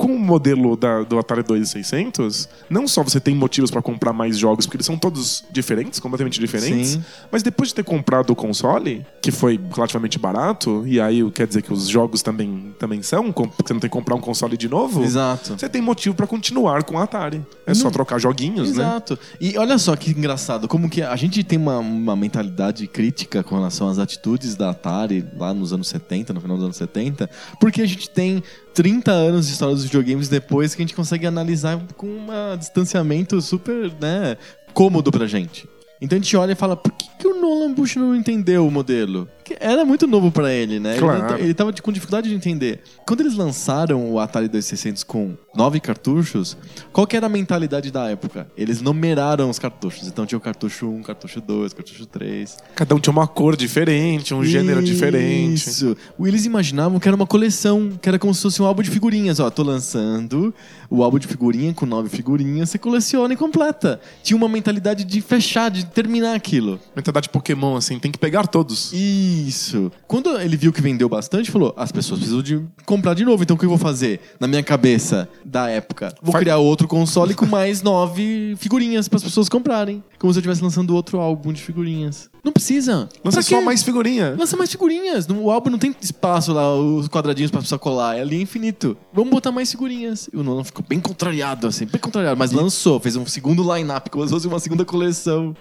Com 0.00 0.14
o 0.14 0.18
modelo 0.18 0.76
da- 0.78 1.02
do 1.02 1.18
Atari 1.18 1.42
2600, 1.42 2.48
não 2.70 2.88
só 2.88 3.02
você 3.02 3.20
tem 3.20 3.34
motivos 3.34 3.70
pra 3.70 3.82
comprar 3.82 4.12
mais 4.14 4.38
jogos, 4.38 4.64
porque 4.64 4.78
eles 4.78 4.86
são 4.86 4.96
todos 4.96 5.44
diferentes, 5.52 6.00
completamente 6.00 6.40
diferentes, 6.40 6.92
Sim. 6.92 7.04
mas 7.30 7.42
depois 7.42 7.68
de 7.68 7.74
ter 7.74 7.84
comprado 7.84 8.30
o 8.30 8.34
console, 8.36 9.04
que 9.20 9.30
foi 9.30 9.60
relativamente 9.74 10.18
barato, 10.18 10.84
e 10.86 10.98
aí 10.98 11.28
quer 11.32 11.46
dizer 11.46 11.60
que 11.62 11.70
os 11.72 11.86
jogos 11.86 12.22
também, 12.22 12.74
também 12.78 13.02
são, 13.02 13.30
porque 13.30 13.62
você 13.66 13.74
não 13.74 13.80
tem 13.80 13.90
que 13.90 13.94
comprar 13.96 14.14
um 14.14 14.20
console 14.20 14.56
de 14.56 14.68
novo, 14.70 15.04
Exato. 15.04 15.58
você 15.58 15.68
tem 15.68 15.82
motivo 15.82 16.14
pra 16.14 16.26
continuar 16.26 16.82
com 16.84 16.94
o 16.94 16.98
Atari. 16.98 17.44
É 17.66 17.74
só 17.74 17.90
trocar 17.90 18.18
joguinhos, 18.18 18.68
né? 18.74 18.84
Exato. 18.84 19.18
E 19.38 19.58
olha 19.58 19.76
só 19.78 19.94
que 19.96 20.10
engraçado, 20.12 20.66
como 20.66 20.88
que 20.88 21.02
a 21.02 21.14
gente 21.16 21.44
tem 21.44 21.58
uma, 21.58 21.78
uma 21.78 22.16
mentalidade 22.16 22.86
crítica 22.86 23.42
com 23.42 23.54
relação 23.56 23.88
às 23.88 23.98
atitudes 23.98 24.56
da 24.56 24.70
Atari 24.70 25.26
lá 25.36 25.52
nos 25.52 25.72
anos 25.74 25.88
70, 25.88 26.32
no 26.32 26.40
final 26.40 26.56
dos 26.56 26.64
anos 26.64 26.76
70, 26.78 27.28
porque 27.60 27.82
a 27.82 27.86
gente 27.86 28.08
tem 28.08 28.42
30 28.80 29.10
anos 29.10 29.46
de 29.46 29.52
história 29.52 29.74
dos 29.74 29.84
videogames 29.84 30.30
depois 30.30 30.74
que 30.74 30.80
a 30.80 30.84
gente 30.86 30.94
consegue 30.94 31.26
analisar 31.26 31.78
com 31.98 32.06
um 32.06 32.56
distanciamento 32.56 33.38
super, 33.42 33.92
né, 34.00 34.38
cômodo 34.72 35.12
pra 35.12 35.26
gente. 35.26 35.68
Então 36.00 36.16
a 36.16 36.22
gente 36.22 36.34
olha 36.34 36.52
e 36.52 36.54
fala, 36.54 36.74
por 36.74 36.90
que, 36.92 37.06
que 37.18 37.28
o 37.28 37.38
Nolan 37.38 37.74
Bush 37.74 37.96
não 37.96 38.16
entendeu 38.16 38.66
o 38.66 38.70
modelo? 38.70 39.28
Era 39.58 39.84
muito 39.84 40.06
novo 40.06 40.30
pra 40.30 40.52
ele, 40.52 40.78
né? 40.78 40.92
Ele 40.92 40.98
Claro. 41.00 41.38
Ele, 41.42 41.54
tava 41.54 41.72
de- 41.72 41.82
com 41.82 41.90
dificuldade 41.90 42.28
de 42.28 42.34
entender. 42.34 42.80
Quando 43.06 43.20
eles 43.20 43.34
lançaram 43.34 44.12
o 44.12 44.18
Atari 44.20 44.48
2600 44.48 45.02
com 45.02 45.34
nove 45.54 45.80
cartuchos, 45.80 46.56
qual 46.92 47.06
que 47.06 47.16
era 47.16 47.26
a 47.26 47.28
mentalidade 47.28 47.90
da 47.90 48.08
época? 48.08 48.46
Eles 48.56 48.80
numeraram 48.80 49.50
os 49.50 49.58
cartuchos. 49.58 50.06
Então 50.06 50.24
tinha 50.26 50.38
o 50.38 50.40
cartucho 50.40 50.88
1, 50.88 51.02
cartucho 51.02 51.40
2, 51.40 51.72
cartucho 51.72 52.06
3. 52.06 52.56
Cada 52.74 52.94
um 52.94 53.00
tinha 53.00 53.12
uma 53.12 53.26
cor 53.26 53.56
diferente, 53.56 54.32
um 54.34 54.44
gênero 54.44 54.82
diferente. 54.82 55.54
Isso. 55.68 55.96
Eles 56.20 56.44
imaginavam 56.44 57.00
que 57.00 57.08
era 57.08 57.16
uma 57.16 57.26
coleção, 57.26 57.90
que 58.00 58.08
era 58.08 58.18
como 58.18 58.34
se 58.34 58.42
fosse 58.42 58.62
um 58.62 58.64
álbum 58.66 58.82
de 58.82 58.90
figurinhas. 58.90 59.40
Ó, 59.40 59.50
tô 59.50 59.62
lançando 59.62 60.54
o 60.88 61.02
álbum 61.02 61.18
de 61.18 61.26
figurinha 61.26 61.72
com 61.74 61.86
nove 61.86 62.08
figurinhas, 62.08 62.70
você 62.70 62.78
coleciona 62.78 63.32
e 63.34 63.36
completa. 63.36 64.00
Tinha 64.22 64.36
uma 64.36 64.48
mentalidade 64.48 65.04
de 65.04 65.20
fechar, 65.20 65.70
de 65.70 65.84
terminar 65.86 66.34
aquilo. 66.34 66.78
Mentalidade 66.94 67.28
Pokémon, 67.28 67.76
assim, 67.76 67.98
tem 67.98 68.10
que 68.10 68.18
pegar 68.18 68.46
todos. 68.46 68.92
Isso. 68.92 69.39
Quando 70.06 70.38
ele 70.40 70.56
viu 70.56 70.72
que 70.72 70.80
vendeu 70.82 71.08
bastante, 71.08 71.50
falou: 71.50 71.74
as 71.76 71.90
pessoas 71.92 72.20
precisam 72.20 72.42
de 72.42 72.62
comprar 72.84 73.14
de 73.14 73.24
novo. 73.24 73.42
Então 73.42 73.56
o 73.56 73.58
que 73.58 73.64
eu 73.64 73.68
vou 73.68 73.78
fazer? 73.78 74.20
Na 74.38 74.46
minha 74.46 74.62
cabeça 74.62 75.28
da 75.44 75.68
época, 75.68 76.14
vou 76.22 76.32
Faz- 76.32 76.42
criar 76.42 76.58
outro 76.58 76.86
console 76.88 77.34
com 77.34 77.46
mais 77.46 77.82
nove 77.82 78.54
figurinhas 78.58 79.08
para 79.08 79.16
as 79.16 79.22
pessoas 79.24 79.48
comprarem. 79.48 80.02
Como 80.18 80.32
se 80.32 80.38
eu 80.38 80.40
estivesse 80.40 80.62
lançando 80.62 80.94
outro 80.94 81.18
álbum 81.18 81.52
de 81.52 81.62
figurinhas. 81.62 82.28
Não 82.44 82.52
precisa. 82.52 83.08
Lança 83.24 83.42
só 83.42 83.60
mais 83.60 83.82
figurinha. 83.82 84.34
Lança 84.38 84.56
mais 84.56 84.70
figurinhas. 84.70 85.26
O 85.28 85.50
álbum 85.50 85.70
não 85.70 85.78
tem 85.78 85.94
espaço 86.00 86.52
lá, 86.52 86.74
os 86.74 87.06
quadradinhos 87.08 87.50
pra 87.50 87.60
pessoa 87.60 87.78
colar. 87.78 88.16
É 88.16 88.22
ali 88.22 88.36
é 88.36 88.40
infinito. 88.40 88.96
Vamos 89.12 89.30
botar 89.30 89.50
mais 89.52 89.70
figurinhas. 89.70 90.28
E 90.32 90.36
o 90.36 90.42
Nolan 90.42 90.64
ficou 90.64 90.84
bem 90.86 91.00
contrariado, 91.00 91.66
assim, 91.66 91.84
bem 91.86 92.00
contrariado. 92.00 92.38
Mas 92.38 92.50
lançou, 92.52 92.98
fez 93.00 93.16
um 93.16 93.26
segundo 93.26 93.62
line-up, 93.74 94.08
como 94.10 94.24
se 94.26 94.30
fosse 94.32 94.46
uma 94.46 94.58
segunda 94.58 94.84
coleção. 94.84 95.54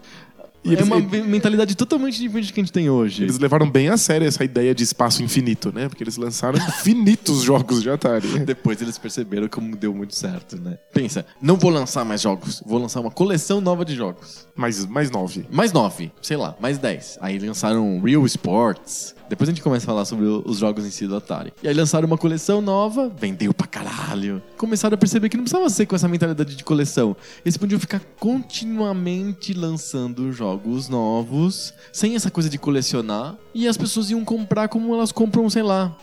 E 0.63 0.69
é 0.69 0.73
eles- 0.73 0.87
uma 0.87 0.99
mentalidade 0.99 1.75
totalmente 1.75 2.19
diferente 2.19 2.47
do 2.47 2.53
que 2.53 2.59
a 2.59 2.63
gente 2.63 2.73
tem 2.73 2.89
hoje. 2.89 3.23
Eles 3.23 3.39
levaram 3.39 3.69
bem 3.69 3.89
a 3.89 3.97
sério 3.97 4.27
essa 4.27 4.43
ideia 4.43 4.75
de 4.75 4.83
espaço 4.83 5.23
infinito, 5.23 5.71
né? 5.73 5.87
Porque 5.87 6.03
eles 6.03 6.17
lançaram 6.17 6.57
infinitos 6.67 7.41
jogos 7.43 7.81
de 7.81 7.89
Atari. 7.89 8.27
Depois 8.45 8.81
eles 8.81 8.97
perceberam 8.97 9.47
como 9.47 9.75
deu 9.75 9.93
muito 9.93 10.15
certo, 10.15 10.57
né? 10.61 10.77
Pensa, 10.93 11.25
não 11.41 11.55
vou 11.55 11.71
lançar 11.71 12.03
mais 12.03 12.21
jogos, 12.21 12.61
vou 12.65 12.77
lançar 12.79 12.99
uma 12.99 13.11
coleção 13.11 13.61
nova 13.61 13.85
de 13.85 13.95
jogos. 13.95 14.47
Mais, 14.55 14.85
mais 14.85 15.09
nove. 15.09 15.45
Mais 15.51 15.71
nove, 15.71 16.11
sei 16.21 16.35
lá, 16.37 16.55
mais 16.59 16.77
dez. 16.77 17.17
Aí 17.21 17.39
lançaram 17.39 18.01
Real 18.01 18.25
Sports. 18.25 19.15
Depois 19.29 19.47
a 19.47 19.51
gente 19.51 19.61
começa 19.61 19.85
a 19.85 19.87
falar 19.87 20.05
sobre 20.05 20.25
os 20.25 20.57
jogos 20.57 20.85
em 20.85 20.89
si 20.89 21.05
do 21.05 21.15
Atari. 21.15 21.53
E 21.61 21.67
aí 21.67 21.73
lançaram 21.73 22.07
uma 22.07 22.17
coleção 22.17 22.61
nova, 22.61 23.09
vendeu 23.09 23.53
pra 23.53 23.67
caralho. 23.67 24.41
Começaram 24.57 24.95
a 24.95 24.97
perceber 24.97 25.29
que 25.29 25.37
não 25.37 25.43
precisava 25.43 25.69
ser 25.69 25.85
com 25.85 25.95
essa 25.95 26.07
mentalidade 26.07 26.55
de 26.55 26.63
coleção. 26.63 27.15
Eles 27.45 27.55
podiam 27.55 27.79
ficar 27.79 28.01
continuamente 28.19 29.53
lançando 29.53 30.31
jogos 30.31 30.89
novos, 30.89 31.73
sem 31.93 32.15
essa 32.15 32.31
coisa 32.31 32.49
de 32.49 32.57
colecionar. 32.57 33.37
E 33.53 33.67
as 33.67 33.77
pessoas 33.77 34.09
iam 34.09 34.25
comprar 34.25 34.67
como 34.67 34.93
elas 34.93 35.11
compram, 35.11 35.49
sei 35.49 35.63
lá, 35.63 35.95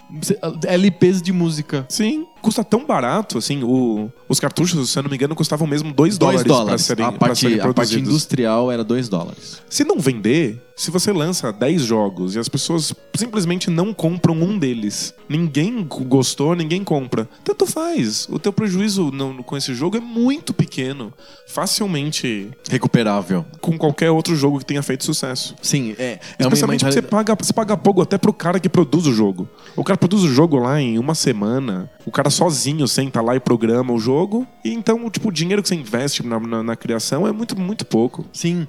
LPs 0.65 1.21
de 1.21 1.33
música. 1.33 1.85
Sim, 1.89 2.27
custa 2.47 2.63
tão 2.63 2.87
barato, 2.87 3.39
assim, 3.39 3.63
o- 3.65 4.09
os 4.29 4.39
cartuchos, 4.39 4.89
se 4.91 4.97
eu 4.99 5.03
não 5.03 5.11
me 5.11 5.17
engano, 5.17 5.35
custavam 5.35 5.67
mesmo 5.67 5.93
2 5.93 6.17
2 6.17 6.19
dólares, 6.19 6.45
dólares. 6.45 6.69
para 6.69 6.79
serem, 6.79 7.05
a, 7.05 7.11
pra 7.11 7.19
parte, 7.19 7.41
serem 7.41 7.61
a 7.61 7.75
parte 7.75 7.99
industrial 7.99 8.71
era 8.71 8.85
2 8.85 9.09
dólares. 9.09 9.61
Se 9.69 9.83
não 9.85 9.99
vender, 9.99 10.63
se 10.77 10.91
você 10.91 11.11
lança 11.13 11.53
10 11.53 11.83
jogos 11.83 12.35
e 12.37 12.39
as 12.39 12.49
pessoas 12.49 12.93
simplesmente 13.17 13.69
não 13.71 13.93
compram 13.93 14.35
um 14.35 14.57
deles, 14.59 15.13
ninguém 15.29 15.83
gostou, 15.85 16.55
ninguém 16.55 16.85
compra, 16.85 17.29
tanto 17.43 17.67
faz. 17.67 18.29
O 18.31 18.39
teu 18.39 18.53
prejuízo 18.53 19.11
no- 19.11 19.43
com 19.43 19.57
esse 19.57 19.75
jogo 19.75 19.97
é 19.97 20.01
muito 20.01 20.55
pequeno. 20.55 21.13
Facilmente 21.49 22.51
Recuperável. 22.71 23.45
com 23.61 23.77
qualquer 23.79 24.11
outro 24.11 24.37
jogo 24.37 24.59
que 24.59 24.65
tenha 24.65 24.83
feito 24.83 25.05
sucesso. 25.05 25.55
Sim, 25.63 25.95
é. 25.99 26.05
é 26.13 26.21
Especialmente 26.39 26.81
porque 26.85 26.93
você 26.93 27.03
paga, 27.03 27.35
você 27.35 27.53
paga 27.53 27.77
pouco 27.77 28.03
até 28.03 28.19
pro 28.19 28.33
cara 28.33 28.61
que 28.61 28.69
produz 28.69 29.07
o 29.07 29.13
jogo. 29.13 29.49
O 29.75 29.83
cara 29.83 29.97
produz 29.97 30.23
o 30.23 30.29
jogo 30.33 30.59
lá 30.59 30.81
em 30.81 30.99
uma 30.99 31.15
semana, 31.15 31.91
o 32.05 32.11
cara 32.11 32.29
sozinho 32.37 32.87
senta 32.87 33.21
lá 33.21 33.35
e 33.35 33.41
programa 33.41 33.93
o 33.93 33.99
jogo, 33.99 34.47
e 34.65 34.71
então, 34.73 35.09
tipo, 35.11 35.29
o 35.29 35.33
dinheiro 35.33 35.63
que 35.63 35.69
você 35.69 35.75
investe 35.75 36.25
na, 36.25 36.39
na- 36.39 36.63
na 36.63 36.77
criação 36.77 37.27
é 37.27 37.33
muito, 37.33 37.59
muito 37.59 37.85
pouco. 37.85 38.25
Sim, 38.33 38.67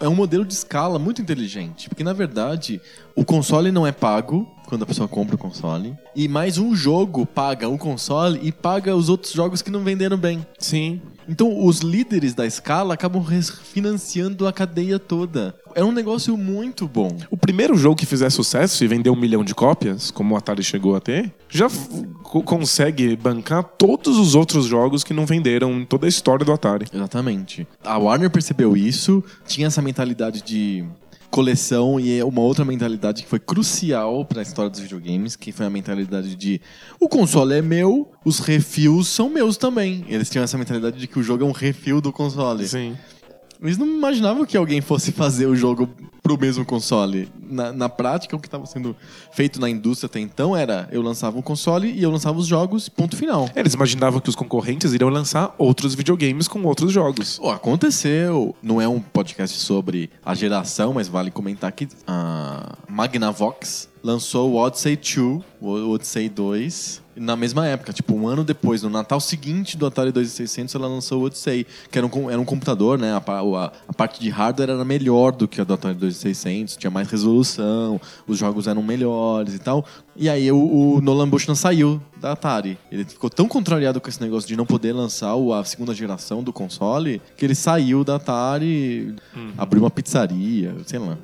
é 0.00 0.08
um 0.08 0.14
modelo 0.14 0.44
de 0.44 0.52
escala 0.54 0.98
muito 0.98 1.20
inteligente. 1.22 1.88
Porque, 1.88 2.02
na 2.04 2.12
verdade, 2.12 2.80
o 3.14 3.24
console 3.24 3.70
não 3.70 3.86
é 3.86 3.92
pago 3.92 4.46
quando 4.72 4.84
a 4.84 4.86
pessoa 4.86 5.06
compra 5.06 5.34
o 5.34 5.38
console. 5.38 5.94
E 6.16 6.26
mais 6.26 6.56
um 6.56 6.74
jogo 6.74 7.26
paga 7.26 7.68
o 7.68 7.76
console 7.76 8.40
e 8.42 8.50
paga 8.50 8.96
os 8.96 9.10
outros 9.10 9.30
jogos 9.30 9.60
que 9.60 9.70
não 9.70 9.84
venderam 9.84 10.16
bem. 10.16 10.46
Sim. 10.58 10.98
Então, 11.28 11.62
os 11.62 11.80
líderes 11.80 12.32
da 12.32 12.46
escala 12.46 12.94
acabam 12.94 13.22
financiando 13.62 14.46
a 14.46 14.52
cadeia 14.52 14.98
toda. 14.98 15.54
É 15.74 15.84
um 15.84 15.92
negócio 15.92 16.38
muito 16.38 16.88
bom. 16.88 17.14
O 17.30 17.36
primeiro 17.36 17.76
jogo 17.76 17.96
que 17.96 18.06
fizer 18.06 18.30
sucesso 18.30 18.82
e 18.82 18.88
vender 18.88 19.10
um 19.10 19.16
milhão 19.16 19.44
de 19.44 19.54
cópias, 19.54 20.10
como 20.10 20.34
o 20.34 20.38
Atari 20.38 20.64
chegou 20.64 20.96
a 20.96 21.00
ter, 21.00 21.30
já 21.50 21.68
consegue 22.22 23.14
bancar 23.14 23.62
todos 23.62 24.18
os 24.18 24.34
outros 24.34 24.64
jogos 24.64 25.04
que 25.04 25.12
não 25.12 25.26
venderam 25.26 25.80
em 25.80 25.84
toda 25.84 26.06
a 26.06 26.08
história 26.08 26.46
do 26.46 26.52
Atari. 26.52 26.86
Exatamente. 26.90 27.66
A 27.84 27.98
Warner 27.98 28.30
percebeu 28.30 28.74
isso, 28.74 29.22
tinha 29.46 29.66
essa 29.66 29.82
mentalidade 29.82 30.40
de 30.42 30.82
coleção 31.32 31.98
e 31.98 32.18
é 32.18 32.24
uma 32.24 32.42
outra 32.42 32.62
mentalidade 32.62 33.22
que 33.22 33.28
foi 33.28 33.40
crucial 33.40 34.22
para 34.22 34.40
a 34.40 34.42
história 34.42 34.70
dos 34.70 34.80
videogames, 34.80 35.34
que 35.34 35.50
foi 35.50 35.64
a 35.64 35.70
mentalidade 35.70 36.36
de 36.36 36.60
o 37.00 37.08
console 37.08 37.54
é 37.54 37.62
meu, 37.62 38.12
os 38.22 38.38
refills 38.38 39.08
são 39.08 39.30
meus 39.30 39.56
também. 39.56 40.04
Eles 40.08 40.28
tinham 40.28 40.44
essa 40.44 40.58
mentalidade 40.58 40.98
de 40.98 41.06
que 41.06 41.18
o 41.18 41.22
jogo 41.22 41.42
é 41.42 41.46
um 41.46 41.52
refil 41.52 42.02
do 42.02 42.12
console. 42.12 42.68
Sim. 42.68 42.96
Eles 43.62 43.78
não 43.78 43.86
imaginavam 43.86 44.44
que 44.44 44.56
alguém 44.56 44.80
fosse 44.80 45.12
fazer 45.12 45.46
o 45.46 45.54
jogo 45.54 45.88
pro 46.22 46.38
mesmo 46.38 46.64
console. 46.64 47.28
Na, 47.40 47.72
na 47.72 47.88
prática, 47.88 48.34
o 48.36 48.38
que 48.38 48.46
estava 48.46 48.64
sendo 48.64 48.96
feito 49.32 49.60
na 49.60 49.68
indústria 49.68 50.06
até 50.06 50.20
então 50.20 50.56
era 50.56 50.88
eu 50.90 51.02
lançava 51.02 51.38
um 51.38 51.42
console 51.42 51.90
e 51.90 52.02
eu 52.02 52.10
lançava 52.10 52.38
os 52.38 52.46
jogos, 52.46 52.88
ponto 52.88 53.16
final. 53.16 53.48
Eles 53.54 53.74
imaginavam 53.74 54.20
que 54.20 54.28
os 54.28 54.36
concorrentes 54.36 54.92
iriam 54.92 55.10
lançar 55.10 55.54
outros 55.58 55.94
videogames 55.94 56.48
com 56.48 56.62
outros 56.62 56.92
jogos. 56.92 57.38
Pô, 57.38 57.50
aconteceu. 57.50 58.54
Não 58.62 58.80
é 58.80 58.88
um 58.88 59.00
podcast 59.00 59.58
sobre 59.58 60.10
a 60.24 60.34
geração, 60.34 60.94
mas 60.94 61.08
vale 61.08 61.30
comentar 61.30 61.72
que 61.72 61.88
a 62.06 62.76
Magnavox 62.88 63.88
lançou 64.02 64.52
o 64.52 64.56
Odyssey 64.56 64.96
2, 64.96 65.42
o 65.60 65.90
Odyssey 65.90 66.28
2, 66.28 67.01
na 67.14 67.36
mesma 67.36 67.66
época, 67.66 67.92
tipo 67.92 68.14
um 68.14 68.26
ano 68.26 68.42
depois, 68.44 68.82
no 68.82 68.88
Natal 68.90 69.20
seguinte 69.20 69.76
do 69.76 69.86
Atari 69.86 70.10
2600, 70.12 70.74
ela 70.74 70.88
lançou 70.88 71.20
o 71.22 71.24
Odyssey, 71.26 71.66
que 71.90 71.98
era 71.98 72.06
um, 72.06 72.30
era 72.30 72.40
um 72.40 72.44
computador, 72.44 72.98
né? 72.98 73.12
A, 73.12 73.16
a- 73.18 73.72
a 73.88 73.92
parte 73.92 74.20
de 74.20 74.30
hardware 74.30 74.70
era 74.70 74.84
melhor 74.84 75.32
do 75.32 75.46
que 75.46 75.60
a 75.60 75.64
do 75.64 75.74
Atari 75.74 75.94
2600, 75.94 76.76
tinha 76.76 76.90
mais 76.90 77.08
resolução, 77.08 78.00
os 78.26 78.38
jogos 78.38 78.66
eram 78.66 78.82
melhores 78.82 79.54
e 79.54 79.58
tal. 79.58 79.84
E 80.14 80.28
aí 80.28 80.52
o, 80.52 80.58
o 80.96 81.00
Nolan 81.00 81.28
Bushnell 81.28 81.56
saiu 81.56 82.00
da 82.20 82.32
Atari. 82.32 82.78
Ele 82.90 83.04
ficou 83.04 83.28
tão 83.30 83.48
contrariado 83.48 84.00
com 84.00 84.08
esse 84.08 84.20
negócio 84.20 84.46
de 84.46 84.56
não 84.56 84.64
poder 84.66 84.92
lançar 84.92 85.34
o- 85.34 85.52
a 85.52 85.64
segunda 85.64 85.92
geração 85.94 86.42
do 86.42 86.52
console 86.52 87.20
que 87.36 87.44
ele 87.44 87.54
saiu 87.54 88.04
da 88.04 88.16
Atari, 88.16 89.14
abriu 89.58 89.82
uma 89.82 89.90
pizzaria, 89.90 90.74
sei 90.86 90.98
lá, 90.98 91.16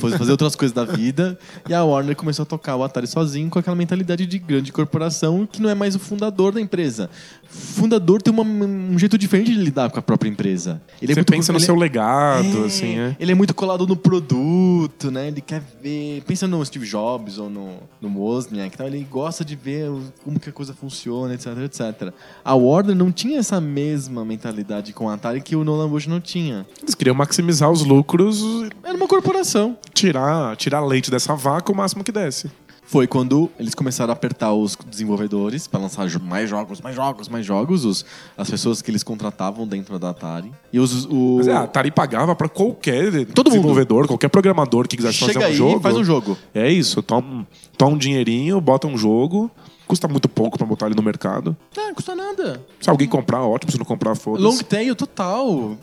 foi 0.00 0.12
fazer 0.16 0.30
outras 0.30 0.54
coisas 0.56 0.74
da 0.74 0.84
vida. 0.84 1.38
E 1.68 1.74
a 1.74 1.84
Warner 1.84 2.14
começou 2.16 2.44
a 2.44 2.46
tocar 2.46 2.76
o 2.76 2.84
Atari 2.84 3.06
sozinho 3.06 3.50
com 3.50 3.58
aquela 3.58 3.76
mentalidade 3.76 4.24
de 4.24 4.38
grande 4.38 4.72
corporação 4.72 5.46
que 5.50 5.60
não 5.60 5.68
é 5.68 5.74
mais 5.74 5.94
o 5.94 5.98
fundador 5.98 6.52
da 6.52 6.60
empresa. 6.60 7.10
Fundador 7.48 8.22
tem 8.22 8.32
uma- 8.32 8.42
um 8.44 8.98
jeito 8.98 9.18
diferente 9.18 9.52
de 9.52 9.58
lidar 9.60 9.90
com 9.90 9.98
a 9.98 10.02
própria 10.02 10.28
empresa. 10.28 10.80
Ele 11.02 11.14
Você 11.14 11.22
pensa 11.24 11.52
no 11.52 11.60
seu 11.60 11.74
legado, 11.74 12.62
é, 12.64 12.66
assim, 12.66 12.98
é. 12.98 13.16
Ele 13.20 13.32
é 13.32 13.34
muito 13.34 13.54
colado 13.54 13.86
no 13.86 13.96
produto, 13.96 15.10
né? 15.10 15.28
Ele 15.28 15.40
quer 15.40 15.62
ver. 15.82 16.22
Pensa 16.26 16.46
no 16.46 16.64
Steve 16.64 16.86
Jobs 16.86 17.38
ou 17.38 17.48
no, 17.50 17.74
no 18.00 18.08
Wozniak, 18.36 18.74
então 18.74 18.86
ele 18.86 19.06
gosta 19.10 19.44
de 19.44 19.56
ver 19.56 19.90
como 20.22 20.38
que 20.38 20.50
a 20.50 20.52
coisa 20.52 20.72
funciona, 20.74 21.34
etc, 21.34 21.46
etc. 21.64 22.12
A 22.44 22.54
Warner 22.54 22.94
não 22.94 23.10
tinha 23.10 23.38
essa 23.38 23.60
mesma 23.60 24.24
mentalidade 24.24 24.92
com 24.92 25.08
a 25.08 25.14
Atari 25.14 25.40
que 25.40 25.56
o 25.56 25.64
Nolan 25.64 25.88
Bush 25.88 26.06
não 26.06 26.20
tinha. 26.20 26.66
Eles 26.82 26.94
queriam 26.94 27.14
maximizar 27.14 27.70
os 27.70 27.82
lucros, 27.84 28.42
Era 28.82 28.96
uma 28.96 29.08
corporação. 29.08 29.76
tirar, 29.92 30.56
tirar 30.56 30.84
leite 30.84 31.10
dessa 31.10 31.34
vaca 31.34 31.72
o 31.72 31.74
máximo 31.74 32.04
que 32.04 32.12
desse. 32.12 32.50
Foi 32.86 33.06
quando 33.06 33.50
eles 33.58 33.74
começaram 33.74 34.10
a 34.10 34.14
apertar 34.14 34.52
os 34.52 34.76
desenvolvedores 34.88 35.66
para 35.66 35.80
lançar 35.80 36.08
mais 36.20 36.48
jogos, 36.48 36.80
mais 36.80 36.94
jogos, 36.94 37.28
mais 37.28 37.44
jogos, 37.44 37.84
os, 37.84 38.04
as 38.38 38.48
pessoas 38.48 38.80
que 38.80 38.90
eles 38.90 39.02
contratavam 39.02 39.66
dentro 39.66 39.98
da 39.98 40.10
Atari. 40.10 40.52
E 40.72 40.78
os, 40.78 41.04
o, 41.06 41.36
Mas 41.38 41.48
é, 41.48 41.52
a 41.52 41.62
Atari 41.62 41.90
pagava 41.90 42.34
pra 42.36 42.48
qualquer 42.48 43.10
Todo 43.26 43.48
mundo. 43.50 43.56
desenvolvedor, 43.56 44.06
qualquer 44.06 44.28
programador 44.28 44.86
que 44.86 44.96
quisesse 44.96 45.18
chega 45.18 45.32
fazer 45.32 45.44
um 45.46 45.48
aí 45.48 45.54
jogo. 45.56 45.80
faz 45.80 45.96
um 45.96 46.04
jogo. 46.04 46.38
É 46.54 46.70
isso, 46.70 47.02
toma, 47.02 47.46
toma 47.76 47.92
um 47.96 47.98
dinheirinho, 47.98 48.60
bota 48.60 48.86
um 48.86 48.96
jogo, 48.96 49.50
custa 49.88 50.06
muito 50.06 50.28
pouco 50.28 50.56
pra 50.56 50.66
botar 50.66 50.86
ele 50.86 50.94
no 50.94 51.02
mercado. 51.02 51.56
Não, 51.76 51.88
não 51.88 51.94
custa 51.94 52.14
nada. 52.14 52.64
Se 52.80 52.88
alguém 52.88 53.08
comprar, 53.08 53.42
ótimo, 53.42 53.72
se 53.72 53.78
não 53.78 53.84
comprar, 53.84 54.10
Long 54.10 54.16
foda-se. 54.16 54.64
tail 54.64 54.94
total. 54.94 55.76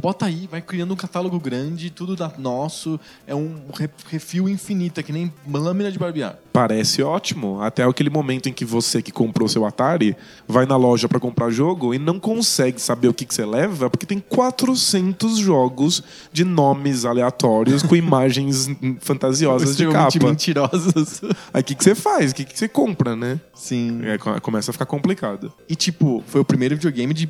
Bota 0.00 0.26
aí, 0.26 0.48
vai 0.50 0.60
criando 0.60 0.92
um 0.94 0.96
catálogo 0.96 1.38
grande, 1.38 1.88
tudo 1.90 2.16
da 2.16 2.32
nosso. 2.38 2.98
É 3.26 3.34
um 3.34 3.60
re- 3.72 3.88
refil 4.10 4.48
infinito, 4.48 4.98
é 4.98 5.02
que 5.02 5.12
nem 5.12 5.32
lâmina 5.48 5.92
de 5.92 5.98
barbear. 5.98 6.38
Parece 6.52 7.02
ótimo, 7.02 7.60
até 7.62 7.84
aquele 7.84 8.10
momento 8.10 8.48
em 8.48 8.52
que 8.52 8.64
você 8.64 9.00
que 9.00 9.12
comprou 9.12 9.48
seu 9.48 9.64
Atari 9.64 10.16
vai 10.48 10.66
na 10.66 10.76
loja 10.76 11.08
pra 11.08 11.20
comprar 11.20 11.50
jogo 11.50 11.94
e 11.94 11.98
não 11.98 12.18
consegue 12.18 12.80
saber 12.80 13.08
o 13.08 13.14
que, 13.14 13.24
que 13.24 13.34
você 13.34 13.44
leva, 13.44 13.88
porque 13.88 14.04
tem 14.04 14.18
400 14.18 15.38
jogos 15.38 16.02
de 16.32 16.44
nomes 16.44 17.04
aleatórios 17.04 17.82
com 17.82 17.94
imagens 17.96 18.68
fantasiosas 19.00 19.76
de 19.76 19.86
capa. 19.88 20.26
mentirosas. 20.26 21.20
Aí 21.52 21.60
o 21.60 21.64
que, 21.64 21.74
que 21.74 21.84
você 21.84 21.94
faz? 21.94 22.32
O 22.32 22.34
que, 22.34 22.44
que 22.44 22.58
você 22.58 22.68
compra, 22.68 23.14
né? 23.14 23.38
Sim. 23.54 24.00
É, 24.04 24.18
co- 24.18 24.40
começa 24.40 24.70
a 24.70 24.72
ficar 24.72 24.86
complicado. 24.86 25.52
E 25.68 25.74
tipo, 25.76 26.22
foi 26.26 26.40
o 26.40 26.44
primeiro 26.44 26.74
videogame 26.74 27.12
de 27.14 27.28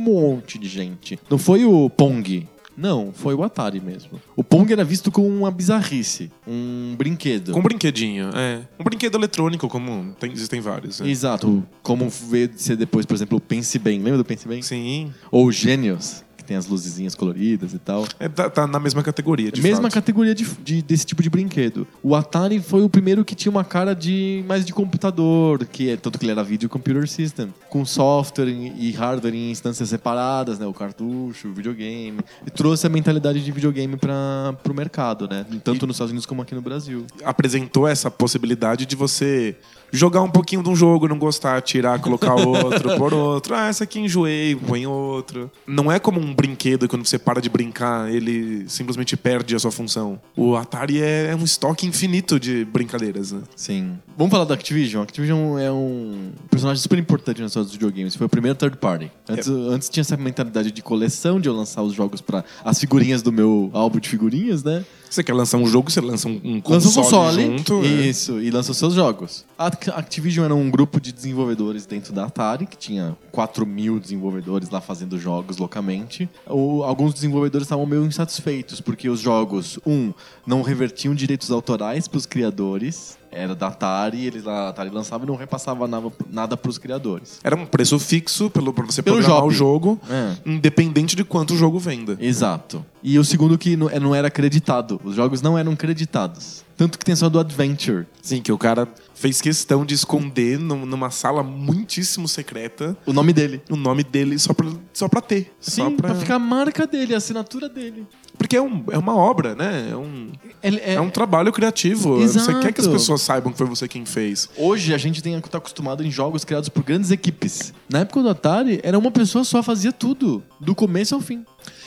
monte 0.00 0.58
de 0.58 0.68
gente. 0.68 1.18
Não 1.30 1.38
foi 1.38 1.64
o 1.64 1.88
Pong. 1.90 2.48
Não, 2.76 3.12
foi 3.12 3.34
o 3.34 3.42
Atari 3.42 3.78
mesmo. 3.78 4.12
O 4.34 4.42
Pong 4.42 4.72
era 4.72 4.82
visto 4.82 5.10
como 5.12 5.28
uma 5.28 5.50
bizarrice, 5.50 6.30
um 6.48 6.94
brinquedo. 6.96 7.52
Com 7.52 7.58
um 7.58 7.62
brinquedinho, 7.62 8.30
é. 8.34 8.60
Um 8.78 8.84
brinquedo 8.84 9.16
eletrônico, 9.16 9.68
como 9.68 10.14
tem- 10.18 10.32
existem 10.32 10.60
vários. 10.62 11.00
né? 11.00 11.10
Exato. 11.10 11.62
Como 11.82 12.08
veio 12.08 12.48
ser 12.56 12.76
depois, 12.76 13.04
por 13.04 13.14
exemplo, 13.14 13.36
o 13.36 13.40
Pense 13.40 13.78
Bem. 13.78 13.98
Lembra 13.98 14.16
do 14.16 14.24
Pense 14.24 14.48
Bem? 14.48 14.62
Sim. 14.62 15.12
Ou 15.30 15.50
que 15.52 16.24
tem 16.50 16.56
as 16.56 16.66
luzezinhas 16.66 17.14
coloridas 17.14 17.72
e 17.72 17.78
tal. 17.78 18.04
É, 18.18 18.28
tá, 18.28 18.50
tá 18.50 18.66
na 18.66 18.80
mesma 18.80 19.04
categoria, 19.04 19.52
de 19.52 19.62
Mesma 19.62 19.82
fato. 19.82 19.94
categoria 19.94 20.34
de, 20.34 20.44
de- 20.64 20.82
desse 20.82 21.06
tipo 21.06 21.22
de 21.22 21.30
brinquedo. 21.30 21.86
O 22.02 22.12
Atari 22.16 22.58
foi 22.58 22.82
o 22.82 22.88
primeiro 22.88 23.24
que 23.24 23.36
tinha 23.36 23.52
uma 23.52 23.62
cara 23.62 23.94
de 23.94 24.44
mais 24.48 24.64
de 24.64 24.72
computador, 24.72 25.64
que 25.64 25.90
é 25.90 25.96
tanto 25.96 26.18
que 26.18 26.24
ele 26.24 26.32
era 26.32 26.42
Video 26.42 26.68
Computer 26.68 27.06
System, 27.08 27.54
com 27.68 27.84
software 27.84 28.48
e 28.48 28.88
e 28.88 28.90
hardware 28.90 29.32
em 29.34 29.52
instâncias 29.52 29.88
separadas, 29.88 30.58
né, 30.58 30.66
o 30.66 30.74
cartucho, 30.74 31.46
o 31.48 31.52
videogame. 31.52 32.18
E 32.44 32.50
trouxe 32.50 32.84
a 32.84 32.90
mentalidade 32.90 33.44
de 33.44 33.52
videogame 33.52 33.96
para 33.96 34.56
o 34.68 34.74
mercado, 34.74 35.28
né, 35.28 35.46
tanto 35.62 35.86
nos 35.86 35.94
Estados 35.94 36.10
Unidos 36.10 36.26
como 36.26 36.42
aqui 36.42 36.54
no 36.56 36.60
Brasil. 36.62 37.06
apresentou 37.24 37.86
essa 37.86 38.10
possibilidade 38.10 38.84
de 38.86 38.96
você 38.96 39.54
jogar 39.92 40.22
um 40.22 40.30
pouquinho 40.30 40.62
de 40.62 40.68
um 40.68 40.76
jogo, 40.76 41.08
não 41.08 41.18
gostar, 41.18 41.60
tirar, 41.62 41.98
colocar 42.00 42.34
outro, 42.34 42.96
por 42.98 43.12
outro. 43.12 43.54
Ah, 43.54 43.68
essa 43.68 43.84
aqui 43.84 44.00
enjoei, 44.00 44.56
põe 44.56 44.86
outro. 44.86 45.50
Não 45.66 45.90
é 45.90 45.98
como 45.98 46.20
um 46.20 46.34
brinquedo 46.34 46.88
quando 46.88 47.06
você 47.06 47.18
para 47.18 47.40
de 47.40 47.48
brincar, 47.48 48.10
ele 48.12 48.68
simplesmente 48.68 49.16
perde 49.16 49.54
a 49.54 49.58
sua 49.58 49.70
função. 49.70 50.20
O 50.36 50.56
Atari 50.56 51.00
é 51.00 51.34
um 51.34 51.44
estoque 51.44 51.86
infinito 51.86 52.38
de 52.38 52.64
brincadeiras, 52.64 53.32
né? 53.32 53.42
Sim. 53.56 53.98
Vamos 54.16 54.30
falar 54.30 54.44
da 54.44 54.54
Activision. 54.54 55.00
A 55.00 55.04
Activision 55.04 55.58
é 55.58 55.70
um 55.70 56.32
personagem 56.50 56.82
super 56.82 56.98
importante 56.98 57.40
na 57.40 57.46
história 57.46 57.64
dos 57.64 57.72
videogames. 57.72 58.14
Foi 58.14 58.26
o 58.26 58.30
primeiro 58.30 58.56
third 58.56 58.76
party. 58.76 59.10
Antes, 59.28 59.48
antes 59.48 59.88
tinha 59.88 60.02
essa 60.02 60.16
mentalidade 60.16 60.70
de 60.70 60.82
coleção, 60.82 61.40
de 61.40 61.48
eu 61.48 61.54
lançar 61.54 61.82
os 61.82 61.94
jogos 61.94 62.20
para 62.20 62.44
as 62.64 62.78
figurinhas 62.78 63.22
do 63.22 63.32
meu 63.32 63.70
álbum 63.72 63.98
de 63.98 64.08
figurinhas, 64.08 64.62
né? 64.62 64.84
Você 65.10 65.24
quer 65.24 65.32
lançar 65.34 65.58
um 65.58 65.66
jogo, 65.66 65.90
você 65.90 66.00
lança 66.00 66.28
um, 66.28 66.40
um 66.44 66.60
console, 66.60 66.84
lança 66.84 66.88
um 66.88 67.02
console 67.02 67.42
junto. 67.58 67.80
né? 67.82 67.88
isso, 68.06 68.40
e 68.40 68.48
lança 68.50 68.70
os 68.70 68.78
seus 68.78 68.94
jogos. 68.94 69.44
A 69.58 69.66
Act- 69.66 69.90
Activision 69.90 70.44
era 70.44 70.54
um 70.54 70.70
grupo 70.70 71.00
de 71.00 71.10
desenvolvedores 71.12 71.84
dentro 71.84 72.12
da 72.12 72.26
Atari, 72.26 72.64
que 72.66 72.76
tinha 72.76 73.16
4 73.32 73.66
mil 73.66 73.98
desenvolvedores 73.98 74.70
lá 74.70 74.80
fazendo 74.80 75.18
jogos 75.18 75.56
loucamente. 75.56 76.28
O- 76.46 76.84
alguns 76.84 77.12
desenvolvedores 77.12 77.66
estavam 77.66 77.84
meio 77.86 78.04
insatisfeitos, 78.04 78.80
porque 78.80 79.08
os 79.08 79.18
jogos, 79.20 79.80
um, 79.84 80.12
não 80.46 80.62
revertiam 80.62 81.12
direitos 81.14 81.50
autorais 81.50 82.06
para 82.06 82.18
os 82.18 82.24
criadores. 82.26 83.18
Era 83.32 83.54
da 83.54 83.68
Atari, 83.68 84.26
eles 84.26 84.46
a 84.46 84.70
Atari 84.70 84.90
lançava 84.90 85.24
e 85.24 85.26
não 85.26 85.36
repassava 85.36 85.88
nada, 86.30 86.56
para 86.56 86.68
os 86.70 86.78
criadores. 86.78 87.38
Era 87.44 87.54
um 87.54 87.64
preço 87.64 87.98
fixo 87.98 88.50
pelo, 88.50 88.72
pra 88.72 88.84
você 88.84 89.02
Pelo 89.02 89.18
programar 89.18 89.44
o 89.44 89.50
jogo, 89.50 90.00
É. 90.10 90.34
independente 90.44 91.14
de 91.14 91.22
quanto 91.22 91.54
o 91.54 91.56
jogo 91.56 91.78
venda. 91.78 92.16
Exato. 92.20 92.84
E 93.02 93.18
o 93.18 93.24
segundo 93.24 93.56
que 93.56 93.76
não 93.76 93.88
não 94.00 94.14
era 94.14 94.28
acreditado. 94.28 95.00
Os 95.04 95.14
jogos 95.14 95.40
não 95.42 95.56
eram 95.56 95.76
creditados. 95.76 96.64
Tanto 96.76 96.98
que 96.98 97.04
tem 97.04 97.14
só 97.14 97.28
do 97.28 97.38
Adventure. 97.38 98.06
Sim, 98.22 98.40
que 98.40 98.50
o 98.50 98.56
cara 98.58 98.88
fez 99.20 99.38
questão 99.42 99.84
de 99.84 99.94
esconder 99.94 100.58
num- 100.58 100.86
numa 100.86 101.10
sala 101.10 101.42
muitíssimo 101.42 102.26
secreta 102.26 102.96
O 103.04 103.12
nome 103.12 103.34
dele. 103.34 103.60
o 103.68 103.76
nome 103.76 104.02
dele 104.02 104.38
só 104.38 104.54
pra, 104.54 104.66
só 104.94 105.08
pra 105.08 105.20
ter. 105.20 105.52
Sim, 105.60 105.82
só 105.82 105.90
pra... 105.90 106.14
ficar 106.14 106.36
a 106.36 106.38
marca 106.38 106.86
dele, 106.86 107.12
a 107.14 107.18
assinatura 107.18 107.68
dele. 107.68 108.06
Porque 108.38 108.56
é, 108.56 108.62
um, 108.62 108.82
é 108.90 108.96
uma 108.96 109.14
obra, 109.14 109.54
né? 109.54 109.90
É 109.92 109.96
um, 109.96 110.28
Ele 110.62 110.80
é... 110.82 110.98
um 110.98 111.10
trabalho 111.10 111.52
criativo. 111.52 112.16
Você 112.16 112.38
Exato. 112.38 112.60
quer 112.60 112.72
que 112.72 112.80
as 112.80 112.86
pessoas 112.88 113.20
saibam 113.20 113.52
que 113.52 113.58
foi 113.58 113.66
você 113.66 113.86
quem 113.86 114.06
fez. 114.06 114.48
Hoje 114.56 114.94
a 114.94 114.98
gente 114.98 115.22
tem 115.22 115.38
tá 115.38 115.58
acostumado 115.58 116.02
em 116.02 116.10
jogos 116.10 116.42
criados 116.42 116.70
por 116.70 116.82
grandes 116.82 117.10
equipes. 117.10 117.74
Na 117.90 117.98
época 118.00 118.22
do 118.22 118.30
Atari, 118.30 118.80
era 118.82 118.98
uma 118.98 119.10
pessoa 119.10 119.44
só 119.44 119.62
fazia 119.62 119.92
tudo, 119.92 120.42
do 120.58 120.74
começo 120.74 121.14
ao 121.14 121.20
fim. 121.20 121.44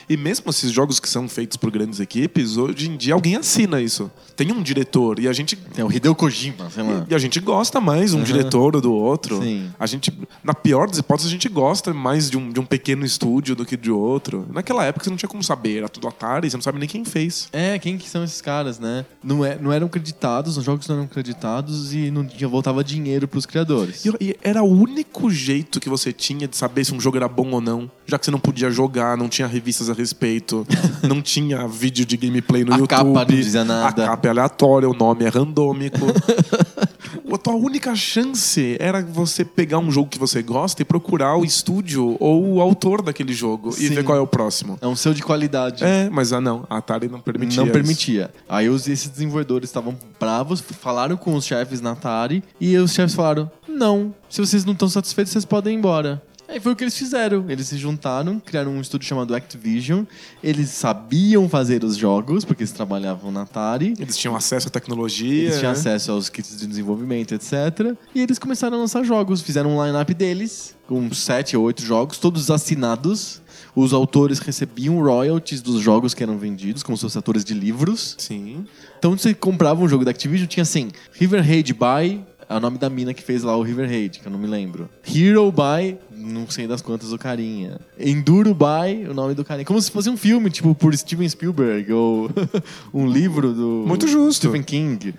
E 0.09 0.17
mesmo 0.17 0.49
esses 0.49 0.71
jogos 0.71 0.99
que 0.99 1.09
são 1.09 1.27
feitos 1.27 1.57
por 1.57 1.71
grandes 1.71 1.99
equipes, 1.99 2.57
hoje 2.57 2.89
em 2.89 2.97
dia 2.97 3.13
alguém 3.13 3.35
assina 3.35 3.81
isso. 3.81 4.11
Tem 4.35 4.51
um 4.51 4.61
diretor 4.61 5.19
e 5.19 5.27
a 5.27 5.33
gente 5.33 5.55
Tem 5.55 5.83
o 5.83 5.91
Hideo 5.91 6.15
Kojima, 6.15 6.69
sei 6.69 6.83
lá. 6.83 7.05
E 7.09 7.15
a 7.15 7.17
gente 7.17 7.39
gosta 7.39 7.79
mais 7.79 8.13
um 8.13 8.23
diretor 8.23 8.75
ou 8.75 8.81
do 8.81 8.93
outro. 8.93 9.41
Sim. 9.41 9.69
A 9.79 9.85
gente, 9.85 10.11
na 10.43 10.53
pior 10.53 10.87
das 10.87 10.97
hipóteses, 10.97 11.29
a 11.29 11.31
gente 11.31 11.47
gosta 11.49 11.93
mais 11.93 12.29
de 12.29 12.37
um, 12.37 12.51
de 12.51 12.59
um 12.59 12.65
pequeno 12.65 13.05
estúdio 13.05 13.55
do 13.55 13.65
que 13.65 13.77
de 13.77 13.91
outro. 13.91 14.47
Naquela 14.51 14.83
época 14.85 15.05
você 15.05 15.09
não 15.09 15.17
tinha 15.17 15.29
como 15.29 15.43
saber, 15.43 15.77
era 15.77 15.89
tudo 15.89 16.07
Atari, 16.07 16.49
você 16.49 16.57
não 16.57 16.61
sabe 16.61 16.79
nem 16.79 16.87
quem 16.87 17.05
fez. 17.05 17.47
É, 17.51 17.77
quem 17.79 17.97
que 17.97 18.09
são 18.09 18.23
esses 18.23 18.41
caras, 18.41 18.79
né? 18.79 19.05
Não, 19.23 19.45
é, 19.45 19.57
não 19.59 19.71
eram 19.71 19.87
creditados, 19.87 20.57
os 20.57 20.63
jogos 20.63 20.87
não 20.87 20.97
eram 20.97 21.07
creditados 21.07 21.93
e 21.93 22.11
não 22.11 22.25
tinha, 22.25 22.47
voltava 22.47 22.83
dinheiro 22.83 23.27
pros 23.27 23.45
criadores. 23.45 24.05
E, 24.05 24.09
e 24.19 24.35
era 24.41 24.63
o 24.63 24.69
único 24.69 25.29
jeito 25.29 25.79
que 25.79 25.89
você 25.89 26.11
tinha 26.11 26.47
de 26.47 26.57
saber 26.57 26.85
se 26.85 26.93
um 26.93 26.99
jogo 26.99 27.17
era 27.17 27.27
bom 27.27 27.51
ou 27.51 27.61
não. 27.61 27.89
Já 28.05 28.17
que 28.17 28.25
você 28.25 28.31
não 28.31 28.39
podia 28.39 28.69
jogar, 28.69 29.17
não 29.17 29.29
tinha 29.29 29.47
revistas 29.47 29.89
a 29.93 29.95
respeito, 29.95 30.65
não 31.07 31.21
tinha 31.21 31.67
vídeo 31.67 32.05
de 32.05 32.17
gameplay 32.17 32.63
no 32.63 32.73
A 32.73 32.77
YouTube. 32.77 32.89
capa 32.89 33.03
não 33.03 33.25
dizia 33.25 33.63
nada. 33.63 34.03
A 34.03 34.07
capa 34.07 34.27
é 34.27 34.29
aleatória, 34.31 34.89
o 34.89 34.93
nome 34.93 35.25
é 35.25 35.29
randômico. 35.29 35.99
a 37.33 37.37
tua 37.37 37.55
única 37.55 37.95
chance 37.95 38.77
era 38.79 39.01
você 39.01 39.43
pegar 39.43 39.79
um 39.79 39.89
jogo 39.89 40.07
que 40.09 40.19
você 40.19 40.41
gosta 40.43 40.81
e 40.81 40.85
procurar 40.85 41.35
o 41.35 41.43
estúdio 41.43 42.15
ou 42.19 42.55
o 42.55 42.61
autor 42.61 43.01
daquele 43.01 43.33
jogo 43.33 43.69
e 43.69 43.87
Sim. 43.87 43.95
ver 43.95 44.03
qual 44.03 44.17
é 44.17 44.21
o 44.21 44.27
próximo. 44.27 44.77
É 44.81 44.87
um 44.87 44.95
selo 44.95 45.15
de 45.15 45.23
qualidade. 45.23 45.83
É, 45.83 46.09
mas 46.11 46.31
ah 46.31 46.39
não, 46.39 46.65
a 46.69 46.77
Atari 46.77 47.07
não 47.07 47.19
permitia. 47.19 47.57
não 47.57 47.65
isso. 47.65 47.73
permitia. 47.73 48.29
Aí 48.47 48.69
os, 48.69 48.87
esses 48.87 49.09
desenvolvedores 49.09 49.69
estavam 49.69 49.97
bravos, 50.19 50.61
falaram 50.61 51.17
com 51.17 51.33
os 51.35 51.45
chefes 51.45 51.81
na 51.81 51.91
Atari 51.91 52.43
e 52.59 52.77
os 52.77 52.93
chefes 52.93 53.15
falaram: 53.15 53.49
não, 53.67 54.13
se 54.29 54.39
vocês 54.39 54.63
não 54.63 54.73
estão 54.73 54.87
satisfeitos, 54.87 55.33
vocês 55.33 55.45
podem 55.45 55.73
ir 55.73 55.77
embora. 55.77 56.21
Aí 56.53 56.59
foi 56.59 56.73
o 56.73 56.75
que 56.75 56.83
eles 56.83 56.95
fizeram. 56.95 57.49
Eles 57.49 57.67
se 57.67 57.77
juntaram, 57.79 58.39
criaram 58.39 58.73
um 58.73 58.79
estúdio 58.79 59.07
chamado 59.07 59.33
Activision. 59.33 60.03
Eles 60.43 60.69
sabiam 60.69 61.49
fazer 61.49 61.83
os 61.83 61.97
jogos, 61.97 62.45
porque 62.45 62.61
eles 62.61 62.71
trabalhavam 62.71 63.31
na 63.31 63.41
Atari. 63.41 63.95
Eles 63.99 64.15
tinham 64.15 64.35
acesso 64.35 64.67
à 64.67 64.71
tecnologia. 64.71 65.45
Eles 65.45 65.57
tinham 65.57 65.71
né? 65.71 65.79
acesso 65.79 66.11
aos 66.11 66.29
kits 66.29 66.55
de 66.55 66.67
desenvolvimento, 66.67 67.33
etc. 67.33 67.97
E 68.13 68.21
eles 68.21 68.37
começaram 68.37 68.77
a 68.77 68.79
lançar 68.79 69.03
jogos. 69.03 69.41
Fizeram 69.41 69.75
um 69.75 69.83
line-up 69.83 70.13
deles, 70.13 70.75
com 70.85 71.11
sete 71.11 71.57
ou 71.57 71.63
oito 71.63 71.81
jogos, 71.81 72.19
todos 72.19 72.51
assinados. 72.51 73.41
Os 73.75 73.91
autores 73.91 74.37
recebiam 74.37 75.01
royalties 75.01 75.59
dos 75.59 75.81
jogos 75.81 76.13
que 76.13 76.21
eram 76.21 76.37
vendidos, 76.37 76.83
como 76.83 76.95
se 76.95 77.01
fossem 77.01 77.17
autores 77.17 77.43
de 77.43 77.55
livros. 77.55 78.15
Sim. 78.19 78.67
Então 78.99 79.17
você 79.17 79.33
comprava 79.33 79.81
um 79.81 79.89
jogo 79.89 80.05
da 80.05 80.11
Activision, 80.11 80.47
tinha 80.47 80.61
assim, 80.61 80.91
River 81.13 81.43
Raid 81.43 81.73
by, 81.73 82.23
é 82.53 82.57
o 82.57 82.59
nome 82.59 82.77
da 82.77 82.89
mina 82.89 83.13
que 83.13 83.23
fez 83.23 83.43
lá 83.43 83.57
o 83.57 83.63
River 83.63 83.89
Raid, 83.89 84.19
que 84.19 84.27
eu 84.27 84.31
não 84.31 84.39
me 84.39 84.47
lembro. 84.47 84.87
Hero 85.03 85.51
by, 85.51 85.97
não 86.15 86.47
sei 86.49 86.67
das 86.67 86.81
quantas 86.81 87.11
o 87.11 87.17
carinha. 87.17 87.79
Enduro 87.99 88.53
by, 88.53 89.09
o 89.09 89.13
nome 89.13 89.33
do 89.33 89.43
carinha. 89.43 89.65
Como 89.65 89.81
se 89.81 89.89
fosse 89.89 90.09
um 90.09 90.17
filme, 90.17 90.49
tipo, 90.49 90.75
por 90.75 90.95
Steven 90.95 91.27
Spielberg, 91.27 91.91
ou 91.91 92.29
um 92.93 93.07
livro 93.07 93.53
do 93.53 93.83
Muito 93.87 94.07
justo. 94.07 94.47
Stephen 94.47 94.63
King. 94.63 95.13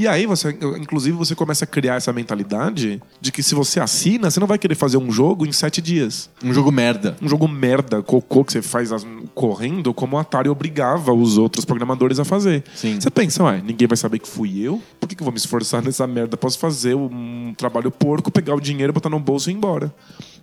E 0.00 0.08
aí, 0.08 0.24
você, 0.24 0.48
inclusive, 0.80 1.14
você 1.14 1.34
começa 1.34 1.64
a 1.64 1.66
criar 1.66 1.96
essa 1.96 2.10
mentalidade 2.10 3.02
de 3.20 3.30
que 3.30 3.42
se 3.42 3.54
você 3.54 3.78
assina, 3.78 4.30
você 4.30 4.40
não 4.40 4.46
vai 4.46 4.56
querer 4.56 4.74
fazer 4.74 4.96
um 4.96 5.12
jogo 5.12 5.44
em 5.44 5.52
sete 5.52 5.82
dias. 5.82 6.30
Um 6.42 6.54
jogo 6.54 6.72
merda. 6.72 7.18
Um 7.20 7.28
jogo 7.28 7.46
merda, 7.46 8.02
cocô, 8.02 8.42
que 8.42 8.50
você 8.50 8.62
faz 8.62 8.92
as- 8.92 9.06
correndo, 9.34 9.92
como 9.92 10.16
o 10.16 10.18
Atari 10.18 10.48
obrigava 10.48 11.12
os 11.12 11.36
outros 11.36 11.66
programadores 11.66 12.18
a 12.18 12.24
fazer. 12.24 12.64
Sim. 12.74 12.98
Você 12.98 13.10
pensa, 13.10 13.44
ué, 13.44 13.60
ninguém 13.62 13.86
vai 13.86 13.98
saber 13.98 14.20
que 14.20 14.26
fui 14.26 14.62
eu? 14.62 14.80
Por 14.98 15.06
que, 15.06 15.14
que 15.14 15.20
eu 15.22 15.26
vou 15.26 15.32
me 15.32 15.38
esforçar 15.38 15.82
nessa 15.82 16.06
merda? 16.06 16.34
Posso 16.34 16.58
fazer 16.58 16.94
um 16.94 17.52
trabalho 17.54 17.90
porco, 17.90 18.30
pegar 18.30 18.54
o 18.54 18.60
dinheiro, 18.60 18.94
botar 18.94 19.10
no 19.10 19.20
bolso 19.20 19.50
e 19.50 19.52
ir 19.52 19.56
embora. 19.56 19.92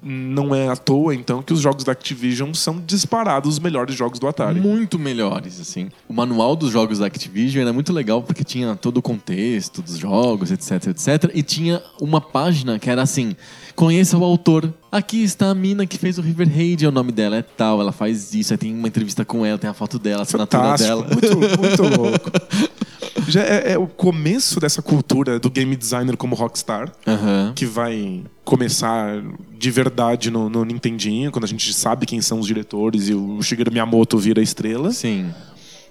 Não 0.01 0.53
é 0.53 0.67
à 0.69 0.75
toa, 0.75 1.13
então, 1.13 1.41
que 1.41 1.53
os 1.53 1.59
jogos 1.59 1.83
da 1.83 1.91
Activision 1.91 2.53
são 2.53 2.81
disparados 2.85 3.53
os 3.53 3.59
melhores 3.59 3.95
jogos 3.95 4.19
do 4.19 4.27
Atari. 4.27 4.59
Muito 4.59 4.99
melhores, 4.99 5.59
assim. 5.59 5.89
O 6.07 6.13
manual 6.13 6.55
dos 6.55 6.71
jogos 6.71 6.99
da 6.99 7.07
Activision 7.07 7.61
era 7.63 7.73
muito 7.73 7.91
legal 7.91 8.21
porque 8.21 8.43
tinha 8.43 8.75
todo 8.75 8.97
o 8.97 9.01
contexto 9.01 9.81
dos 9.81 9.97
jogos, 9.97 10.51
etc, 10.51 10.87
etc. 10.87 11.31
E 11.33 11.41
tinha 11.41 11.81
uma 11.99 12.21
página 12.21 12.77
que 12.79 12.89
era 12.89 13.01
assim: 13.01 13.35
conheça 13.75 14.17
o 14.17 14.23
autor. 14.23 14.73
Aqui 14.91 15.23
está 15.23 15.49
a 15.49 15.55
mina 15.55 15.85
que 15.85 15.97
fez 15.97 16.17
o 16.17 16.21
River 16.21 16.47
Raid, 16.47 16.87
o 16.87 16.91
nome 16.91 17.11
dela 17.11 17.35
é 17.35 17.41
tal, 17.41 17.81
ela 17.81 17.91
faz 17.91 18.33
isso, 18.33 18.53
aí 18.53 18.57
tem 18.57 18.73
uma 18.73 18.87
entrevista 18.87 19.25
com 19.25 19.45
ela, 19.45 19.57
tem 19.57 19.69
a 19.69 19.73
foto 19.73 19.99
dela, 19.99 20.21
a 20.21 20.23
assinatura 20.23 20.63
Fantástico, 20.63 21.03
dela. 21.03 21.07
muito, 21.13 21.59
muito 21.59 21.83
louco. 21.97 22.31
Já 23.27 23.41
é, 23.43 23.73
é 23.73 23.77
o 23.77 23.87
começo 23.87 24.59
dessa 24.59 24.81
cultura 24.81 25.39
do 25.39 25.49
game 25.49 25.75
designer 25.75 26.15
como 26.17 26.35
rockstar. 26.35 26.91
Aham. 27.05 27.53
que 27.55 27.65
vai 27.65 28.23
começar 28.43 29.21
de 29.57 29.71
verdade 29.71 30.31
no, 30.31 30.49
no 30.49 30.63
Nintendinho, 30.63 31.31
quando 31.31 31.43
a 31.43 31.47
gente 31.47 31.73
sabe 31.73 32.05
quem 32.05 32.21
são 32.21 32.39
os 32.39 32.47
diretores 32.47 33.09
e 33.09 33.13
o 33.13 33.41
Shigeru 33.41 33.71
Miyamoto 33.71 34.17
vira 34.17 34.41
estrela. 34.41 34.91
Sim. 34.91 35.33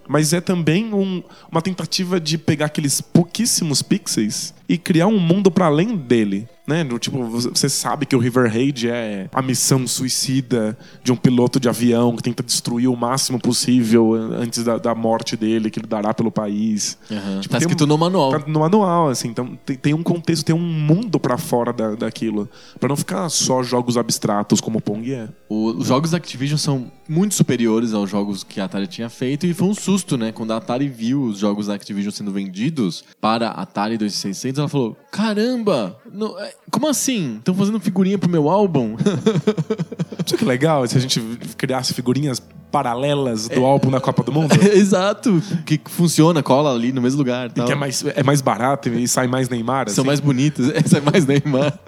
Mas 0.08 0.32
é 0.32 0.40
também 0.40 0.94
um- 0.94 1.22
uma 1.50 1.60
tentativa 1.60 2.20
de 2.20 2.38
pegar 2.38 2.66
aqueles 2.66 3.00
pouquíssimos 3.00 3.82
pixels 3.82 4.54
e 4.68 4.78
criar 4.78 5.08
um 5.08 5.18
mundo 5.18 5.50
para 5.50 5.66
além 5.66 5.96
dele. 5.96 6.48
Né? 6.66 6.82
Do 6.82 6.98
tipo, 6.98 7.22
você- 7.24 7.68
sabe 7.68 8.06
que 8.06 8.16
o 8.16 8.18
River 8.18 8.50
Raid 8.52 8.88
é 8.88 9.28
a 9.32 9.40
missão 9.40 9.86
suicida 9.86 10.76
de 11.04 11.12
um 11.12 11.16
piloto 11.16 11.60
de 11.60 11.68
avião 11.68 12.16
que 12.16 12.22
tenta 12.22 12.42
destruir 12.42 12.88
o 12.88 12.96
máximo 12.96 13.38
possível 13.38 14.14
antes 14.14 14.64
da, 14.64 14.76
da 14.78 14.94
morte 14.94 15.36
dele, 15.36 15.70
que 15.70 15.78
ele 15.78 15.86
dará 15.86 16.12
pelo 16.12 16.30
país. 16.30 16.98
Aham. 17.10 17.40
Tipo, 17.40 17.52
tá 17.52 17.58
escrito 17.58 17.84
um- 17.84 17.86
no 17.86 17.98
manual. 17.98 18.30
Tá 18.32 18.44
no 18.46 18.60
manual, 18.60 19.08
assim. 19.08 19.28
Então 19.28 19.56
tem, 19.64 19.76
tem 19.76 19.94
um 19.94 20.02
contexto, 20.02 20.44
tem 20.44 20.54
um 20.54 20.58
mundo 20.58 21.20
pra 21.20 21.38
fora 21.38 21.72
da, 21.72 21.94
daquilo. 21.94 22.48
Pra 22.80 22.88
não 22.88 22.96
ficar 22.96 23.28
só 23.28 23.62
jogos 23.62 23.96
abstratos 23.96 24.60
como 24.60 24.78
o 24.78 24.82
Pong 24.82 25.12
é. 25.12 25.28
O- 25.48 25.70
os 25.78 25.86
jogos 25.86 26.10
da 26.10 26.16
Activision 26.16 26.58
são 26.58 26.90
muito 27.08 27.34
superiores 27.36 27.94
aos 27.94 28.10
jogos 28.10 28.42
que 28.42 28.60
a 28.60 28.64
Atari 28.64 28.88
tinha 28.88 29.08
feito 29.08 29.46
e 29.46 29.54
foi 29.54 29.68
um 29.68 29.74
susto, 29.74 30.16
né? 30.16 30.32
Quando 30.32 30.50
a 30.52 30.56
Atari 30.56 30.88
viu 30.88 31.22
os 31.22 31.38
jogos 31.38 31.68
da 31.68 31.74
Activision 31.74 32.10
sendo 32.12 32.32
vendidos 32.32 33.04
para 33.20 33.48
a 33.50 33.62
Atari 33.62 33.96
2600, 33.96 34.58
ela 34.58 34.68
falou: 34.68 34.96
Caramba, 35.12 35.96
não- 36.12 36.38
é, 36.40 36.52
como 36.70 36.88
assim? 36.88 37.36
Estão 37.38 37.54
fazendo 37.54 37.78
figurinha 37.80 38.18
pro 38.18 38.28
meu 38.28 38.48
álbum? 38.50 38.96
Sabe 40.26 40.38
que 40.38 40.44
legal 40.44 40.86
se 40.86 40.96
a 40.96 41.00
gente 41.00 41.20
criasse 41.56 41.94
figurinhas 41.94 42.42
paralelas 42.72 43.48
É. 43.48 43.54
do 43.54 43.64
álbum 43.64 43.88
na 43.90 44.00
Copa 44.00 44.22
do 44.22 44.32
Mundo? 44.32 44.52
Exato, 44.74 45.40
que 45.64 45.80
funciona, 45.86 46.42
cola 46.42 46.74
ali 46.74 46.92
no 46.92 47.00
mesmo 47.00 47.18
lugar. 47.18 47.46
E 47.48 47.50
Tal. 47.50 47.66
que 47.66 47.72
é 47.72 47.76
mais, 47.76 48.04
é 48.04 48.22
mais 48.22 48.40
barato 48.40 48.88
e 48.88 49.06
sai 49.08 49.26
mais 49.26 49.48
Neymar. 49.48 49.88
São 49.88 50.02
assim. 50.02 50.06
mais 50.06 50.20
bonitas, 50.20 50.68
essa 50.74 50.98
é 50.98 51.00
mais 51.08 51.24
Neymar. 51.24 51.78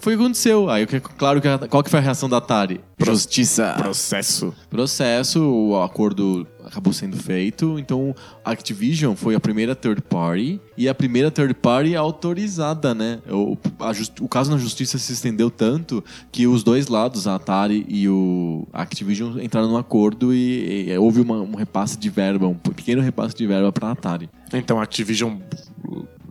Foi 0.00 0.14
o 0.14 0.18
que 0.18 0.24
aconteceu. 0.24 0.68
Aí, 0.68 0.86
que- 0.86 1.00
claro, 1.00 1.40
qual 1.70 1.82
que 1.82 1.88
foi 1.90 1.98
a 1.98 2.02
reação 2.02 2.28
da 2.28 2.36
Atari? 2.36 2.80
Justiça. 2.98 3.74
processo. 3.78 4.54
processo, 4.68 5.40
o 5.42 5.80
acordo 5.82 6.46
acabou 6.74 6.92
sendo 6.92 7.16
feito. 7.16 7.78
Então, 7.78 8.14
a 8.44 8.50
Activision 8.50 9.14
foi 9.14 9.34
a 9.36 9.40
primeira 9.40 9.74
third 9.76 10.02
party 10.02 10.60
e 10.76 10.88
a 10.88 10.94
primeira 10.94 11.30
third 11.30 11.54
party 11.54 11.94
autorizada, 11.94 12.92
né? 12.94 13.20
O, 13.30 13.56
a 13.78 13.92
jus- 13.92 14.10
o 14.20 14.28
caso 14.28 14.50
na 14.50 14.58
justiça 14.58 14.98
se 14.98 15.12
estendeu 15.12 15.50
tanto 15.50 16.02
que 16.32 16.46
os 16.46 16.64
dois 16.64 16.88
lados, 16.88 17.28
a 17.28 17.36
Atari 17.36 17.86
e 17.88 18.08
o 18.08 18.66
Activision, 18.72 19.38
entraram 19.38 19.68
num 19.68 19.76
acordo 19.76 20.34
e, 20.34 20.90
e 20.90 20.98
houve 20.98 21.20
uma- 21.20 21.40
um 21.40 21.54
repasse 21.54 21.96
de 21.96 22.10
verba, 22.10 22.46
um 22.48 22.54
pequeno 22.54 23.00
repasse 23.00 23.34
de 23.36 23.46
verba 23.46 23.70
para 23.72 23.88
a 23.88 23.92
Atari. 23.92 24.28
Então 24.52 24.80
a 24.80 24.82
Activision 24.82 25.36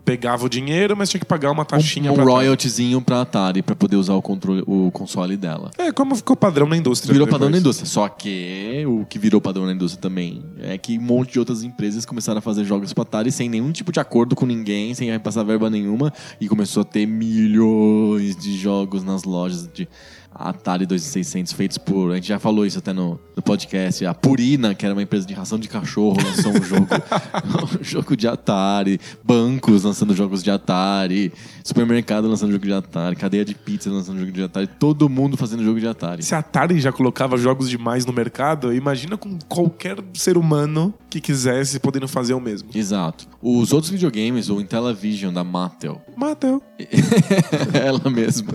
pegava 0.03 0.45
o 0.45 0.49
dinheiro, 0.49 0.95
mas 0.95 1.09
tinha 1.09 1.19
que 1.19 1.25
pagar 1.25 1.51
uma 1.51 1.65
taxinha 1.65 2.11
um 2.11 2.15
pra 2.15 2.23
royaltyzinho 2.23 3.01
para 3.01 3.21
Atari 3.21 3.61
para 3.61 3.75
poder 3.75 3.95
usar 3.95 4.13
o 4.13 4.21
controle, 4.21 4.63
o 4.67 4.91
console 4.91 5.37
dela. 5.37 5.71
É, 5.77 5.91
como 5.91 6.15
ficou 6.15 6.35
padrão 6.35 6.67
na 6.67 6.77
indústria. 6.77 7.13
Virou 7.13 7.25
depois. 7.25 7.39
padrão 7.39 7.51
na 7.51 7.57
indústria. 7.57 7.87
Só 7.87 8.07
que 8.09 8.83
o 8.85 9.05
que 9.05 9.17
virou 9.17 9.39
padrão 9.39 9.65
na 9.65 9.73
indústria 9.73 10.01
também 10.01 10.43
é 10.59 10.77
que 10.77 10.97
um 10.97 11.01
monte 11.01 11.33
de 11.33 11.39
outras 11.39 11.63
empresas 11.63 12.05
começaram 12.05 12.39
a 12.39 12.41
fazer 12.41 12.65
jogos 12.65 12.93
pra 12.93 13.03
Atari 13.03 13.31
sem 13.31 13.49
nenhum 13.49 13.71
tipo 13.71 13.91
de 13.91 13.99
acordo 13.99 14.35
com 14.35 14.45
ninguém, 14.45 14.93
sem 14.93 15.09
repassar 15.09 15.45
verba 15.45 15.69
nenhuma, 15.69 16.11
e 16.39 16.47
começou 16.47 16.81
a 16.81 16.85
ter 16.85 17.05
milhões 17.05 18.35
de 18.35 18.57
jogos 18.57 19.03
nas 19.03 19.23
lojas 19.23 19.69
de 19.73 19.87
Atari 20.35 20.85
2600 20.85 21.53
feitos 21.53 21.77
por. 21.77 22.11
A 22.11 22.15
gente 22.15 22.27
já 22.27 22.39
falou 22.39 22.65
isso 22.65 22.79
até 22.79 22.93
no, 22.93 23.19
no 23.35 23.41
podcast. 23.41 24.05
A 24.05 24.13
Purina, 24.13 24.73
que 24.73 24.85
era 24.85 24.93
uma 24.93 25.01
empresa 25.01 25.25
de 25.25 25.33
ração 25.33 25.59
de 25.59 25.67
cachorro, 25.67 26.17
lançou 26.23 26.51
um 26.51 26.63
jogo, 26.63 26.87
um 27.79 27.83
jogo 27.83 28.17
de 28.17 28.27
Atari. 28.27 28.99
Bancos 29.23 29.83
lançando 29.83 30.15
jogos 30.15 30.43
de 30.43 30.51
Atari. 30.51 31.31
Supermercado 31.63 32.27
lançando 32.27 32.51
jogo 32.51 32.65
de 32.65 32.73
Atari. 32.73 33.15
Cadeia 33.15 33.45
de 33.45 33.55
pizza 33.55 33.89
lançando 33.89 34.19
jogo 34.19 34.31
de 34.31 34.43
Atari. 34.43 34.67
Todo 34.67 35.09
mundo 35.09 35.37
fazendo 35.37 35.63
jogo 35.63 35.79
de 35.79 35.87
Atari. 35.87 36.23
Se 36.23 36.35
a 36.35 36.39
Atari 36.39 36.79
já 36.79 36.91
colocava 36.91 37.37
jogos 37.37 37.69
demais 37.69 38.05
no 38.05 38.13
mercado, 38.13 38.73
imagina 38.73 39.17
com 39.17 39.37
qualquer 39.47 39.97
ser 40.13 40.37
humano 40.37 40.93
que 41.09 41.21
quisesse 41.21 41.79
podendo 41.79 42.07
fazer 42.07 42.33
o 42.33 42.39
mesmo. 42.39 42.69
Exato. 42.73 43.27
Os 43.41 43.71
outros 43.71 43.91
videogames, 43.91 44.49
o 44.49 44.59
Intellivision 44.59 45.33
da 45.33 45.43
Mattel, 45.43 46.01
Mattel. 46.15 46.61
ela 47.73 48.09
mesma, 48.09 48.53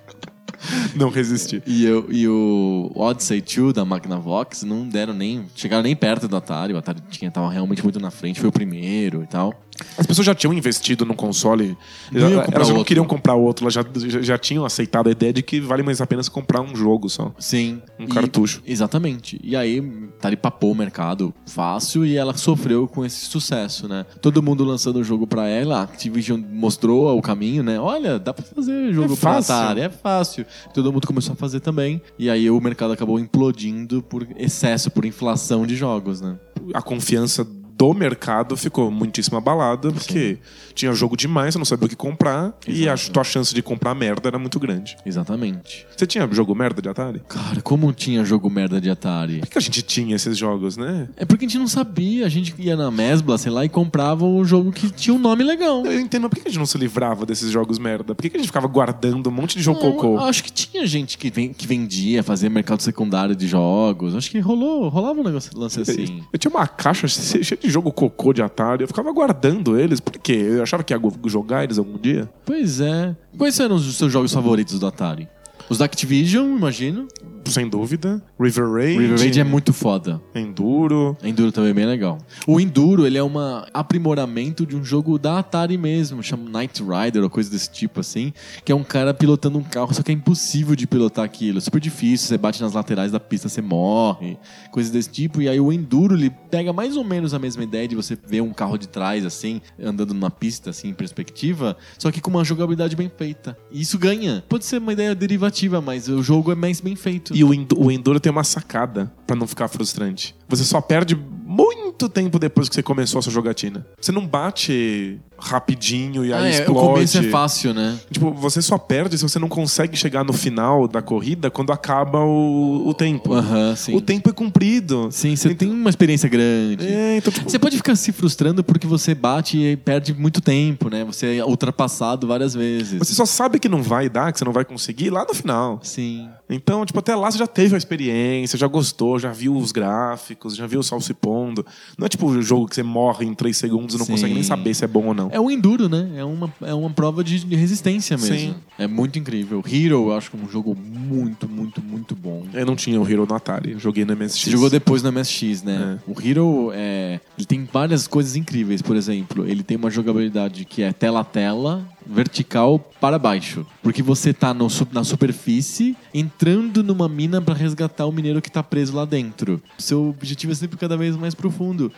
Não 0.95 1.09
resisti. 1.09 1.61
e, 1.65 1.85
eu- 1.85 2.07
e 2.11 2.27
o 2.27 2.91
Odyssey 2.95 3.41
2 3.41 3.73
da 3.73 3.85
Magnavox 3.85 4.63
não 4.63 4.87
deram 4.87 5.13
nem. 5.13 5.45
chegaram 5.55 5.83
nem 5.83 5.95
perto 5.95 6.27
do 6.27 6.35
Atari. 6.35 6.73
O 6.73 6.77
Atari 6.77 6.99
tinha, 7.09 7.31
tava 7.31 7.49
realmente 7.49 7.83
muito 7.83 7.99
na 7.99 8.11
frente, 8.11 8.39
foi 8.39 8.49
o 8.49 8.51
primeiro 8.51 9.23
e 9.23 9.27
tal. 9.27 9.53
As 9.97 10.05
pessoas 10.05 10.25
já 10.25 10.35
tinham 10.35 10.53
investido 10.53 11.05
no 11.05 11.13
console. 11.15 11.77
Não 12.11 12.29
iam 12.29 12.43
elas 12.51 12.67
já 12.67 12.73
não 12.73 12.83
queriam 12.83 13.05
comprar 13.05 13.35
outro, 13.35 13.65
elas 13.65 13.73
já, 13.73 13.83
já, 14.07 14.21
já 14.21 14.37
tinham 14.37 14.65
aceitado 14.65 15.07
a 15.07 15.11
ideia 15.11 15.31
de 15.33 15.41
que 15.41 15.59
vale 15.59 15.83
mais 15.83 16.01
a 16.01 16.07
pena 16.07 16.21
comprar 16.31 16.61
um 16.61 16.75
jogo 16.75 17.09
só. 17.09 17.31
Sim. 17.39 17.81
Um 17.99 18.03
E- 18.03 18.07
cartucho. 18.07 18.61
Exatamente. 18.65 19.39
E 19.43 19.55
aí, 19.55 19.79
Atari 20.17 20.35
papou 20.35 20.71
o 20.71 20.75
mercado 20.75 21.33
fácil 21.47 22.05
e 22.05 22.15
ela 22.17 22.35
sofreu 22.35 22.87
com 22.87 23.05
esse 23.05 23.25
sucesso, 23.25 23.87
né? 23.87 24.05
Todo 24.21 24.43
mundo 24.43 24.63
lançando 24.63 24.97
o 24.97 25.03
jogo 25.03 25.25
pra 25.25 25.47
ela, 25.47 25.79
a 25.79 25.83
Activision 25.83 26.39
mostrou 26.51 27.17
o 27.17 27.21
caminho, 27.21 27.63
né? 27.63 27.79
Olha, 27.79 28.19
dá 28.19 28.33
pra 28.33 28.43
fazer 28.43 28.91
jogo 28.93 29.13
É 29.13 29.17
pra 29.17 29.33
fácil. 29.33 29.53
Atari, 29.55 29.81
é 29.81 29.89
fácil. 29.89 30.45
Todo 30.73 30.91
mundo 30.91 31.07
começou 31.07 31.33
a 31.33 31.35
fazer 31.35 31.59
também. 31.59 32.01
E 32.17 32.29
aí 32.29 32.49
o 32.49 32.59
mercado 32.59 32.91
acabou 32.93 33.19
implodindo 33.19 34.03
por 34.03 34.27
excesso, 34.37 34.91
por 34.91 35.05
inflação 35.05 35.65
de 35.65 35.75
jogos, 35.75 36.21
né? 36.21 36.37
A 36.73 36.81
confiança 36.81 37.47
do 37.79 37.93
mercado 37.93 38.57
ficou 38.57 38.91
muitíssimo 38.91 39.37
abalada, 39.37 39.89
porque 39.89 40.37
tinha 40.75 40.91
jogo 40.91 41.15
demais, 41.15 41.53
você 41.53 41.57
não 41.57 41.63
sabia 41.65 41.85
o 41.85 41.89
que 41.89 41.95
comprar, 41.95 42.53
e 42.67 42.89
a 42.89 42.93
Exato. 42.93 43.11
tua 43.13 43.23
chance 43.23 43.55
de 43.55 43.61
comprar 43.61 43.95
merda 43.95 44.27
era 44.27 44.37
muito 44.37 44.59
grande. 44.59 44.97
Exatamente. 45.05 45.85
Você 45.95 46.05
tinha 46.05 46.27
jogo 46.31 46.53
merda 46.53 46.81
de 46.81 46.89
Atari? 46.89 47.21
Cara, 47.29 47.61
como 47.61 47.91
tinha 47.93 48.25
jogo 48.25 48.49
merda 48.49 48.81
de 48.81 48.89
Atari? 48.89 49.39
Por 49.39 49.47
que 49.47 49.57
a 49.57 49.61
gente 49.61 49.81
tinha 49.81 50.13
esses 50.13 50.37
jogos, 50.37 50.75
né? 50.75 51.07
É 51.15 51.23
porque 51.23 51.45
a 51.45 51.47
gente 51.47 51.57
não 51.57 51.67
sabia. 51.69 52.25
A 52.25 52.29
gente 52.29 52.53
ia 52.59 52.75
na 52.75 52.91
Mesbla, 52.91 53.37
sei 53.37 53.51
lá, 53.51 53.63
e 53.63 53.69
comprava 53.69 54.25
um 54.25 54.43
jogo 54.43 54.71
que 54.73 54.89
tinha 54.89 55.13
um 55.13 55.19
nome 55.19 55.43
legal. 55.45 55.85
Eu 55.85 55.99
entendo, 56.01 56.23
mas 56.23 56.31
por 56.31 56.35
que 56.41 56.49
a 56.49 56.51
gente 56.51 56.59
não 56.59 56.65
se 56.65 56.77
livrava 56.77 57.25
desses 57.25 57.49
jogos 57.49 57.79
merda? 57.79 58.13
Por 58.13 58.21
que 58.29 58.35
a 58.35 58.39
gente 58.39 58.47
ficava 58.47 58.67
guardando 58.67 59.27
um 59.27 59.31
monte 59.31 59.55
de 59.57 59.63
jogo 59.63 59.81
Não, 59.81 59.91
cocô? 59.93 60.17
Acho 60.19 60.43
que 60.43 60.51
tinha 60.51 60.85
gente 60.85 61.17
que, 61.17 61.29
ven- 61.29 61.53
que 61.53 61.65
vendia, 61.65 62.23
fazia 62.23 62.49
mercado 62.49 62.81
secundário 62.81 63.35
de 63.35 63.47
jogos. 63.47 64.15
Acho 64.15 64.29
que 64.29 64.39
rolou, 64.39 64.89
rolava 64.89 65.19
um 65.19 65.23
negócio 65.23 65.57
lance 65.57 65.79
assim. 65.79 66.23
Eu 66.33 66.37
tinha 66.39 66.51
uma 66.51 66.67
caixa 66.67 67.07
cheia 67.07 67.57
de 67.61 67.68
jogo 67.69 67.91
cocô 67.91 68.33
de 68.33 68.41
Atari. 68.41 68.83
Eu 68.83 68.87
ficava 68.87 69.11
guardando 69.11 69.79
eles, 69.79 69.99
porque 69.99 70.33
eu 70.33 70.63
achava 70.63 70.83
que 70.83 70.93
ia 70.93 70.99
jogar 71.25 71.63
eles 71.63 71.77
algum 71.77 71.97
dia. 71.97 72.29
Pois 72.45 72.81
é. 72.81 73.15
Quais 73.37 73.59
eram 73.59 73.75
os 73.75 73.97
seus 73.97 74.11
jogos 74.11 74.33
favoritos 74.33 74.79
do 74.79 74.87
Atari? 74.87 75.27
Os 75.69 75.77
da 75.77 75.85
Activision, 75.85 76.57
imagino. 76.57 77.07
Sem 77.45 77.67
dúvida. 77.67 78.21
River 78.39 78.71
Raid. 78.71 78.99
River 78.99 79.19
Raid 79.19 79.39
é 79.39 79.43
muito 79.43 79.73
foda. 79.73 80.21
Enduro. 80.35 81.17
Enduro 81.23 81.51
também 81.51 81.71
é 81.71 81.73
bem 81.73 81.85
legal. 81.85 82.17
O 82.45 82.59
Enduro, 82.59 83.05
ele 83.05 83.17
é 83.17 83.23
um 83.23 83.33
aprimoramento 83.73 84.65
de 84.65 84.75
um 84.75 84.83
jogo 84.83 85.17
da 85.17 85.39
Atari 85.39 85.77
mesmo, 85.77 86.21
chama 86.21 86.59
Knight 86.59 86.83
Rider 86.83 87.23
ou 87.23 87.29
coisa 87.29 87.49
desse 87.49 87.71
tipo 87.71 87.99
assim, 87.99 88.33
que 88.63 88.71
é 88.71 88.75
um 88.75 88.83
cara 88.83 89.13
pilotando 89.13 89.57
um 89.57 89.63
carro, 89.63 89.93
só 89.93 90.03
que 90.03 90.11
é 90.11 90.13
impossível 90.13 90.75
de 90.75 90.85
pilotar 90.85 91.25
aquilo, 91.25 91.57
é 91.57 91.61
super 91.61 91.79
difícil, 91.79 92.27
você 92.27 92.37
bate 92.37 92.61
nas 92.61 92.73
laterais 92.73 93.11
da 93.11 93.19
pista, 93.19 93.49
você 93.49 93.61
morre, 93.61 94.37
coisas 94.71 94.91
desse 94.91 95.09
tipo. 95.09 95.41
E 95.41 95.49
aí 95.49 95.59
o 95.59 95.71
Enduro, 95.71 96.15
ele 96.15 96.29
pega 96.29 96.73
mais 96.73 96.97
ou 96.97 97.03
menos 97.03 97.33
a 97.33 97.39
mesma 97.39 97.63
ideia 97.63 97.87
de 97.87 97.95
você 97.95 98.17
ver 98.27 98.41
um 98.41 98.53
carro 98.53 98.77
de 98.77 98.87
trás 98.87 99.25
assim, 99.25 99.61
andando 99.81 100.13
numa 100.13 100.31
pista 100.31 100.69
assim 100.69 100.89
em 100.89 100.93
perspectiva, 100.93 101.77
só 101.97 102.11
que 102.11 102.21
com 102.21 102.29
uma 102.29 102.43
jogabilidade 102.43 102.95
bem 102.95 103.11
feita. 103.15 103.57
E 103.71 103.81
isso 103.81 103.97
ganha. 103.97 104.43
Pode 104.47 104.65
ser 104.65 104.79
uma 104.79 104.93
ideia 104.93 105.15
derivativa, 105.15 105.58
mas 105.67 106.07
o 106.07 106.21
jogo 106.21 106.51
é 106.51 106.55
mais 106.55 106.79
bem 106.79 106.95
feito. 106.95 107.35
E 107.35 107.43
o, 107.43 107.49
o 107.75 107.91
Enduro 107.91 108.19
tem 108.19 108.31
uma 108.31 108.43
sacada 108.43 109.11
pra 109.25 109.35
não 109.35 109.47
ficar 109.47 109.67
frustrante. 109.67 110.35
Você 110.49 110.63
só 110.63 110.81
perde 110.81 111.15
muito 111.45 112.07
tempo 112.09 112.37
depois 112.39 112.69
que 112.69 112.75
você 112.75 112.83
começou 112.83 113.19
a 113.19 113.21
sua 113.21 113.31
jogatina. 113.33 113.85
Você 113.99 114.11
não 114.11 114.25
bate 114.25 115.19
rapidinho 115.41 116.23
e 116.25 116.33
aí 116.33 116.43
Ah, 116.43 116.45
é, 116.47 116.49
o 116.49 116.53
explode. 116.61 116.87
começo 116.87 117.17
é 117.17 117.23
fácil, 117.23 117.73
né? 117.73 117.97
Tipo, 118.11 118.31
você 118.33 118.61
só 118.61 118.77
perde 118.77 119.17
se 119.17 119.23
você 119.23 119.39
não 119.39 119.47
consegue 119.49 119.95
chegar 119.97 120.23
no 120.23 120.33
final 120.33 120.87
da 120.87 121.01
corrida 121.01 121.49
quando 121.49 121.71
acaba 121.71 122.19
o, 122.19 122.87
o 122.87 122.93
tempo. 122.93 123.33
Aham, 123.33 123.75
sim. 123.75 123.95
O 123.95 124.01
tempo 124.01 124.29
é 124.29 124.33
cumprido. 124.33 125.09
Sim, 125.11 125.35
você 125.35 125.55
tem 125.55 125.69
uma 125.69 125.89
experiência 125.89 126.29
grande. 126.29 126.85
É, 126.87 127.17
então, 127.17 127.31
tipo, 127.33 127.49
Você 127.49 127.57
pode 127.57 127.77
ficar 127.77 127.95
se 127.95 128.11
frustrando 128.11 128.63
porque 128.63 128.85
você 128.85 129.15
bate 129.15 129.57
e 129.57 129.75
perde 129.77 130.13
muito 130.13 130.41
tempo, 130.41 130.89
né? 130.89 131.03
Você 131.05 131.37
é 131.37 131.45
ultrapassado 131.45 132.27
várias 132.27 132.53
vezes. 132.53 132.99
você 132.99 133.13
só 133.13 133.25
sabe 133.25 133.59
que 133.59 133.67
não 133.69 133.81
vai 133.81 134.09
dar, 134.09 134.31
que 134.31 134.39
você 134.39 134.45
não 134.45 134.53
vai 134.53 134.65
conseguir 134.65 135.09
lá 135.09 135.25
no 135.25 135.33
final. 135.33 135.79
Sim. 135.83 136.29
Então, 136.49 136.85
tipo, 136.85 136.99
até 136.99 137.15
lá 137.15 137.29
você 137.31 137.37
já 137.37 137.47
teve 137.47 137.75
a 137.75 137.77
experiência, 137.77 138.57
já 138.57 138.67
gostou, 138.67 139.19
já 139.19 139.31
viu 139.31 139.55
os 139.55 139.71
gráficos, 139.71 140.38
já 140.55 140.67
viu 140.67 140.79
o 140.79 140.83
sol 140.83 141.01
se 141.01 141.13
pondo. 141.13 141.65
Não 141.97 142.05
é 142.05 142.09
tipo 142.09 142.27
o 142.27 142.41
jogo 142.41 142.67
que 142.67 142.75
você 142.75 142.83
morre 142.83 143.25
em 143.25 143.33
três 143.33 143.57
segundos 143.57 143.95
e 143.95 143.97
não 143.97 144.05
Sim. 144.05 144.13
consegue 144.13 144.33
nem 144.33 144.43
saber 144.43 144.73
se 144.73 144.83
é 144.83 144.87
bom 144.87 145.07
ou 145.07 145.13
não. 145.13 145.29
É 145.31 145.39
um 145.39 145.49
enduro, 145.49 145.89
né? 145.89 146.09
É 146.15 146.23
uma, 146.23 146.53
é 146.61 146.73
uma 146.73 146.89
prova 146.89 147.23
de 147.23 147.37
resistência 147.55 148.17
mesmo. 148.17 148.35
Sim. 148.35 148.55
É 148.77 148.87
muito 148.87 149.19
incrível. 149.19 149.63
Hero, 149.65 150.09
eu 150.09 150.13
acho 150.13 150.31
que 150.31 150.37
é 150.37 150.39
um 150.39 150.49
jogo 150.49 150.75
muito, 150.75 151.47
muito, 151.47 151.81
muito 151.81 152.15
bom. 152.15 152.45
Eu 152.53 152.65
não 152.65 152.75
tinha 152.75 152.99
o 152.99 153.09
Hero 153.09 153.25
no 153.25 153.35
Atari, 153.35 153.75
joguei 153.77 154.05
no 154.05 154.15
MSX. 154.15 154.43
Você 154.43 154.51
jogou 154.51 154.69
depois 154.69 155.03
no 155.03 155.11
MSX, 155.11 155.63
né? 155.63 155.99
O 156.07 156.15
Hero, 156.21 156.71
é, 156.73 157.19
ele 157.37 157.45
tem 157.45 157.67
várias 157.71 158.07
coisas 158.07 158.35
incríveis. 158.35 158.81
Por 158.81 158.95
exemplo, 158.95 159.45
ele 159.45 159.63
tem 159.63 159.77
uma 159.77 159.89
jogabilidade 159.89 160.65
que 160.65 160.81
é 160.81 160.91
tela 160.93 161.21
a 161.21 161.23
tela, 161.23 161.87
vertical 162.05 162.79
para 162.99 163.19
baixo. 163.19 163.65
Porque 163.81 164.01
você 164.01 164.33
tá 164.33 164.53
no 164.53 164.67
na 164.91 165.03
superfície, 165.03 165.95
entrando 166.13 166.83
numa 166.83 167.07
mina 167.07 167.41
para 167.41 167.53
resgatar 167.53 168.05
o 168.05 168.11
mineiro 168.11 168.41
que 168.41 168.51
tá 168.51 168.63
preso 168.63 168.95
lá 168.95 169.05
dentro. 169.05 169.61
Seu 169.77 170.09
objetivo 170.09 170.51
é 170.51 170.55
sempre 170.55 170.77
cada 170.77 170.97
vez 170.97 171.15
mais 171.15 171.35
profundo. 171.35 171.91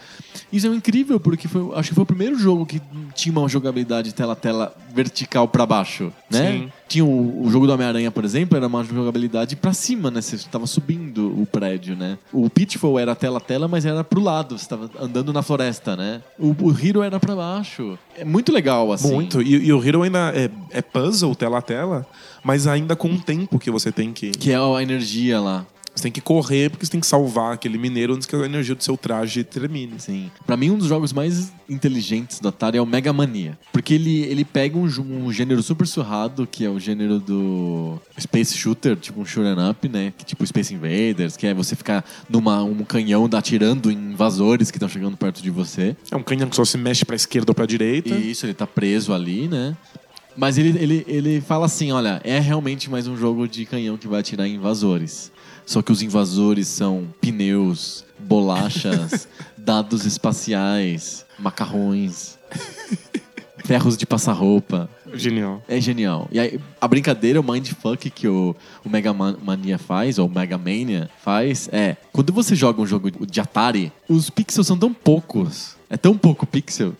Isso 0.51 0.67
é 0.67 0.69
incrível, 0.69 1.19
porque 1.19 1.47
foi, 1.47 1.75
acho 1.75 1.89
que 1.89 1.95
foi 1.95 2.03
o 2.03 2.07
primeiro 2.07 2.37
jogo 2.37 2.65
que 2.65 2.81
tinha 3.15 3.37
uma 3.37 3.47
jogabilidade 3.47 4.13
tela 4.13 4.33
a 4.33 4.35
tela 4.35 4.75
vertical 4.93 5.47
para 5.47 5.65
baixo, 5.65 6.11
né? 6.29 6.51
Sim. 6.51 6.71
Tinha 6.91 7.05
o, 7.05 7.45
o 7.45 7.49
jogo 7.49 7.65
do 7.65 7.71
Homem-Aranha, 7.71 8.11
por 8.11 8.25
exemplo, 8.25 8.57
era 8.57 8.67
uma 8.67 8.83
jogabilidade 8.83 9.55
pra 9.55 9.71
cima, 9.71 10.11
né? 10.11 10.19
Você 10.19 10.35
estava 10.35 10.67
subindo 10.67 11.31
o 11.41 11.45
prédio, 11.45 11.95
né? 11.95 12.17
O 12.33 12.49
Pitfall 12.49 12.99
era 12.99 13.15
tela 13.15 13.37
a 13.37 13.39
tela, 13.39 13.65
mas 13.65 13.85
era 13.85 14.03
pro 14.03 14.19
lado, 14.19 14.57
você 14.57 14.65
estava 14.65 14.91
andando 14.99 15.31
na 15.31 15.41
floresta, 15.41 15.95
né? 15.95 16.21
O, 16.37 16.53
o 16.61 16.77
Hero 16.77 17.01
era 17.01 17.17
pra 17.17 17.33
baixo. 17.33 17.97
É 18.17 18.25
muito 18.25 18.51
legal, 18.51 18.91
assim. 18.91 19.09
Muito. 19.09 19.41
E, 19.41 19.67
e 19.67 19.71
o 19.71 19.81
Hero 19.81 20.01
ainda 20.01 20.33
é, 20.35 20.49
é 20.69 20.81
puzzle, 20.81 21.33
tela 21.33 21.59
a 21.59 21.61
tela, 21.61 22.05
mas 22.43 22.67
ainda 22.67 22.93
com 22.93 23.07
um 23.07 23.17
tempo 23.17 23.57
que 23.57 23.71
você 23.71 23.89
tem 23.89 24.11
que. 24.11 24.31
Que 24.31 24.51
é 24.51 24.57
a 24.57 24.83
energia 24.83 25.39
lá. 25.39 25.65
Você 25.93 26.03
tem 26.03 26.11
que 26.11 26.21
correr 26.21 26.69
porque 26.69 26.85
você 26.85 26.91
tem 26.91 27.01
que 27.01 27.07
salvar 27.07 27.53
aquele 27.53 27.77
mineiro 27.77 28.13
antes 28.13 28.25
que 28.25 28.35
a 28.35 28.45
energia 28.45 28.73
do 28.73 28.83
seu 28.83 28.95
traje 28.95 29.43
termine. 29.43 29.99
Sim. 29.99 30.31
Pra 30.45 30.55
mim, 30.55 30.69
um 30.71 30.77
dos 30.77 30.87
jogos 30.87 31.11
mais 31.11 31.51
inteligentes 31.69 32.39
do 32.39 32.47
Atari 32.47 32.77
é 32.77 32.81
o 32.81 32.85
Mega 32.85 33.11
Mania. 33.11 33.57
Porque 33.73 33.93
ele, 33.93 34.21
ele 34.23 34.45
pega 34.45 34.77
um, 34.77 34.85
um 34.85 35.31
gênero 35.31 35.61
super 35.61 35.85
surrado, 35.85 36.47
que 36.47 36.63
é 36.63 36.69
o 36.69 36.79
gênero 36.79 37.19
do 37.19 37.99
Space 38.19 38.57
Shooter, 38.57 38.95
tipo 38.95 39.19
um 39.19 39.25
shoot 39.25 39.45
'em 39.45 39.69
up, 39.69 39.87
né? 39.89 40.13
Que, 40.17 40.25
tipo 40.25 40.45
Space 40.47 40.73
Invaders, 40.73 41.35
que 41.35 41.45
é 41.45 41.53
você 41.53 41.75
ficar 41.75 42.05
numa 42.29 42.63
um 42.63 42.83
canhão 42.83 43.29
atirando 43.33 43.91
em 43.91 43.95
invasores 43.95 44.71
que 44.71 44.77
estão 44.77 44.89
chegando 44.89 45.17
perto 45.17 45.41
de 45.41 45.49
você. 45.49 45.95
É 46.09 46.15
um 46.15 46.23
canhão 46.23 46.49
que 46.49 46.55
só 46.55 46.63
se 46.63 46.77
mexe 46.77 47.03
pra 47.03 47.15
esquerda 47.15 47.51
ou 47.51 47.55
pra 47.55 47.65
direita. 47.65 48.15
E 48.15 48.31
isso, 48.31 48.45
ele 48.45 48.53
tá 48.53 48.65
preso 48.65 49.13
ali, 49.13 49.47
né? 49.47 49.75
Mas 50.35 50.57
ele, 50.57 50.77
ele, 50.81 51.05
ele 51.07 51.41
fala 51.41 51.65
assim, 51.65 51.91
olha, 51.91 52.21
é 52.23 52.39
realmente 52.39 52.89
mais 52.89 53.05
um 53.07 53.17
jogo 53.17 53.47
de 53.47 53.65
canhão 53.65 53.97
que 53.97 54.07
vai 54.07 54.21
atirar 54.21 54.47
em 54.47 54.55
invasores. 54.55 55.31
Só 55.65 55.81
que 55.81 55.91
os 55.91 56.01
invasores 56.01 56.67
são 56.67 57.07
pneus, 57.21 58.03
bolachas, 58.19 59.27
dados 59.57 60.05
espaciais, 60.05 61.25
macarrões, 61.39 62.37
ferros 63.65 63.95
de 63.97 64.05
passar 64.05 64.33
roupa. 64.33 64.89
Genial. 65.13 65.61
É 65.67 65.79
genial. 65.79 66.27
E 66.31 66.39
aí, 66.39 66.59
a 66.79 66.87
brincadeira, 66.87 67.39
o 67.39 67.43
mindfuck 67.43 68.09
que 68.09 68.27
o, 68.27 68.55
o 68.83 68.89
Mega 68.89 69.13
Man- 69.13 69.37
Mania 69.43 69.77
faz, 69.77 70.17
ou 70.17 70.27
Mega 70.29 70.57
Mania 70.57 71.09
faz, 71.21 71.69
é... 71.71 71.97
Quando 72.13 72.31
você 72.31 72.55
joga 72.55 72.81
um 72.81 72.87
jogo 72.87 73.11
de 73.25 73.39
Atari, 73.41 73.91
os 74.07 74.29
pixels 74.29 74.67
são 74.67 74.77
tão 74.77 74.93
poucos. 74.93 75.75
É 75.89 75.97
tão 75.97 76.17
pouco 76.17 76.45
pixel 76.45 76.93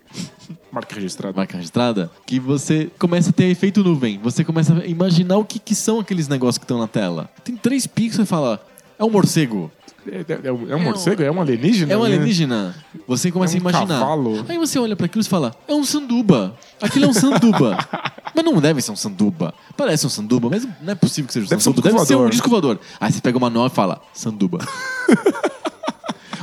Marca 0.72 0.96
registrada. 0.96 1.36
marca 1.36 1.56
registrada, 1.58 2.12
que 2.26 2.40
você 2.40 2.90
começa 3.00 3.30
a 3.30 3.34
ter 3.34 3.46
efeito 3.46 3.84
nuvem. 3.84 4.20
Você 4.24 4.44
começa 4.44 4.74
a 4.74 4.86
imaginar 4.86 5.38
o 5.38 5.46
que, 5.46 5.60
que 5.60 5.76
são 5.76 6.00
aqueles 6.00 6.28
negócios 6.28 6.58
que 6.58 6.64
estão 6.66 6.80
na 6.80 6.88
tela. 6.88 7.30
Tem 7.44 7.56
três 7.56 7.86
pixels 7.88 8.26
e 8.26 8.30
fala, 8.30 8.64
é 8.98 9.04
um 9.04 9.10
morcego, 9.10 9.72
É, 10.08 10.26
é- 10.34 10.48
é 10.48 10.52
um- 10.52 10.72
é 10.72 10.76
um 10.76 10.80
morcego? 10.84 11.22
É 11.22 11.30
um 11.32 11.40
alienígena? 11.40 11.94
é 11.94 11.96
um 11.98 12.00
né? 12.02 12.06
alienígena. 12.08 12.76
Você 13.08 13.32
começa 13.32 13.54
É 13.56 13.56
um 13.56 13.68
a 13.68 13.70
imaginar. 13.70 14.00
cavalo. 14.00 14.44
Aí 14.50 14.58
você 14.58 14.80
olha 14.80 14.96
para 14.96 15.06
aquilo 15.06 15.22
e 15.24 15.28
fala, 15.28 15.54
é 15.68 15.74
um 15.76 15.84
sanduba. 15.84 16.56
Aquilo 16.82 17.06
é 17.06 17.08
um 17.08 17.14
sanduba. 17.14 17.78
mas 18.36 18.44
não 18.44 18.60
deve 18.60 18.82
ser 18.82 18.92
um 18.92 18.96
sanduba. 18.96 19.54
Parece 19.78 20.08
um 20.08 20.10
sanduba, 20.10 20.50
mas 20.50 20.68
não 20.82 20.92
é 20.94 20.96
possível 20.96 21.28
que 21.28 21.34
seja 21.34 21.46
um 21.46 21.50
Deve 21.50 21.62
ser 21.62 21.70
um 21.70 21.74
sanduba. 21.74 21.92
deve 21.94 22.06
ser 22.08 22.16
um 22.16 22.30
disco 22.30 22.50
voador. 22.50 22.80
Aí 23.00 23.12
você 23.12 23.22
pega 23.22 23.38
uma 23.38 23.50
nova 23.50 23.72
e 23.72 23.76
fala, 23.76 24.02
sanduba. 24.12 24.58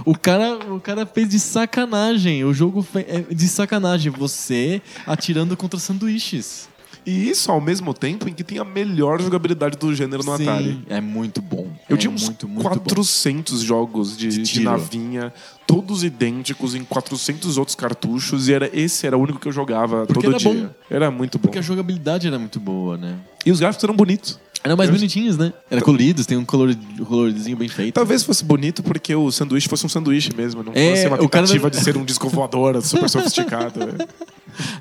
O 0.08 0.18
cara, 0.18 0.58
o 0.72 0.80
cara 0.80 1.04
fez 1.04 1.28
de 1.28 1.38
sacanagem. 1.38 2.42
O 2.42 2.54
jogo 2.54 2.86
é 2.94 3.20
de 3.30 3.46
sacanagem. 3.46 4.10
Você 4.10 4.80
atirando 5.06 5.54
contra 5.54 5.78
sanduíches. 5.78 6.66
E 7.04 7.28
isso 7.28 7.52
ao 7.52 7.60
mesmo 7.60 7.92
tempo 7.92 8.26
em 8.26 8.32
que 8.32 8.42
tem 8.42 8.58
a 8.58 8.64
melhor 8.64 9.20
jogabilidade 9.20 9.76
do 9.76 9.94
gênero 9.94 10.24
no 10.24 10.34
Sim, 10.38 10.48
Atari. 10.48 10.84
É 10.88 10.98
muito 10.98 11.42
bom. 11.42 11.70
Eu 11.90 11.96
é 11.96 11.98
tinha 11.98 12.10
uns 12.10 12.24
muito, 12.24 12.48
muito 12.48 12.68
bom. 12.68 12.78
400 12.78 13.60
jogos 13.60 14.16
de, 14.16 14.28
De 14.28 14.42
de 14.42 14.60
navinha, 14.60 15.30
todos 15.66 16.02
idênticos 16.02 16.74
em 16.74 16.84
400 16.84 17.58
outros 17.58 17.74
cartuchos, 17.74 18.48
e 18.48 18.54
era, 18.54 18.70
esse 18.72 19.06
era 19.06 19.16
o 19.16 19.20
único 19.20 19.38
que 19.38 19.48
eu 19.48 19.52
jogava 19.52 20.06
Porque 20.06 20.22
todo 20.22 20.30
era 20.30 20.38
dia. 20.38 20.52
bom. 20.52 20.70
Era 20.90 21.10
muito 21.10 21.38
bom. 21.38 21.42
Porque 21.42 21.58
a 21.58 21.62
jogabilidade 21.62 22.26
era 22.26 22.38
muito 22.38 22.58
boa, 22.58 22.96
né? 22.96 23.18
E 23.44 23.50
os 23.52 23.60
gráficos 23.60 23.84
eram 23.84 23.94
bonitos. 23.94 24.38
Eram 24.64 24.76
mais 24.76 24.90
Eu- 24.90 24.96
bonitinhos, 24.96 25.36
né? 25.38 25.52
Era 25.70 25.80
coloridos, 25.80 26.26
tem 26.26 26.36
um 26.36 26.44
color, 26.44 26.74
colorizinho 27.06 27.56
bem 27.56 27.68
feito. 27.68 27.94
Talvez 27.94 28.22
fosse 28.24 28.44
bonito 28.44 28.82
porque 28.82 29.14
o 29.14 29.30
sanduíche 29.30 29.68
fosse 29.68 29.86
um 29.86 29.88
sanduíche 29.88 30.30
mesmo, 30.36 30.62
não 30.62 30.72
É, 30.74 30.90
fosse 30.90 31.06
uma 31.06 31.16
o 31.22 31.28
cara 31.28 31.46
tentativa 31.46 31.64
não- 31.64 31.70
de 31.70 31.76
ser 31.84 31.96
um 31.96 32.04
disco 32.04 32.28
voador 32.28 32.82
super 32.82 33.08
sofisticado. 33.08 33.80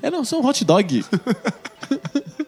É, 0.02 0.10
não, 0.10 0.24
só 0.24 0.40
um 0.40 0.44
hot 0.44 0.64
dog. 0.64 1.04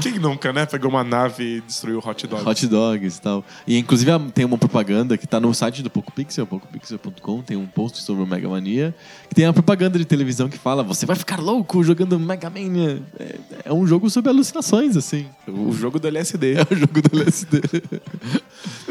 Quem 0.00 0.18
nunca, 0.18 0.52
né? 0.52 0.66
Pegou 0.66 0.90
uma 0.90 1.04
nave 1.04 1.56
e 1.56 1.60
destruiu 1.60 1.98
hot 2.04 2.26
dog. 2.26 2.48
hot 2.48 2.66
dogs 2.66 3.16
e 3.18 3.20
tal. 3.20 3.44
E 3.66 3.78
inclusive 3.78 4.10
tem 4.34 4.44
uma 4.44 4.58
propaganda 4.58 5.16
que 5.18 5.26
tá 5.26 5.38
no 5.40 5.52
site 5.54 5.82
do 5.82 5.90
PocoPixel, 5.90 6.46
pocopixel.com, 6.46 7.42
tem 7.42 7.56
um 7.56 7.66
post 7.66 8.00
sobre 8.02 8.22
o 8.22 8.26
Mega 8.26 8.48
Mania, 8.48 8.94
que 9.28 9.34
tem 9.34 9.46
uma 9.46 9.52
propaganda 9.52 9.98
de 9.98 10.04
televisão 10.04 10.48
que 10.48 10.58
fala: 10.58 10.82
você 10.82 11.04
vai 11.06 11.16
ficar 11.16 11.38
louco 11.40 11.82
jogando 11.84 12.18
Mega 12.18 12.48
Mania. 12.50 13.02
É, 13.18 13.36
é 13.66 13.72
um 13.72 13.86
jogo 13.86 14.08
sobre 14.10 14.30
alucinações, 14.30 14.96
assim. 14.96 15.26
O 15.48 15.72
jogo 15.72 15.98
do 15.98 16.08
LSD. 16.08 16.54
É 16.64 16.66
o 16.74 16.76
jogo 16.76 17.02
do 17.02 17.20
LSD. 17.20 17.60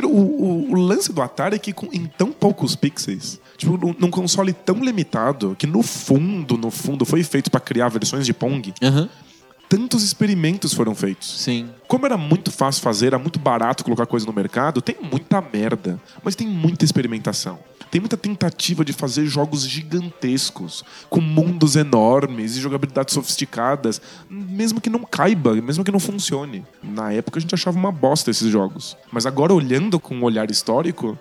O, 0.04 0.08
o- 0.08 0.72
o 0.72 0.76
lance 0.76 1.12
do 1.14 1.22
Atari 1.22 1.56
é 1.56 1.60
que 1.60 1.72
com, 1.74 1.88
em 1.92 2.06
tão 2.06 2.32
poucos 2.32 2.76
pixels, 2.76 3.40
tipo, 3.58 3.78
num, 3.78 3.96
num 3.98 4.10
console 4.12 4.54
tão 4.54 4.84
limitado, 4.84 5.56
que 5.58 5.66
no 5.68 5.82
fundo, 5.82 6.58
no 6.58 6.70
fundo, 6.70 7.06
foi 7.06 7.24
feito 7.24 7.50
pra 7.50 7.60
criar 7.60 7.90
versões 7.90 8.26
de 8.26 8.34
Pong, 8.34 8.74
Aham, 8.82 9.10
tantos 9.74 10.04
experimentos 10.04 10.72
foram 10.72 10.94
feitos. 10.94 11.42
sim. 11.42 11.68
Como 11.88 12.06
era 12.06 12.16
muito 12.16 12.52
fácil 12.52 12.82
fazer, 12.84 13.08
era 13.08 13.20
muito 13.20 13.40
barato 13.40 13.84
colocar 13.84 14.06
coisa 14.06 14.26
no 14.26 14.34
mercado, 14.34 14.82
tem 14.82 14.96
muita 15.02 15.42
merda, 15.42 16.00
mas 16.24 16.36
tem 16.36 16.48
muita 16.48 16.86
experimentação. 16.86 17.58
Tem 17.90 18.00
muita 18.00 18.18
tentativa 18.18 18.86
de 18.86 18.94
fazer 18.94 19.26
jogos 19.26 19.68
gigantescos, 19.68 20.84
com 21.10 21.22
mundos 21.22 21.76
enormes 21.76 22.56
e 22.56 22.62
jogabilidades 22.62 23.14
sofisticadas, 23.14 24.02
mesmo 24.30 24.80
que 24.80 24.90
não 24.90 25.04
caiba, 25.04 25.54
mesmo 25.56 25.84
que 25.84 25.92
não 25.92 26.00
funcione. 26.00 26.64
Na 26.82 27.12
época 27.12 27.40
a 27.40 27.42
gente 27.42 27.54
achava 27.54 27.78
uma 27.78 27.92
bosta 27.92 28.32
esses 28.32 28.52
jogos. 28.52 28.96
Mas 29.12 29.26
agora, 29.26 29.54
olhando 29.54 30.00
com 30.00 30.16
um 30.16 30.24
olhar 30.24 30.50
histórico, 30.50 31.18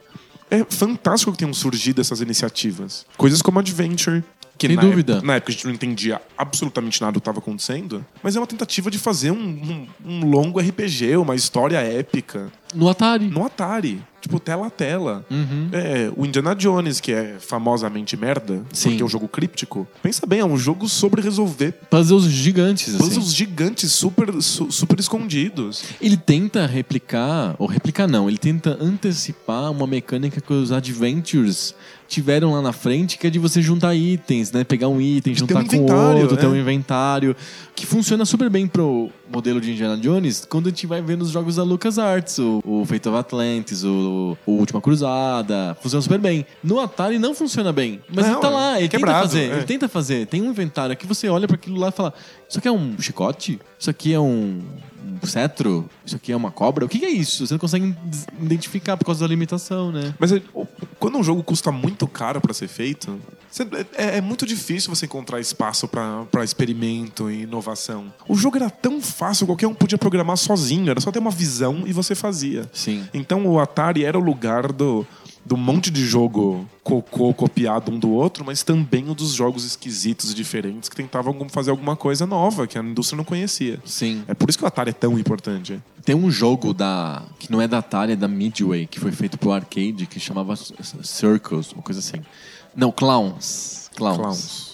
é 0.51 0.65
fantástico 0.65 1.33
que 1.33 1.39
tenham 1.39 1.55
surgido 1.55 2.03
essas 2.03 2.21
iniciativas. 2.21 3.07
Coisas 3.17 3.41
como 3.41 3.59
Adventure. 3.59 4.23
Que 4.63 4.67
Sem 4.69 4.77
na 4.77 4.83
dúvida. 4.83 5.13
Época, 5.15 5.27
na 5.27 5.35
época 5.37 5.51
a 5.51 5.55
gente 5.55 5.65
não 5.67 5.73
entendia 5.75 6.21
absolutamente 6.39 7.01
nada 7.01 7.13
do 7.13 7.15
que 7.15 7.21
estava 7.21 7.39
acontecendo, 7.41 8.05
mas 8.23 8.37
é 8.37 8.41
uma 8.41 8.47
tentativa 8.47 8.91
de 8.91 8.99
fazer 8.99 9.31
um, 9.33 9.37
um- 9.37 9.89
um 10.05 10.31
longo 10.31 10.61
RPG, 10.61 11.17
uma 11.17 11.35
história 11.35 11.79
épica. 11.79 12.53
No 12.75 12.89
Atari. 12.89 13.27
No 13.29 13.45
Atari. 13.45 14.03
Tipo, 14.23 14.39
tela 14.39 14.69
a 14.69 14.71
tela. 14.71 15.27
Uhum. 15.29 15.69
É, 15.73 16.09
o 16.17 16.25
Indiana 16.25 16.55
Jones, 16.55 17.01
que 17.01 17.11
é 17.11 17.39
famosamente 17.41 18.17
merda, 18.17 18.63
Sim. 18.73 18.91
porque 18.91 19.03
é 19.03 19.05
um 19.05 19.09
jogo 19.09 19.27
críptico. 19.27 19.85
Pensa 20.01 20.25
bem, 20.25 20.39
é 20.39 20.45
um 20.45 20.57
jogo 20.57 20.89
sobre 20.89 21.21
resolver 21.21 21.73
Puzzles 21.91 22.27
gigantes, 22.27 22.95
assim. 22.95 22.99
puzzles 23.05 23.35
gigantes, 23.35 23.91
super, 23.91 24.41
su- 24.41 24.71
super 24.71 25.01
escondidos. 25.01 25.83
Ele 26.01 26.17
tenta 26.17 26.67
replicar, 26.67 27.57
ou 27.59 27.67
replicar 27.67 28.07
não, 28.07 28.29
ele 28.29 28.39
tenta 28.39 28.79
antecipar 28.81 29.73
uma 29.73 29.89
mecânica 29.89 30.41
que 30.41 30.53
os 30.53 30.71
Adventures 30.71 31.75
tiveram 32.07 32.53
lá 32.53 32.63
na 32.63 32.73
frente, 32.73 33.19
que 33.19 33.27
é 33.27 33.31
de 33.31 33.39
você 33.39 33.61
juntar 33.61 33.95
itens, 33.95 34.53
né? 34.53 34.63
Pegar 34.63 34.87
um 34.87 35.01
item, 35.01 35.33
ter 35.33 35.41
juntar 35.41 35.61
um 35.61 35.67
com 35.67 35.93
outro, 35.93 36.37
ter 36.37 36.45
é. 36.45 36.49
um 36.49 36.55
inventário, 36.55 37.35
que 37.75 37.87
funciona 37.87 38.25
super 38.25 38.51
bem 38.51 38.67
pro 38.67 39.11
modelo 39.31 39.61
de 39.61 39.73
Indiana 39.73 39.97
Jones 39.97 40.45
quando 40.49 40.67
a 40.67 40.69
gente 40.71 40.87
vai 40.87 41.01
ver 41.01 41.17
nos 41.17 41.31
jogos 41.31 41.57
da 41.57 41.63
LucasArts, 41.63 42.39
o, 42.39 42.61
o 42.65 42.85
Fate 42.85 43.09
of 43.09 43.17
Atlantis, 43.17 43.83
o, 43.83 44.37
o 44.47 44.53
Última 44.53 44.81
Cruzada, 44.81 45.77
funciona 45.81 46.03
super 46.03 46.19
bem. 46.19 46.47
No 46.63 46.79
Atari 46.81 47.19
não 47.19 47.35
funciona 47.35 47.73
bem, 47.73 48.01
mas 48.15 48.27
Não, 48.27 48.33
ele 48.33 48.41
tá 48.41 48.49
lá, 48.51 48.77
é 48.77 48.81
ele 48.81 48.89
quebrado, 48.89 49.21
tenta 49.21 49.29
fazer, 49.29 49.51
é. 49.51 49.57
ele 49.57 49.65
tenta 49.65 49.89
fazer. 49.89 50.27
Tem 50.27 50.43
um 50.43 50.51
inventário 50.51 50.97
que 50.97 51.07
você 51.07 51.29
olha 51.29 51.47
para 51.49 51.57
aquilo 51.57 51.79
lá 51.79 51.89
e 51.89 51.93
fala: 51.93 52.13
Isso 52.49 52.59
aqui 52.59 52.69
é 52.69 52.73
um 52.73 52.95
chicote? 53.01 53.59
Isso 53.79 53.89
aqui 53.91 54.13
é 54.13 54.21
um, 54.21 54.63
um 55.23 55.27
cetro? 55.27 55.89
Isso 56.05 56.17
aqui 56.17 56.31
é 56.31 56.37
uma 56.37 56.51
cobra? 56.51 56.85
O 56.85 56.89
que 56.89 57.05
é 57.05 57.11
isso? 57.11 57.47
Você 57.47 57.55
não 57.55 57.59
consegue 57.59 57.95
identificar 58.41 58.97
por 58.97 59.07
causa 59.07 59.21
da 59.21 59.27
limitação, 59.27 59.91
né? 59.91 60.15
Mas 60.19 60.31
é- 60.33 60.43
quando 60.99 61.19
um 61.19 61.25
jogo 61.25 61.43
custa 61.43 61.73
muito 61.73 62.07
caro 62.07 62.41
pra 62.41 62.53
ser 62.53 62.69
feito, 62.69 63.19
é, 63.97 64.19
é 64.19 64.21
muito 64.21 64.47
difícil 64.47 64.95
você 64.95 65.07
encontrar 65.07 65.41
espaço 65.41 65.87
pra 65.87 66.43
experimento 66.43 67.31
e 67.31 67.43
inovação. 67.43 68.13
O 68.27 68.35
jogo 68.35 68.57
era 68.57 68.71
tão 68.71 69.01
fácil, 69.01 69.47
qualquer 69.47 69.67
um 69.67 69.75
podia 69.75 69.99
programar 69.99 70.37
sozinho, 70.37 70.91
era 70.91 71.01
só 71.01 71.13
ter 71.13 71.19
uma 71.19 71.31
visão 71.31 71.85
e 71.87 71.93
você 71.93 72.15
fazia. 72.15 72.69
Sim. 72.73 73.07
Então 73.13 73.47
o 73.47 73.61
Atari 73.61 74.05
era 74.05 74.19
o 74.19 74.23
lugar 74.23 74.73
do, 74.73 75.07
do 75.45 75.57
monte 75.57 75.91
de 75.91 76.07
jogo 76.07 76.67
cocô 76.83 77.33
copiado 77.35 77.93
um 77.93 77.99
do 77.99 78.11
outro, 78.11 78.45
mas 78.45 78.63
também 78.63 79.09
o 79.11 79.15
dos 79.15 79.33
jogos 79.33 79.65
esquisitos 79.65 80.33
e 80.33 80.35
diferentes 80.35 80.89
que 80.89 80.97
tentavam 80.97 81.49
fazer 81.49 81.71
alguma 81.71 81.97
coisa 81.97 82.27
nova 82.27 82.67
que 82.67 82.79
a 82.79 82.83
indústria 82.83 83.17
não 83.17 83.25
conhecia. 83.25 83.79
Sim. 83.85 84.25
É 84.27 84.35
por 84.35 84.49
isso 84.49 84.59
que 84.59 84.65
o 84.65 84.67
Atari 84.69 84.91
é 84.91 84.95
tão 84.95 85.19
importante. 85.19 85.81
Tem 86.05 86.17
um 86.17 86.31
jogo 86.31 86.73
da 86.73 87.23
que 87.39 87.51
não 87.51 87.61
é 87.61 87.69
da 87.69 87.79
Atari, 87.79 88.13
é 88.13 88.17
da 88.17 88.27
Midway, 88.27 88.87
que 88.87 88.99
foi 88.99 89.13
feito 89.13 89.39
pro 89.39 89.53
arcade, 89.53 90.07
que 90.07 90.19
chamava 90.19 90.55
Circles, 90.57 91.73
uma 91.73 91.83
coisa 91.83 92.01
assim. 92.01 92.21
Não, 92.75 92.91
Clowns. 92.93 93.91
Clowns. 93.97 94.17
Clowns. 94.19 94.73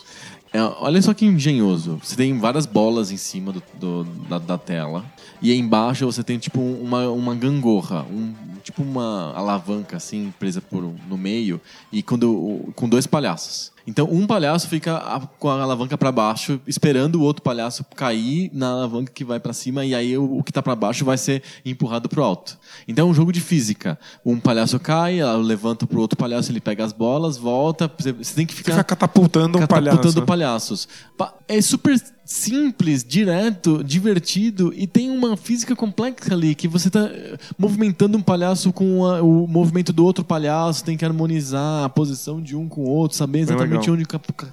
É, 0.53 0.63
olha 0.81 1.01
só 1.03 1.13
que 1.13 1.27
engenhoso. 1.27 1.99
Você 2.03 2.17
tem 2.17 2.39
várias 2.39 2.65
bolas 2.65 3.11
em 3.11 3.17
cima 3.17 3.53
do, 3.53 3.63
do- 3.79 4.05
da, 4.29 4.39
da 4.39 4.59
tela. 4.59 5.05
E 5.43 5.51
aí 5.53 5.59
embaixo 5.59 6.07
você 6.07 6.23
tem 6.23 6.39
tipo 6.39 6.61
uma, 6.61 7.09
uma 7.11 7.35
gangorra, 7.35 8.05
um, 8.11 8.35
tipo 8.69 8.83
uma 8.83 9.33
alavanca 9.35 9.97
assim, 9.97 10.33
presa 10.39 10.61
por, 10.61 10.85
um- 10.85 10.95
no 11.09 11.17
meio, 11.17 11.59
e 11.91 12.03
quando, 12.03 12.31
o- 12.31 12.73
com 12.77 12.87
dois 12.89 13.07
palhaços. 13.07 13.73
Então 13.87 14.07
um 14.11 14.27
palhaço 14.27 14.69
fica 14.69 14.97
a- 14.99 15.21
com 15.39 15.49
a 15.49 15.63
alavanca 15.63 15.97
pra 15.97 16.13
baixo, 16.13 16.61
esperando 16.67 17.15
o 17.17 17.23
outro 17.23 17.43
palhaço 17.43 17.83
cair 17.97 18.51
na 18.53 18.69
alavanca 18.73 19.11
que 19.11 19.25
vai 19.25 19.41
pra 19.41 19.55
cima, 19.55 19.87
e 19.87 19.95
aí 19.95 20.19
o, 20.19 20.39
o 20.39 20.43
que 20.43 20.53
tá 20.53 20.63
pra 20.63 20.77
baixo 20.77 21.03
vai 21.07 21.17
ser 21.17 21.43
empurrado 21.65 22.07
pro 22.09 22.23
alto. 22.23 22.59
Então 22.87 23.09
é 23.09 23.11
um 23.11 23.15
jogo 23.15 23.33
de 23.33 23.41
física. 23.41 23.99
Um 24.25 24.39
palhaço 24.39 24.79
cai, 24.79 25.21
ela 25.21 25.37
levanta 25.39 25.87
pro 25.87 26.01
outro 26.01 26.19
palhaço, 26.19 26.53
ele 26.53 26.61
pega 26.61 26.85
as 26.85 26.93
bolas, 26.93 27.39
volta. 27.39 27.91
Você, 27.99 28.13
você 28.13 28.35
tem 28.35 28.45
que 28.47 28.55
Fica 28.55 28.85
catapultando 28.85 29.57
um 29.57 29.61
catapultando 29.63 30.27
palhaço. 30.27 30.27
palhaços. 30.27 30.89
Pa- 31.17 31.33
É 31.49 31.59
super 31.63 31.99
simples, 32.31 33.03
direto, 33.03 33.83
divertido 33.83 34.71
e 34.77 34.87
tem 34.87 35.11
uma 35.11 35.35
física 35.35 35.75
complexa 35.75 36.35
ali 36.35 36.55
que 36.55 36.69
você 36.69 36.91
tá 36.91 37.01
eh, 37.07 37.39
movimentando 37.59 38.19
um 38.19 38.23
palhaço 38.23 38.71
com 38.71 39.07
a- 39.07 39.23
o 39.23 39.47
movimento 39.47 39.95
do 39.95 40.05
outro 40.05 40.23
palhaço, 40.23 40.85
tem 40.85 40.95
que 40.95 41.07
harmonizar 41.07 41.85
a 41.85 41.89
posição 41.89 42.39
de 42.39 42.55
um 42.55 42.69
com 42.69 42.83
o 42.83 42.89
outro, 42.91 43.17
saber 43.17 43.39
exatamente 43.41 43.91
onde 43.91 44.05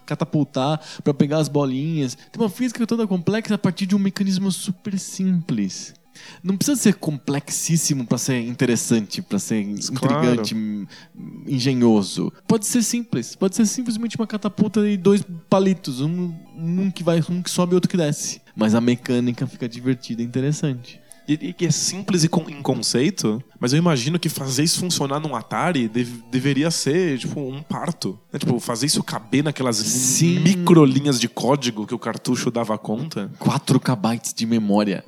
catapultar 0.06 0.80
pra 1.04 1.14
pegar 1.14 1.40
as 1.40 1.50
bolinhas. 1.50 2.16
Tem 2.32 2.42
uma 2.42 2.50
física 2.50 2.88
toda 2.88 3.06
complexa 3.06 3.56
a 3.56 3.58
partir 3.58 3.86
de 3.86 3.94
um 3.94 4.00
mecanismo 4.00 4.50
super 4.54 4.98
simples. 4.98 5.94
Não 6.44 6.56
precisa 6.58 6.80
ser 6.80 6.96
complexíssimo 6.96 8.06
pra 8.06 8.18
ser 8.18 8.40
interessante, 8.42 9.22
pra 9.22 9.40
ser 9.40 9.62
intrigante, 9.62 10.54
m- 10.54 10.88
engenhoso. 11.48 12.32
Pode 12.48 12.66
ser 12.66 12.82
simples. 12.84 13.36
Pode 13.36 13.56
ser 13.56 13.66
simplesmente 13.66 14.16
uma 14.18 14.28
catapulta 14.28 14.88
e 14.88 14.98
dois 14.98 15.24
palitos. 15.50 16.02
Um, 16.02 16.34
um 16.58 16.92
que 16.92 17.04
vai, 17.04 17.22
um 17.30 17.42
que 17.42 17.50
sobe 17.50 17.74
e 17.74 17.76
outro 17.76 17.90
que 17.90 17.98
desce. 17.98 18.42
Mas 18.56 18.74
a 18.76 18.82
mecânica 18.82 19.46
fica 19.48 19.68
divertida 19.68 20.22
e 20.22 20.26
interessante. 20.26 21.00
E, 21.28 21.54
que 21.54 21.66
é 21.66 21.72
simples 21.72 22.24
e 22.24 22.30
com- 22.30 22.48
em 22.50 22.62
conceito, 22.62 23.42
mas 23.60 23.74
eu 23.74 23.80
imagino 23.80 24.20
que 24.20 24.30
fazer 24.30 24.64
isso 24.64 24.80
funcionar 24.80 25.20
num 25.20 25.36
Atari 25.36 25.88
dev- 25.88 26.22
deveria 26.30 26.70
ser, 26.70 27.18
tipo, 27.18 27.40
um 27.40 27.64
parto. 27.64 28.20
né? 28.32 28.38
Tipo, 28.38 28.60
fazer 28.60 28.86
isso 28.86 29.04
caber 29.04 29.44
naquelas 29.44 29.78
Sim. 29.78 30.40
microlinhas 30.42 31.20
de 31.20 31.28
código 31.28 31.88
que 31.88 31.96
o 31.96 32.00
cartucho 32.00 32.52
dava 32.52 32.78
conta. 32.78 33.32
4 33.40 33.80
KB 33.80 34.22
de 34.36 34.46
memória. 34.46 35.04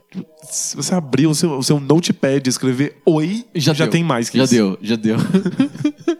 Se 0.49 0.75
você 0.75 0.95
abrir 0.95 1.27
o 1.27 1.35
seu, 1.35 1.51
o 1.57 1.63
seu 1.63 1.79
notepad 1.79 2.45
e 2.45 2.49
escrever 2.49 2.99
oi, 3.05 3.45
já, 3.53 3.73
deu. 3.73 3.87
tem 3.89 4.03
mais 4.03 4.29
que 4.29 4.37
Já 4.37 4.43
isso. 4.45 4.53
deu, 4.55 4.77
já 4.81 4.95
deu. 4.95 5.17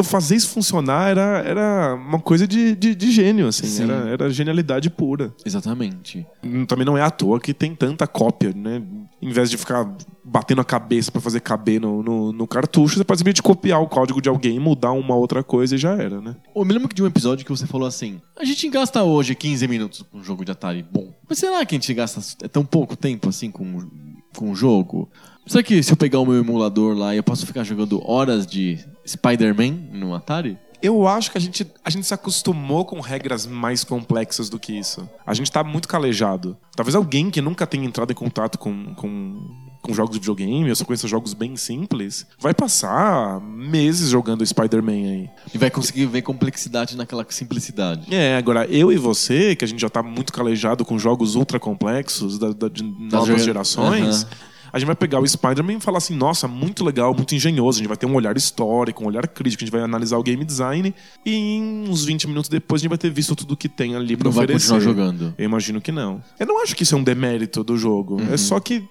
Então 0.00 0.10
fazer 0.10 0.36
isso 0.36 0.48
funcionar 0.48 1.10
era, 1.10 1.42
era 1.44 1.94
uma 1.94 2.18
coisa 2.18 2.46
de, 2.46 2.74
de, 2.74 2.94
de 2.94 3.10
gênio, 3.10 3.46
assim. 3.48 3.66
Sim. 3.66 3.82
Era, 3.84 4.08
era 4.08 4.30
genialidade 4.30 4.88
pura. 4.88 5.34
Exatamente. 5.44 6.26
Hum, 6.42 6.64
Também 6.64 6.86
não 6.86 6.96
é 6.96 7.02
à 7.02 7.10
toa 7.10 7.38
que 7.38 7.52
tem 7.52 7.74
tanta 7.74 8.06
cópia, 8.06 8.52
né? 8.56 8.82
Em 9.20 9.30
vez 9.30 9.50
de 9.50 9.58
ficar 9.58 9.86
batendo 10.24 10.62
a 10.62 10.64
cabeça 10.64 11.12
pra 11.12 11.20
fazer 11.20 11.40
caber 11.40 11.78
no, 11.80 12.02
no, 12.02 12.32
no 12.32 12.46
cartucho, 12.46 12.96
você 12.96 13.04
pode 13.04 13.18
simplesmente 13.18 13.42
copiar 13.42 13.82
o 13.82 13.86
código 13.88 14.22
de 14.22 14.28
alguém, 14.30 14.58
mudar 14.58 14.92
uma 14.92 15.14
outra 15.14 15.42
coisa 15.44 15.74
e 15.74 15.78
já 15.78 15.92
era, 15.92 16.20
né? 16.20 16.34
Eu 16.56 16.64
me 16.64 16.72
lembro 16.72 16.94
de 16.94 17.02
um 17.02 17.06
episódio 17.06 17.44
que 17.44 17.50
você 17.50 17.66
falou 17.66 17.86
assim: 17.86 18.20
a 18.38 18.44
gente 18.44 18.66
gasta 18.70 19.02
hoje 19.02 19.34
15 19.34 19.68
minutos 19.68 20.02
com 20.10 20.18
um 20.18 20.24
jogo 20.24 20.44
de 20.46 20.52
Atari 20.52 20.82
bom. 20.90 21.12
Mas 21.28 21.38
será 21.38 21.64
que 21.66 21.74
a 21.74 21.78
gente 21.78 21.92
gasta 21.92 22.20
é 22.42 22.48
tão 22.48 22.64
pouco 22.64 22.96
tempo 22.96 23.28
assim 23.28 23.50
com, 23.50 23.86
com 24.34 24.50
o 24.50 24.54
jogo? 24.54 25.10
Será 25.50 25.62
que 25.64 25.82
se 25.82 25.92
eu 25.92 25.96
pegar 25.96 26.20
o 26.20 26.24
meu 26.26 26.36
emulador 26.38 26.96
lá 26.96 27.14
eu 27.14 27.22
posso 27.24 27.44
ficar 27.44 27.64
jogando 27.64 28.00
horas 28.08 28.46
de 28.46 28.78
Spider-Man 29.04 29.72
no 29.92 30.14
Atari? 30.14 30.56
Eu 30.80 31.06
acho 31.08 31.30
que 31.32 31.36
a 31.36 31.40
gente, 31.40 31.66
a 31.84 31.90
gente 31.90 32.06
se 32.06 32.14
acostumou 32.14 32.84
com 32.84 33.00
regras 33.00 33.46
mais 33.46 33.82
complexas 33.84 34.48
do 34.48 34.58
que 34.60 34.72
isso. 34.78 35.06
A 35.26 35.34
gente 35.34 35.50
tá 35.50 35.62
muito 35.64 35.88
calejado. 35.88 36.56
Talvez 36.76 36.94
alguém 36.94 37.30
que 37.30 37.40
nunca 37.42 37.66
tenha 37.66 37.84
entrado 37.84 38.12
em 38.12 38.14
contato 38.14 38.58
com, 38.58 38.94
com, 38.94 39.40
com 39.82 39.92
jogos 39.92 40.14
de 40.14 40.20
videogame, 40.20 40.70
ou 40.70 40.76
só 40.76 40.84
conheça 40.84 41.06
jogos 41.08 41.34
bem 41.34 41.54
simples, 41.56 42.24
vai 42.38 42.54
passar 42.54 43.38
meses 43.42 44.08
jogando 44.08 44.46
Spider-Man 44.46 44.92
aí. 44.92 45.30
E 45.52 45.58
vai 45.58 45.68
conseguir 45.68 46.06
ver 46.06 46.22
complexidade 46.22 46.96
naquela 46.96 47.26
simplicidade. 47.28 48.06
É, 48.14 48.36
agora 48.38 48.64
eu 48.66 48.90
e 48.90 48.96
você, 48.96 49.54
que 49.56 49.64
a 49.64 49.68
gente 49.68 49.80
já 49.80 49.90
tá 49.90 50.02
muito 50.02 50.32
calejado 50.32 50.82
com 50.84 50.98
jogos 50.98 51.34
ultra 51.34 51.58
complexos 51.60 52.38
da, 52.38 52.52
da- 52.52 52.68
de 52.68 52.82
novas 52.84 53.26
gera- 53.26 53.38
gerações. 53.38 54.22
Aham. 54.22 54.30
A 54.72 54.78
gente 54.78 54.86
vai 54.86 54.96
pegar 54.96 55.20
o 55.20 55.26
Spider-Man 55.26 55.74
e 55.74 55.80
falar 55.80 55.98
assim, 55.98 56.14
nossa, 56.14 56.46
muito 56.48 56.84
legal, 56.84 57.14
muito 57.14 57.34
engenhoso. 57.34 57.78
A 57.78 57.80
gente 57.80 57.88
vai 57.88 57.96
ter 57.96 58.06
um 58.06 58.14
olhar 58.14 58.36
histórico, 58.36 59.02
um 59.02 59.06
olhar 59.06 59.26
crítico, 59.26 59.62
a 59.62 59.66
gente 59.66 59.72
vai 59.72 59.82
analisar 59.82 60.16
o 60.18 60.22
game 60.22 60.44
design 60.44 60.94
e 61.24 61.34
em 61.34 61.88
uns 61.88 62.04
20 62.04 62.28
minutos 62.28 62.48
depois 62.48 62.80
a 62.80 62.82
gente 62.82 62.88
vai 62.90 62.98
ter 62.98 63.10
visto 63.10 63.34
tudo 63.34 63.56
que 63.56 63.68
tem 63.68 63.94
ali 63.96 64.16
pra 64.16 64.24
Não 64.24 64.32
vai 64.32 64.44
oferecer. 64.44 64.72
continuar 64.72 64.80
jogando. 64.94 65.34
Eu 65.36 65.44
imagino 65.44 65.80
que 65.80 65.90
não. 65.92 66.22
Eu 66.38 66.46
não 66.46 66.62
acho 66.62 66.74
que 66.76 66.82
isso 66.82 66.94
é 66.94 66.98
um 66.98 67.02
demérito 67.04 67.62
do 67.64 67.76
jogo. 67.76 68.20
Uhum. 68.20 68.32
É 68.32 68.36
só 68.36 68.58
que 68.60 68.84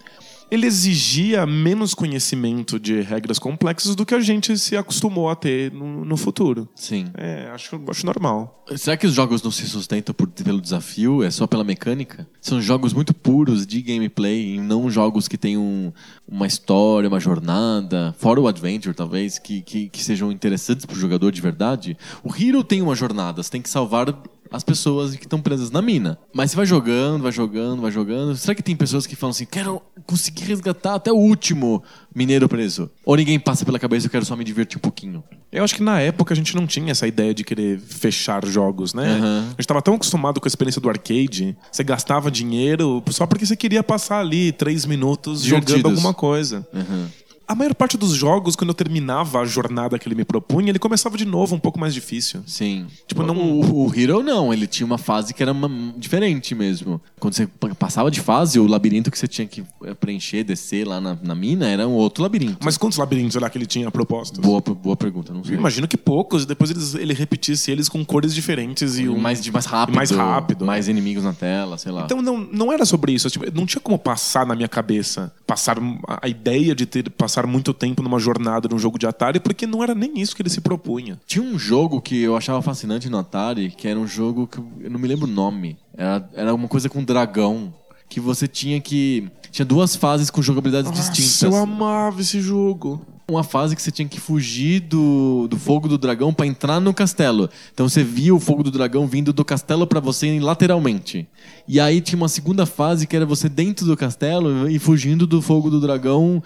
ele 0.52 0.66
exigia 0.68 1.46
menos 1.46 1.94
conhecimento 1.94 2.80
de 2.80 3.02
regras 3.02 3.38
complexas 3.40 3.96
do 3.96 4.06
que 4.06 4.16
a 4.16 4.20
gente 4.20 4.58
se 4.58 4.76
acostumou 4.76 5.30
a 5.30 5.36
ter 5.36 5.72
no, 5.72 6.04
no 6.06 6.18
futuro. 6.18 6.68
Sim. 6.76 7.06
É, 7.16 7.50
acho, 7.54 7.80
acho 7.90 8.06
normal. 8.06 8.64
Será 8.76 8.96
que 8.98 9.08
os 9.08 9.14
jogos 9.14 9.42
não 9.42 9.52
se 9.52 9.68
sustentam 9.68 10.14
por- 10.14 10.28
pelo 10.28 10.62
desafio? 10.62 11.24
É 11.24 11.32
só 11.32 11.46
pela 11.48 11.64
mecânica? 11.64 12.28
São 12.42 12.62
jogos 12.62 12.94
muito 12.94 13.14
puros 13.14 13.66
de 13.66 13.82
gameplay 13.82 14.56
e 14.56 14.60
não 14.60 14.90
jogos 14.90 15.28
que 15.28 15.38
têm 15.38 15.58
um- 15.58 15.92
uma 16.28 16.46
história, 16.48 17.08
uma 17.10 17.20
jornada, 17.20 18.16
fora 18.18 18.40
o 18.40 18.48
Adventure, 18.48 18.96
talvez, 18.96 19.40
que, 19.40 19.62
que, 19.62 19.90
que 19.90 20.04
sejam 20.04 20.32
interessantes 20.32 20.86
pro 20.86 20.96
jogador 21.00 21.32
de 21.32 21.42
verdade. 21.42 21.98
O 22.24 22.30
Hero 22.36 22.64
tem 22.64 22.82
uma 22.82 22.96
jornada, 22.96 23.42
você 23.42 23.50
tem 23.52 23.62
que 23.62 23.70
salvar 23.70 24.14
as 24.52 24.64
pessoas 24.64 25.16
que 25.16 25.24
estão 25.26 25.42
presas 25.42 25.72
na 25.72 25.82
mina. 25.82 26.18
Mas 26.34 26.52
você 26.52 26.58
vai 26.58 26.66
jogando, 26.66 27.24
vai 27.24 27.32
jogando, 27.32 27.82
vai 27.82 27.92
jogando. 27.92 28.36
Será 28.36 28.56
que 28.56 28.64
tem 28.64 28.76
pessoas 28.76 29.06
que 29.06 29.16
falam 29.16 29.32
assim, 29.32 29.46
quero 29.46 29.82
conseguir 30.06 30.46
resgatar 30.46 30.96
até 30.96 31.12
o 31.12 31.16
último 31.18 31.84
mineiro 32.14 32.50
preso? 32.50 32.90
Ou 33.06 33.16
ninguém 33.16 33.40
passa 33.40 33.66
pela 33.66 33.80
cabeça, 33.80 34.08
eu 34.08 34.12
quero 34.12 34.26
só 34.26 34.36
me 34.36 34.44
divertir 34.44 34.78
um 34.78 34.82
pouquinho? 34.82 35.24
Eu 35.52 35.64
acho 35.64 35.76
que 35.76 35.82
na 35.84 36.00
época 36.00 36.34
a 36.34 36.38
gente 36.38 36.56
não 36.56 36.68
tinha 36.68 36.92
essa 36.92 37.08
ideia 37.08 37.34
de 37.34 37.44
querer 37.44 37.80
fechar 37.80 38.46
jogos, 38.46 38.94
né? 38.94 39.18
Aham. 39.18 39.46
A 39.48 39.62
gente 39.62 39.68
tava 39.68 39.82
tão 39.82 39.96
acostumado 39.96 40.40
com 40.40 40.48
a 40.48 40.50
experiência 40.50 40.80
do 40.82 40.90
arcade, 40.90 41.58
você 41.72 41.84
gastava 41.84 42.30
dinheiro 42.30 43.04
só 43.10 43.26
porque 43.26 43.46
você 43.46 43.56
queria 43.56 43.84
passar 43.84 44.20
ali 44.20 44.52
três 44.52 44.86
minutos 44.86 45.42
jogando 45.42 45.66
Divertidos. 45.66 45.92
alguma 45.92 46.14
coisa. 46.14 46.68
Uhum. 46.74 47.08
A 47.50 47.56
maior 47.56 47.74
parte 47.74 47.98
dos 47.98 48.14
jogos, 48.14 48.56
quando 48.56 48.70
eu 48.70 48.74
terminava 48.76 49.40
a 49.42 49.46
jornada 49.46 49.98
que 49.98 50.08
ele 50.08 50.14
me 50.14 50.24
propunha, 50.24 50.70
ele 50.70 50.78
começava 50.78 51.18
de 51.18 51.26
novo 51.26 51.56
um 51.56 51.60
pouco 51.60 51.80
mais 51.80 51.96
difícil. 51.96 52.42
Sim. 52.46 52.86
Tipo, 53.08 53.24
não- 53.24 53.36
O, 53.40 53.88
o 53.88 53.94
Hero 54.00 54.22
não, 54.22 54.54
ele 54.54 54.68
tinha 54.68 54.86
uma 54.86 55.00
fase 55.00 55.34
que 55.34 55.42
era 55.42 55.52
uma- 55.52 55.94
diferente 55.98 56.54
mesmo. 56.54 57.02
Quando 57.20 57.34
você 57.34 57.48
pa- 57.48 57.74
passava 57.74 58.12
de 58.12 58.22
fase, 58.22 58.60
o 58.60 58.68
labirinto 58.68 59.10
que 59.10 59.18
você 59.18 59.28
tinha 59.28 59.48
que 59.48 59.64
eh, 59.84 59.94
preencher, 59.96 60.44
descer 60.44 60.86
lá 60.88 61.02
na, 61.02 61.18
na 61.24 61.34
mina, 61.34 61.68
era 61.68 61.88
um 61.88 61.94
outro 61.94 62.22
labirinto. 62.22 62.58
Mas 62.64 62.78
quantos 62.78 63.00
labirintos 63.00 63.34
será 63.34 63.50
que 63.50 63.58
ele 63.58 63.66
tinha 63.66 63.90
propostos? 63.90 64.40
Boa, 64.40 64.62
boa 64.62 64.96
pergunta, 64.96 65.34
não 65.34 65.44
sei. 65.44 65.56
Eu 65.56 65.60
imagino 65.60 65.88
que 65.88 65.98
poucos, 65.98 66.44
e 66.44 66.46
depois 66.46 66.70
eles, 66.70 66.94
ele 66.94 67.14
repetisse 67.16 67.72
eles 67.72 67.90
com 67.90 68.06
cores 68.06 68.34
diferentes 68.36 69.00
e 69.00 69.10
um... 69.10 69.18
mais, 69.18 69.42
de 69.42 69.52
mais 69.52 69.66
rápido. 69.66 69.96
mais 69.96 70.12
rápido. 70.12 70.66
Mais 70.66 70.88
inimigos 70.88 71.24
na 71.24 71.34
tela, 71.34 71.78
sei 71.80 71.92
lá. 71.92 72.04
Então 72.06 72.22
não, 72.22 72.38
não 72.38 72.72
era 72.72 72.86
sobre 72.86 73.12
isso. 73.12 73.28
Tipo, 73.30 73.46
não 73.54 73.66
tinha 73.66 73.82
como 73.82 73.98
passar 73.98 74.46
na 74.46 74.56
minha 74.56 74.68
cabeça, 74.70 75.34
passar 75.48 75.78
a 76.08 76.20
a 76.22 76.28
ideia 76.28 76.76
de 76.76 76.86
ter 76.86 77.10
passar 77.10 77.39
muito 77.48 77.74
tempo 77.74 78.02
numa 78.02 78.20
jornada 78.20 78.68
num 78.70 78.80
jogo 78.80 78.98
de 79.00 79.06
Atari, 79.08 79.40
porque 79.40 79.66
não 79.68 79.84
era 79.84 79.94
nem 79.96 80.20
isso 80.20 80.36
que 80.36 80.42
ele 80.42 80.50
se 80.50 80.62
propunha. 80.62 81.20
Tinha 81.26 81.44
um 81.44 81.58
jogo 81.60 82.02
que 82.02 82.22
eu 82.22 82.36
achava 82.36 82.62
fascinante 82.62 83.10
no 83.10 83.18
Atari, 83.18 83.72
que 83.72 83.88
era 83.88 84.00
um 84.00 84.08
jogo 84.08 84.48
que 84.48 84.58
eu- 84.58 84.90
não 84.90 85.00
me 85.00 85.08
lembro 85.08 85.26
o 85.28 85.32
nome. 85.32 85.78
Era, 85.96 86.30
era 86.34 86.54
uma 86.56 86.68
coisa 86.68 86.90
com 86.90 87.04
dragão. 87.04 87.74
Que 88.08 88.20
você 88.20 88.48
tinha 88.48 88.82
que. 88.82 89.30
Tinha 89.52 89.66
duas 89.66 89.96
fases 89.96 90.32
com 90.32 90.42
jogabilidades 90.42 90.92
distintas. 91.00 91.42
eu 91.44 91.56
amava 91.56 92.22
esse 92.22 92.42
jogo. 92.42 93.06
Uma 93.30 93.44
fase 93.44 93.76
que 93.76 93.82
você 93.82 93.92
tinha 93.92 94.08
que 94.08 94.20
fugir 94.20 94.80
do, 94.80 95.48
do 95.48 95.58
fogo 95.58 95.88
do 95.88 95.98
dragão 95.98 96.34
pra 96.34 96.48
entrar 96.48 96.80
no 96.80 96.94
castelo. 96.94 97.50
Então 97.72 97.88
você 97.88 98.04
via 98.04 98.34
o 98.34 98.40
fogo 98.40 98.64
do 98.64 98.72
dragão 98.72 99.06
vindo 99.06 99.32
do 99.32 99.46
castelo 99.46 99.86
pra 99.86 100.00
você 100.00 100.40
lateralmente. 100.40 101.28
E 101.68 101.80
aí 101.80 102.02
tinha 102.02 102.18
uma 102.18 102.28
segunda 102.28 102.66
fase 102.66 103.06
que 103.06 103.16
era 103.16 103.26
você 103.26 103.48
dentro 103.48 103.86
do 103.86 103.96
castelo 103.96 104.68
e 104.68 104.80
fugindo 104.80 105.28
do 105.28 105.42
fogo 105.42 105.70
do 105.70 105.80
dragão. 105.80 106.42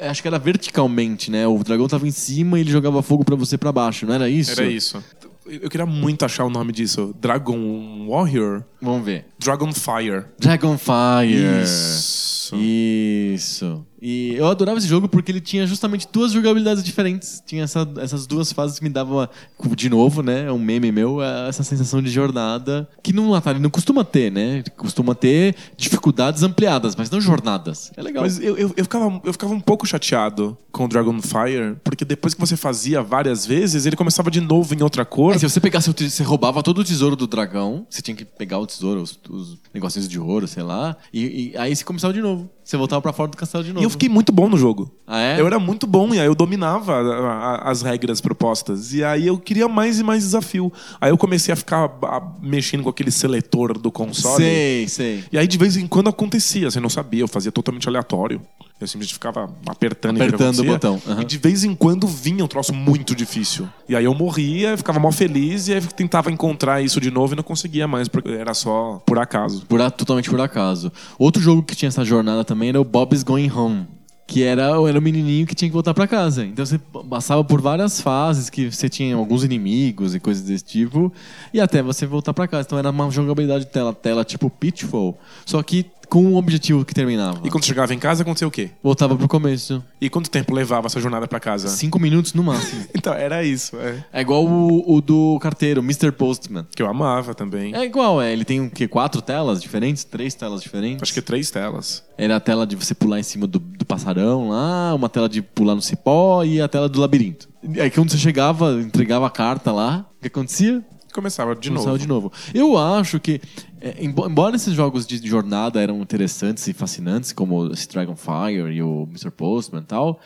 Acho 0.00 0.22
que 0.22 0.28
era 0.28 0.38
verticalmente, 0.38 1.30
né? 1.30 1.46
O 1.46 1.58
dragão 1.64 1.88
tava 1.88 2.06
em 2.06 2.12
cima 2.12 2.58
e 2.58 2.62
ele 2.62 2.70
jogava 2.70 3.02
fogo 3.02 3.24
pra 3.24 3.34
você 3.34 3.58
pra 3.58 3.72
baixo, 3.72 4.06
não 4.06 4.14
era 4.14 4.28
isso? 4.28 4.52
Era 4.52 4.70
isso. 4.70 5.02
Eu 5.44 5.70
queria 5.70 5.86
muito 5.86 6.24
achar 6.24 6.44
o 6.44 6.50
nome 6.50 6.72
disso. 6.72 7.14
Dragon 7.18 8.06
Warrior? 8.06 8.62
Vamos 8.82 9.04
ver. 9.04 9.26
Dragonfire. 9.38 10.26
Dragonfire. 10.38 11.62
Isso. 11.62 12.54
Isso. 12.54 13.86
E 14.00 14.34
eu 14.36 14.46
adorava 14.46 14.78
esse 14.78 14.86
jogo 14.86 15.08
porque 15.08 15.32
ele 15.32 15.40
tinha 15.40 15.66
justamente 15.66 16.06
duas 16.12 16.32
jogabilidades 16.32 16.84
diferentes. 16.84 17.42
Tinha 17.44 17.64
essa- 17.64 17.88
essas 18.00 18.26
duas 18.26 18.52
fases 18.52 18.78
que 18.78 18.84
me 18.84 18.90
davam, 18.90 19.28
de 19.76 19.88
novo, 19.90 20.22
né? 20.22 20.44
É 20.46 20.52
um 20.52 20.58
meme 20.58 20.92
meu, 20.92 21.20
essa 21.22 21.62
sensação 21.64 22.00
de 22.00 22.08
jornada. 22.10 22.88
Que 23.02 23.12
no 23.12 23.34
Atari 23.34 23.58
não 23.58 23.70
costuma 23.70 24.04
ter, 24.04 24.30
né? 24.30 24.62
Costuma 24.76 25.14
ter 25.14 25.56
dificuldades 25.76 26.42
ampliadas, 26.42 26.94
mas 26.94 27.10
não 27.10 27.20
jornadas. 27.20 27.90
É 27.96 28.02
legal. 28.02 28.22
Mas 28.22 28.38
eu, 28.38 28.56
eu, 28.56 28.72
eu, 28.76 28.84
ficava, 28.84 29.20
eu 29.24 29.32
ficava 29.32 29.52
um 29.54 29.60
pouco 29.60 29.86
chateado 29.86 30.56
com 30.70 30.84
o 30.84 30.88
Dragonfire, 30.88 31.76
porque 31.82 32.04
depois 32.04 32.34
que 32.34 32.40
você 32.40 32.56
fazia 32.56 33.02
várias 33.02 33.44
vezes, 33.46 33.86
ele 33.86 33.96
começava 33.96 34.30
de 34.30 34.40
novo 34.40 34.74
em 34.74 34.82
outra 34.82 35.04
cor. 35.04 35.34
É, 35.34 35.38
se 35.38 35.48
você 35.48 35.60
pegasse 35.60 35.90
você 35.92 36.22
roubava 36.22 36.62
todo 36.62 36.78
o 36.78 36.84
tesouro 36.84 37.16
do 37.16 37.26
dragão, 37.26 37.86
você 37.90 38.00
tinha 38.02 38.14
que 38.16 38.24
pegar 38.24 38.58
o 38.58 38.66
tesouro, 38.66 39.00
os, 39.02 39.18
os 39.28 39.58
negocinhos 39.74 40.08
de 40.08 40.18
ouro, 40.18 40.46
sei 40.46 40.62
lá, 40.62 40.96
e, 41.12 41.52
e 41.52 41.56
aí 41.56 41.74
você 41.74 41.82
começava 41.84 42.12
de 42.12 42.20
novo. 42.20 42.48
Você 42.68 42.76
voltava 42.76 43.00
pra 43.00 43.14
fora 43.14 43.30
do 43.30 43.36
castelo 43.38 43.64
de 43.64 43.70
novo. 43.72 43.82
E 43.82 43.86
eu 43.86 43.88
fiquei 43.88 44.10
muito 44.10 44.30
bom 44.30 44.46
no 44.46 44.58
jogo. 44.58 44.90
Ah, 45.06 45.18
é? 45.18 45.40
Eu 45.40 45.46
era 45.46 45.58
muito 45.58 45.86
bom 45.86 46.12
e 46.14 46.20
aí 46.20 46.26
eu 46.26 46.34
dominava 46.34 46.96
a- 46.96 47.32
a- 47.64 47.70
as 47.70 47.80
regras 47.80 48.20
propostas. 48.20 48.92
E 48.92 49.02
aí 49.02 49.26
eu 49.26 49.38
queria 49.38 49.66
mais 49.66 49.98
e 49.98 50.04
mais 50.04 50.22
desafio. 50.22 50.70
Aí 51.00 51.08
eu 51.10 51.16
comecei 51.16 51.50
a 51.50 51.56
ficar 51.56 51.86
a- 52.02 52.22
mexendo 52.42 52.82
com 52.82 52.90
aquele 52.90 53.10
seletor 53.10 53.78
do 53.78 53.90
console. 53.90 54.44
Sei, 54.44 54.86
sei. 54.86 55.24
E 55.32 55.38
aí 55.38 55.46
de 55.48 55.56
vez 55.56 55.78
em 55.78 55.86
quando 55.86 56.10
acontecia, 56.10 56.70
você 56.70 56.78
não 56.78 56.90
sabia, 56.90 57.22
eu 57.22 57.28
fazia 57.28 57.50
totalmente 57.50 57.88
aleatório. 57.88 58.38
Eu 58.80 58.86
simplesmente 58.86 59.14
ficava 59.14 59.52
apertando, 59.66 60.18
e 60.18 60.22
Apertando 60.22 60.60
o 60.60 60.64
botão, 60.64 61.02
aham. 61.04 61.22
E 61.22 61.24
de 61.24 61.36
vez 61.36 61.64
em 61.64 61.74
quando 61.74 62.06
vinha 62.06 62.44
um 62.44 62.46
troço 62.46 62.72
muito 62.72 63.12
difícil. 63.12 63.68
E 63.88 63.96
aí 63.96 64.04
eu 64.04 64.14
morria, 64.14 64.76
ficava 64.76 65.00
mal 65.00 65.10
feliz 65.10 65.66
e 65.66 65.74
aí 65.74 65.80
tentava 65.80 66.30
encontrar 66.30 66.80
isso 66.80 67.00
de 67.00 67.10
novo 67.10 67.32
e 67.34 67.36
não 67.36 67.42
conseguia 67.42 67.88
mais, 67.88 68.06
porque 68.06 68.30
era 68.30 68.54
só 68.54 69.02
por 69.04 69.18
acaso. 69.18 69.66
Por 69.66 69.78
totalmente 69.90 70.30
por 70.30 70.40
acaso. 70.40 70.92
Outro 71.18 71.42
jogo 71.42 71.64
que 71.64 71.74
tinha 71.74 71.88
essa 71.88 72.04
jornada 72.04 72.44
também 72.44 72.68
era 72.68 72.80
o 72.80 72.84
Bob's 72.84 73.24
Going 73.24 73.50
Home. 73.50 73.86
Que 74.28 74.42
era, 74.44 74.64
era 74.64 74.98
o 74.98 75.02
menininho 75.02 75.46
que 75.46 75.54
tinha 75.54 75.70
que 75.70 75.72
voltar 75.72 75.94
pra 75.94 76.06
casa. 76.06 76.44
Então 76.44 76.64
você 76.64 76.78
passava 77.08 77.42
por 77.42 77.62
várias 77.62 78.00
fases 78.00 78.50
que 78.50 78.70
você 78.70 78.86
tinha 78.86 79.16
alguns 79.16 79.42
inimigos 79.42 80.14
e 80.14 80.20
coisas 80.20 80.44
desse 80.44 80.64
tipo. 80.64 81.10
E 81.52 81.58
até 81.58 81.82
você 81.82 82.04
voltar 82.04 82.34
pra 82.34 82.46
casa. 82.46 82.66
Então 82.66 82.78
era 82.78 82.90
uma 82.90 83.10
jogabilidade 83.10 83.64
de 83.64 83.70
tela, 83.70 83.92
tela 83.94 84.26
tipo 84.26 84.50
Pitfall. 84.50 85.18
Só 85.46 85.62
que 85.62 85.86
com 86.08 86.22
um 86.24 86.36
objetivo 86.36 86.84
que 86.84 86.94
terminava. 86.94 87.40
E 87.44 87.50
quando 87.50 87.64
chegava 87.64 87.92
em 87.94 87.98
casa, 87.98 88.22
acontecia 88.22 88.48
o 88.48 88.50
quê? 88.50 88.70
Voltava 88.82 89.16
pro 89.16 89.28
começo. 89.28 89.82
E 90.00 90.08
quanto 90.08 90.30
tempo 90.30 90.54
levava 90.54 90.86
essa 90.86 91.00
jornada 91.00 91.28
pra 91.28 91.38
casa? 91.38 91.68
Cinco 91.68 91.98
minutos 91.98 92.34
no 92.34 92.42
máximo. 92.42 92.86
Então, 92.98 93.14
era 93.14 93.44
isso, 93.44 93.76
é. 93.76 94.04
É 94.12 94.20
igual 94.20 94.44
o, 94.44 94.96
o 94.96 95.00
do 95.00 95.38
carteiro, 95.40 95.80
Mr. 95.80 96.10
Postman. 96.10 96.66
Que 96.74 96.82
eu 96.82 96.88
amava 96.88 97.32
também. 97.32 97.74
É 97.74 97.84
igual, 97.84 98.20
é. 98.20 98.32
Ele 98.32 98.44
tem 98.44 98.60
o 98.60 98.68
quê? 98.68 98.88
Quatro 98.88 99.22
telas 99.22 99.62
diferentes? 99.62 100.02
Três 100.02 100.34
telas 100.34 100.62
diferentes? 100.62 101.02
Acho 101.02 101.14
que 101.14 101.22
três 101.22 101.48
telas. 101.50 102.04
Era 102.16 102.36
a 102.36 102.40
tela 102.40 102.66
de 102.66 102.74
você 102.74 102.94
pular 102.94 103.20
em 103.20 103.22
cima 103.22 103.46
do, 103.46 103.60
do 103.60 103.86
passarão 103.86 104.48
lá, 104.48 104.94
uma 104.94 105.08
tela 105.08 105.28
de 105.28 105.40
pular 105.40 105.76
no 105.76 105.82
cipó 105.82 106.42
e 106.42 106.60
a 106.60 106.66
tela 106.66 106.88
do 106.88 107.00
labirinto. 107.00 107.48
E 107.62 107.80
aí 107.80 107.90
quando 107.90 108.10
você 108.10 108.18
chegava, 108.18 108.72
entregava 108.80 109.26
a 109.26 109.30
carta 109.30 109.70
lá, 109.70 110.06
o 110.18 110.20
que 110.20 110.26
acontecia? 110.26 110.84
Começava 111.18 111.54
de 111.56 111.68
Começava 111.68 111.90
novo. 111.92 111.98
de 112.00 112.06
novo. 112.08 112.32
Eu 112.54 112.78
acho 112.78 113.18
que, 113.18 113.40
é, 113.80 114.04
embo- 114.04 114.26
embora 114.28 114.54
esses 114.56 114.72
jogos 114.74 115.06
de 115.06 115.26
jornada 115.26 115.80
eram 115.80 116.00
interessantes 116.00 116.66
e 116.68 116.72
fascinantes, 116.72 117.32
como 117.32 117.72
esse 117.72 117.88
Dragonfire 117.88 118.72
e 118.72 118.82
o 118.82 119.02
Mr. 119.10 119.30
Postman 119.30 119.82
e 119.82 119.84
tal, 119.84 120.20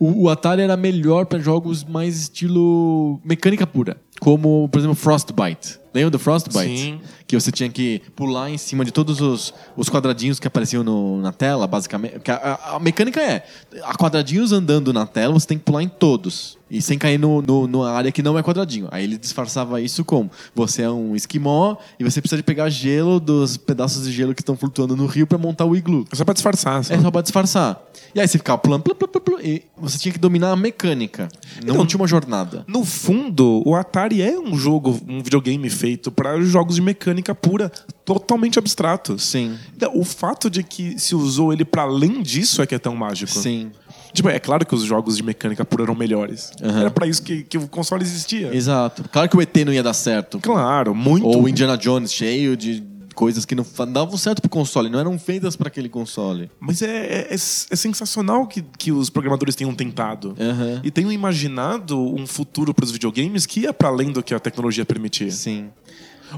o, 0.00 0.24
o 0.24 0.28
Atari 0.28 0.62
era 0.62 0.76
melhor 0.76 1.26
para 1.26 1.38
jogos 1.38 1.84
mais 1.84 2.20
estilo 2.20 3.20
mecânica 3.24 3.66
pura. 3.66 3.96
Como, 4.22 4.68
por 4.70 4.78
exemplo, 4.78 4.94
Frostbite. 4.94 5.80
Lembra 5.92 6.10
do 6.10 6.18
Frostbite? 6.18 6.78
Sim. 6.78 7.00
Que 7.26 7.38
você 7.38 7.50
tinha 7.50 7.68
que 7.68 8.00
pular 8.14 8.48
em 8.48 8.56
cima 8.56 8.84
de 8.84 8.92
todos 8.92 9.20
os, 9.20 9.52
os 9.76 9.90
quadradinhos 9.90 10.38
que 10.38 10.46
apareciam 10.46 10.84
no- 10.84 11.20
na 11.20 11.32
tela, 11.32 11.66
basicamente. 11.66 12.30
A, 12.30 12.34
a- 12.34 12.76
a 12.76 12.78
mecânica 12.78 13.20
é: 13.20 13.44
há 13.82 13.94
quadradinhos 13.96 14.52
andando 14.52 14.92
na 14.92 15.04
tela, 15.06 15.34
você 15.34 15.46
tem 15.48 15.58
que 15.58 15.64
pular 15.64 15.82
em 15.82 15.88
todos. 15.88 16.56
E 16.70 16.80
sem 16.80 16.96
cair 16.96 17.18
no, 17.18 17.42
no, 17.42 17.66
numa 17.66 17.90
área 17.90 18.10
que 18.10 18.22
não 18.22 18.38
é 18.38 18.42
quadradinho. 18.42 18.88
Aí 18.90 19.04
ele 19.04 19.18
disfarçava 19.18 19.80
isso 19.82 20.04
como: 20.04 20.30
você 20.54 20.82
é 20.82 20.90
um 20.90 21.14
esquimó 21.16 21.76
e 21.98 22.04
você 22.04 22.20
precisa 22.20 22.38
de 22.38 22.42
pegar 22.44 22.70
gelo 22.70 23.18
dos 23.20 23.56
pedaços 23.58 24.04
de 24.04 24.12
gelo 24.12 24.34
que 24.34 24.40
estão 24.40 24.56
flutuando 24.56 24.96
no 24.96 25.04
rio 25.06 25.26
para 25.26 25.36
montar 25.36 25.66
o 25.66 25.74
iglu. 25.76 26.06
É 26.12 26.16
só 26.16 26.24
pra 26.24 26.32
disfarçar. 26.32 26.82
só. 26.84 26.94
É 26.94 26.98
só 27.00 27.10
pra 27.10 27.20
disfarçar. 27.22 27.82
E 28.14 28.20
aí 28.20 28.28
você 28.28 28.38
ficava 28.38 28.58
pulando, 28.58 28.82
plu, 28.82 28.94
plu, 28.94 29.08
plu, 29.08 29.20
plu, 29.20 29.40
e 29.42 29.62
você 29.76 29.98
tinha 29.98 30.12
que 30.12 30.18
dominar 30.18 30.52
a 30.52 30.56
mecânica. 30.56 31.28
Não 31.64 31.74
Então- 31.74 31.86
tinha 31.86 31.98
uma 32.00 32.06
jornada. 32.06 32.62
No 32.66 32.84
fundo, 32.84 33.62
o 33.66 33.74
Atari 33.74 34.11
é 34.20 34.38
um 34.38 34.56
jogo, 34.58 35.00
um 35.08 35.22
videogame 35.22 35.70
feito 35.70 36.10
para 36.10 36.40
jogos 36.42 36.74
de 36.74 36.82
mecânica 36.82 37.34
pura, 37.34 37.70
totalmente 38.04 38.58
abstratos. 38.58 39.22
Sim. 39.22 39.56
Então, 39.76 39.92
O 39.94 40.04
fato 40.04 40.50
de 40.50 40.62
que 40.62 40.98
se 40.98 41.14
usou 41.14 41.52
ele 41.52 41.64
para 41.64 41.82
além 41.82 42.20
disso 42.22 42.60
é 42.60 42.66
que 42.66 42.74
é 42.74 42.78
tão 42.78 42.96
mágico. 42.96 43.32
Sim. 43.32 43.70
Tipo, 44.12 44.28
é 44.28 44.38
claro 44.38 44.66
que 44.66 44.74
os 44.74 44.82
jogos 44.82 45.16
de 45.16 45.22
mecânica 45.22 45.64
pura 45.64 45.84
eram 45.84 45.94
melhores. 45.94 46.50
Aham. 46.62 46.80
Era 46.80 46.90
para 46.90 47.06
isso 47.06 47.22
que, 47.22 47.44
que 47.44 47.56
o 47.56 47.66
console 47.66 48.02
existia. 48.02 48.54
Exato. 48.54 49.04
Claro 49.10 49.28
que 49.28 49.36
o 49.36 49.40
ET 49.40 49.56
não 49.64 49.72
ia 49.72 49.82
dar 49.82 49.94
certo. 49.94 50.38
Claro, 50.40 50.94
muito. 50.94 51.26
Ou 51.26 51.44
o 51.44 51.48
Indiana 51.48 51.78
Jones, 51.78 52.12
cheio 52.12 52.56
de 52.56 52.82
coisas 53.12 53.44
que 53.44 53.54
não 53.54 53.64
davam 53.92 54.16
certo 54.16 54.40
pro 54.40 54.50
console, 54.50 54.88
não 54.88 54.98
eram 54.98 55.18
feitas 55.18 55.54
para 55.56 55.68
aquele 55.68 55.88
console. 55.88 56.50
Mas 56.58 56.82
é, 56.82 56.86
é, 56.86 57.18
é- 57.30 57.34
é 57.34 57.36
sensacional 57.76 58.46
que, 58.46 58.62
que 58.78 58.90
os 58.92 59.10
programadores 59.10 59.54
tenham 59.54 59.74
tentado. 59.74 60.34
Aham. 60.40 60.80
E 60.82 60.90
tenham 60.90 61.12
imaginado 61.12 61.98
um 62.00 62.26
futuro 62.26 62.72
para 62.74 62.84
os 62.84 62.90
videogames 62.90 63.46
que 63.46 63.60
ia 63.60 63.72
para 63.72 63.88
além 63.88 64.10
do 64.12 64.22
que 64.22 64.34
a 64.34 64.40
tecnologia 64.40 64.84
permitia. 64.84 65.30
Sim. 65.30 65.70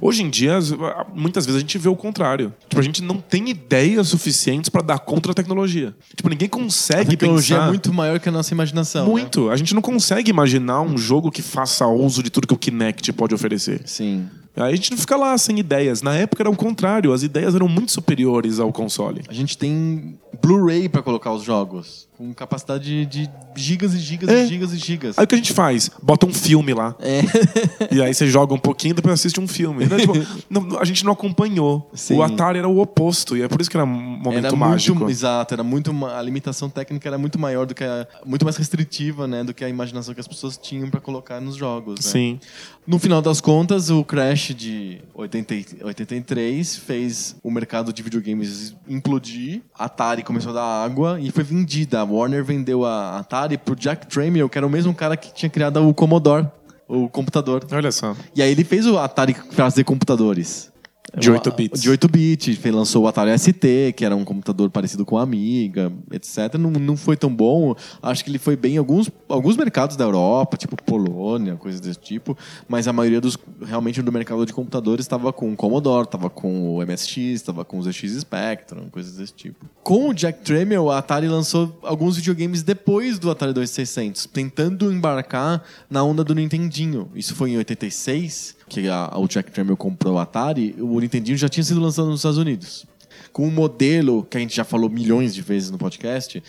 Hoje 0.01 0.23
em 0.23 0.31
dia, 0.31 0.57
as- 0.57 0.73
muitas 1.15 1.47
vezes 1.47 1.57
a 1.59 1.61
gente 1.61 1.79
vê 1.79 1.89
o 1.89 1.97
contrário. 1.97 2.53
Tipo, 2.69 2.81
a 2.81 2.85
gente 2.85 3.03
não 3.03 3.17
tem 3.19 3.49
ideias 3.49 4.09
suficientes 4.09 4.69
para 4.69 4.83
dar 4.83 4.99
contra 4.99 5.33
a 5.33 5.35
tecnologia. 5.35 5.95
Tipo, 6.17 6.29
ninguém 6.29 6.47
A 6.47 6.51
consegue 6.51 7.17
tecnologia 7.17 7.57
pensar 7.57 7.67
é 7.67 7.71
muito 7.71 7.93
maior 7.93 8.19
que 8.21 8.29
a 8.29 8.33
nossa 8.33 8.53
imaginação. 8.55 9.05
né? 9.07 9.11
muito. 9.11 9.51
A 9.51 9.57
gente 9.57 9.75
não 9.75 9.83
consegue 9.83 10.31
imaginar 10.31 10.81
um 10.81 10.97
jogo 10.99 11.31
que 11.31 11.43
faça 11.43 11.87
uso 11.87 12.23
de 12.23 12.31
tudo 12.31 12.47
que 12.47 12.55
o 12.55 12.59
Kinect 12.59 13.13
pode 13.13 13.35
oferecer. 13.35 13.83
Sim. 13.87 14.27
Aí 14.57 14.73
a 14.73 14.77
gente 14.77 14.93
não 14.93 14.99
fica 14.99 15.17
lá 15.17 15.37
sem 15.37 15.59
ideias. 15.59 16.01
Na 16.01 16.15
época 16.15 16.43
era 16.45 16.51
o 16.51 16.55
contrário, 16.55 17.13
as 17.13 17.25
ideias 17.25 17.57
eram 17.57 17.67
muito 17.67 17.91
superiores 17.91 18.61
ao 18.61 18.73
console. 18.73 19.23
A 19.29 19.33
gente 19.35 19.59
tem 19.59 20.17
Blu-ray 20.41 20.89
para 20.89 21.03
colocar 21.03 21.33
os 21.33 21.43
jogos. 21.43 22.07
Com 22.17 22.33
capacidade 22.33 23.05
de 23.07 23.29
gigas 23.57 23.93
e 23.93 23.99
gigas 23.99 24.29
É. 24.29 24.45
e 24.45 24.47
gigas 24.47 24.73
e 24.73 24.77
gigas. 24.77 25.19
Aí 25.19 25.25
o 25.25 25.27
que 25.27 25.35
a 25.35 25.39
gente 25.39 25.53
faz? 25.53 25.91
Bota 26.03 26.27
um 26.27 26.33
filme 26.33 26.73
lá. 26.73 26.95
É. 27.01 27.21
E 27.95 28.01
aí 28.03 28.13
você 28.15 28.27
joga 28.27 28.55
um 28.55 28.59
pouquinho 28.59 28.93
e 28.93 28.95
depois 28.95 29.15
assiste 29.15 29.39
um 29.41 29.47
filme. 29.49 29.85
Né? 29.87 29.97
Tipo, 29.99 30.13
não- 30.51 30.79
a 30.79 30.85
gente 30.85 31.05
não 31.05 31.13
acompanhou. 31.13 31.91
Sim. 31.95 32.17
O 32.17 32.23
Atari 32.23 32.59
era 32.59 32.69
o 32.69 32.79
oposto. 32.81 33.37
E 33.37 33.43
é 33.43 33.49
por 33.49 33.61
isso 33.61 33.69
que 33.71 33.77
era 33.77 33.85
um 33.85 33.89
momento 33.89 34.47
era 34.47 34.57
mágico. 34.57 34.97
muito, 34.99 35.11
exato, 35.11 35.55
era 35.55 35.63
muito 35.63 35.91
a 36.07 36.23
limitação 36.23 36.69
técnica 36.71 37.09
era 37.09 37.19
muito 37.19 37.39
maior 37.39 37.67
do 37.67 37.75
que 37.75 37.83
a, 37.85 38.07
muito 38.25 38.45
mais 38.45 38.57
restritiva, 38.57 39.27
né, 39.27 39.43
do 39.45 39.53
que 39.55 39.65
a 39.65 39.69
imaginação 39.69 40.15
que 40.15 40.21
as 40.21 40.29
pessoas 40.29 40.57
tinham 40.57 40.89
para 40.91 41.01
colocar 41.01 41.41
nos 41.41 41.57
jogos, 41.57 41.97
né? 42.05 42.11
Sim. 42.13 42.41
No 42.87 42.99
final 42.99 43.21
das 43.23 43.41
contas, 43.41 43.91
o 43.91 44.05
crash 44.05 44.55
de 44.55 45.01
80, 45.15 45.55
e- 45.55 45.67
83 45.83 46.77
fez 46.77 47.37
o 47.43 47.51
mercado 47.51 47.93
de 47.93 48.03
videogames 48.03 48.75
implodir. 48.89 49.63
A 49.79 49.85
Atari 49.87 50.23
começou 50.23 50.51
a 50.53 50.55
dar 50.55 50.85
água 50.85 51.19
e 51.21 51.31
foi 51.31 51.43
vendida 51.45 52.04
a 52.05 52.07
Warner 52.07 52.45
vendeu 52.45 52.85
a 52.85 53.19
Atari 53.19 53.57
pro 53.57 53.75
Jack 53.75 54.07
Tramiel, 54.07 54.49
que 54.49 54.59
era 54.59 54.67
o 54.67 54.71
mesmo 54.71 54.95
cara 54.95 55.17
que 55.17 55.33
tinha 55.33 55.49
criado 55.49 55.87
o 55.89 55.95
Commodore, 55.95 56.47
o 56.87 57.09
computador. 57.09 57.67
Olha 57.73 57.91
só. 57.91 58.15
E 58.37 58.43
aí 58.43 58.51
ele 58.51 58.65
fez 58.65 58.87
o 58.87 58.99
Atari 58.99 59.35
fazer 59.53 59.85
computadores. 59.85 60.71
De 61.17 61.31
8 61.31 61.53
bits. 61.53 61.83
De 61.83 61.91
8 61.91 62.09
bits. 62.09 62.65
Lançou 62.65 63.05
o 63.05 63.09
Atari 63.09 63.39
ST, 63.39 63.93
que 63.97 64.05
era 64.05 64.17
um 64.17 64.25
computador 64.25 64.69
parecido 64.71 65.05
com 65.05 65.17
a 65.17 65.23
Amiga, 65.23 65.93
etc. 66.11 66.55
Não, 66.59 66.71
não 66.71 66.97
foi 66.97 67.17
tão 67.17 67.35
bom. 67.35 67.75
Acho 68.03 68.25
que 68.25 68.31
ele 68.31 68.39
foi 68.39 68.57
bem 68.57 68.75
em 68.75 68.79
alguns, 68.79 69.11
alguns 69.29 69.57
mercados 69.57 69.97
da 69.97 70.05
Europa, 70.05 70.57
tipo 70.57 70.77
Polônia, 70.83 71.57
coisas 71.57 71.81
desse 71.81 72.01
tipo. 72.01 72.37
Mas 72.69 72.89
a 72.89 72.93
maioria 72.93 73.21
dos, 73.21 73.39
realmente, 73.65 74.03
do 74.03 74.13
mercado 74.13 74.45
de 74.45 74.53
computadores 74.53 75.05
estava 75.05 75.33
com 75.33 75.53
o 75.53 75.57
Commodore, 75.57 76.07
estava 76.07 76.29
com 76.29 76.77
o 76.77 76.85
MSX, 76.85 77.17
estava 77.17 77.65
com 77.65 77.79
o 77.79 77.83
ZX 77.83 78.21
Spectrum, 78.21 78.89
coisas 78.91 79.17
desse 79.17 79.33
tipo. 79.33 79.67
Com 79.83 80.09
o 80.09 80.15
Jack 80.15 80.41
Tramiel, 80.41 80.91
a 80.91 80.99
Atari 80.99 81.29
lançou 81.29 81.79
alguns 81.83 82.17
videogames 82.17 82.63
depois 82.63 83.19
do 83.19 83.31
Atari 83.31 83.53
2600, 83.53 84.27
tentando 84.27 84.93
embarcar 84.93 85.63
na 85.89 86.03
onda 86.03 86.25
do 86.25 86.35
Nintendinho. 86.35 87.11
Isso 87.15 87.35
foi 87.35 87.51
em 87.51 87.57
86, 87.57 88.57
que 88.69 88.89
a- 88.89 89.13
o 89.17 89.27
Jack 89.29 89.51
Tramiel 89.51 89.77
comprou 89.77 90.15
o 90.15 90.19
Atari, 90.19 90.75
o 90.79 90.99
Nintendinho 91.01 91.37
já 91.37 91.49
tinha 91.49 91.65
sido 91.65 91.81
lançado 91.81 92.09
nos 92.09 92.21
Estados 92.21 92.39
Unidos. 92.39 92.87
Com 93.33 93.47
um 93.49 93.51
modelo 93.51 94.27
que 94.29 94.37
a 94.37 94.41
gente 94.41 94.55
já 94.55 94.65
falou 94.65 94.89
milhões 94.89 95.35
de 95.35 95.43
vezes 95.43 95.71
no 95.71 95.79
podcast, 95.79 96.43